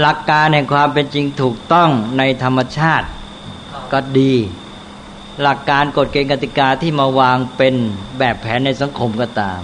[0.00, 3.06] หลักการแห่งความเป็นจริงถูกต้องในธรรมชาติ
[3.92, 4.34] ก็ดี
[5.42, 7.74] หลักการกฎเกณฑ์กติกาที่มาวางเป็น
[8.18, 9.60] แบบแผนในสังคมก็ตาม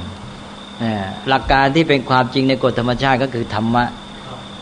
[1.28, 3.84] หลักการที่เป็นความจริงในกฎธรรมชาติก็คือธรรมะ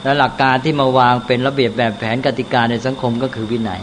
[0.03, 3.83] และหลักการที่มาวางเป็นระเบียบแบบแผนกติกาในสังคมก็คือวินัย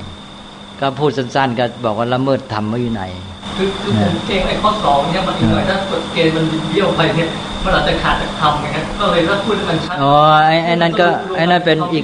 [0.80, 3.11] ก็พูดสั้นๆ ก็บอกว่าละเมิดธรรมวินัย
[3.57, 7.30] คือคือผมเก่งไอ้ข้อสองเนี่ยมันอีกหน่อยถ้ากฎเกณฑ์มันเบี้ยวไปเนี่ย
[7.64, 10.15] มันอาจจะขาดจากธรรมไงก็เลยถ้าพูดมันชัดอ๋อ
[10.45, 12.03] ไอ้ไอ้นั่นก็ไอ้นั่นเป็นอีก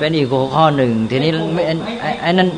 [0.00, 1.30] เป็นอีกหัวข้อหนึ่งทีนี้
[1.66, 2.48] ไอ้ไอ้นั่น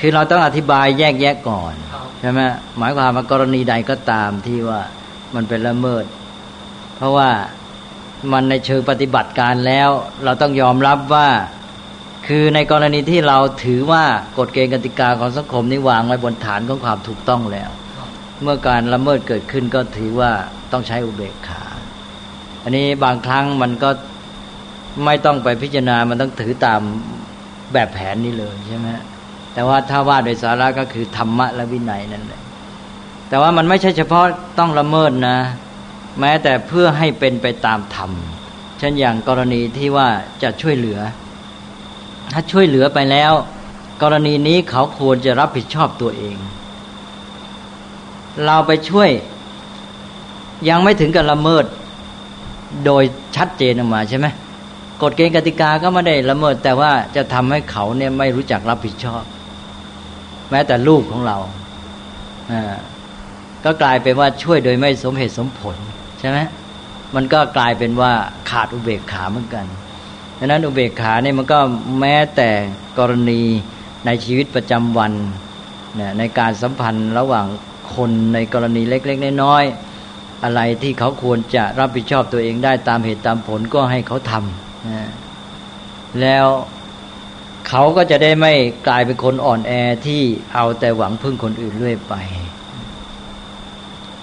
[0.00, 1.72] คือเราต้องอธิบายแยกแยะก่อน
[2.20, 2.40] ใช่ไหม
[2.78, 4.80] หมายความว่ากรณีใดก็ตามที่ว่า
[5.34, 6.04] มันเป็นละเมิด
[6.96, 7.30] เพราะว่า
[8.32, 9.88] มันในเชิงปฏิบัติการแล้ว
[10.24, 11.28] เราต้องยอมรับว่า
[12.26, 14.04] คือในกรณีที่เราถือว่า
[14.38, 17.70] กฎเกณฑ์กติกาของสังคมนี้วางไว้บนฐานของความถูกต้องแล้ว
[18.42, 20.30] เมื่อการละเมิดเกิดขึ้นก็ถือว่า
[20.72, 21.62] ต้องใช้อุเบกขา
[22.62, 23.90] อันนี้บางครั้งมันก็
[25.04, 26.80] ไม่ต้องไปพิจารณา มันต้องถือตาม
[27.72, 28.88] แบบแผนนี้เลยใช่ไหม
[29.54, 32.42] แต่ว่าถ้าว่าโดยสาระก็คือธรรมะและวินัยนั่นแหละ
[33.28, 34.24] แต่ว่ามันไม่ใช่เฉพาะ
[34.58, 35.38] ต้องละเมิดนะ
[36.20, 38.10] แม้แต่เพื่อให้เป็นไปตามธรรม
[38.78, 40.08] เช่นอย่างกรณีที่ว่า
[40.42, 41.00] จะช่วยเหลือ
[42.32, 43.32] ถ้าช่วยเหลือไปแล้ว
[44.02, 46.36] กรณีนี้เขาควรจะรับผิดชอบตัวเอง
[48.44, 49.10] เราไปช่วย
[50.68, 51.64] ยังไม่ถึงกับละเมิด
[52.86, 53.02] โดย
[53.36, 54.26] ชัดเจนออกมาใช่ไหม
[55.02, 59.22] กฎเกณฑ์กติกาก็ไม่ได้ละเมิด แต่ว่าจะทำให้เขาเนี่ยไม่รู้จักรับผิดชอบ
[60.50, 61.38] แม้แต่ลูกของเรา
[62.52, 62.76] อ่า
[63.64, 65.76] ก็กลายเป็นว่าช่วยโดยไม่สมเหตุสมผล
[66.20, 66.38] ใช่ไหม
[67.14, 68.12] มันก็กลายเป็นว่า
[68.50, 69.66] ขาดอุเบกขาเหมือนกัน
[70.44, 71.60] ดังนั้นอุเบกขาเนี่ยมันก็
[72.00, 72.50] แม้แต่
[72.98, 73.42] กรณี
[74.06, 75.12] ในชีวิตประจำวัน
[75.96, 77.46] เนี่ยในการสัมพันธ์ระหว่าง
[77.94, 85.10] คนในกรณีเล็ก ๆ น้อยๆอะไรที่เขาควรจะรับผิดชอบตัวเองได้ตามเหตุตามผลก็ให้เขาทำนะ
[86.20, 86.46] แล้ว
[87.68, 88.52] เขาก็จะได้ไม่
[88.88, 89.72] กลายเป็นคนอ่อนแอ
[90.06, 90.22] ที่
[90.54, 92.14] เอาแต่หวังพึ่งคนอื่นเรื่อยไป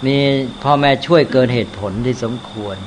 [0.05, 0.17] มี
[0.63, 2.77] พ่อแม่ช่วยเกินเหตุผลที่สมควร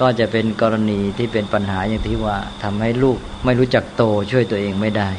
[0.00, 5.10] ก็จะเป็นกรณีที่เป็นปัญหาอย่างที่ว่าทำให้ลูกไม่รู้จักโตช่วยตัวเองไม่ได้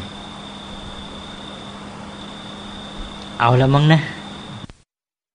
[3.39, 4.01] เอาแล้วมั้งนะ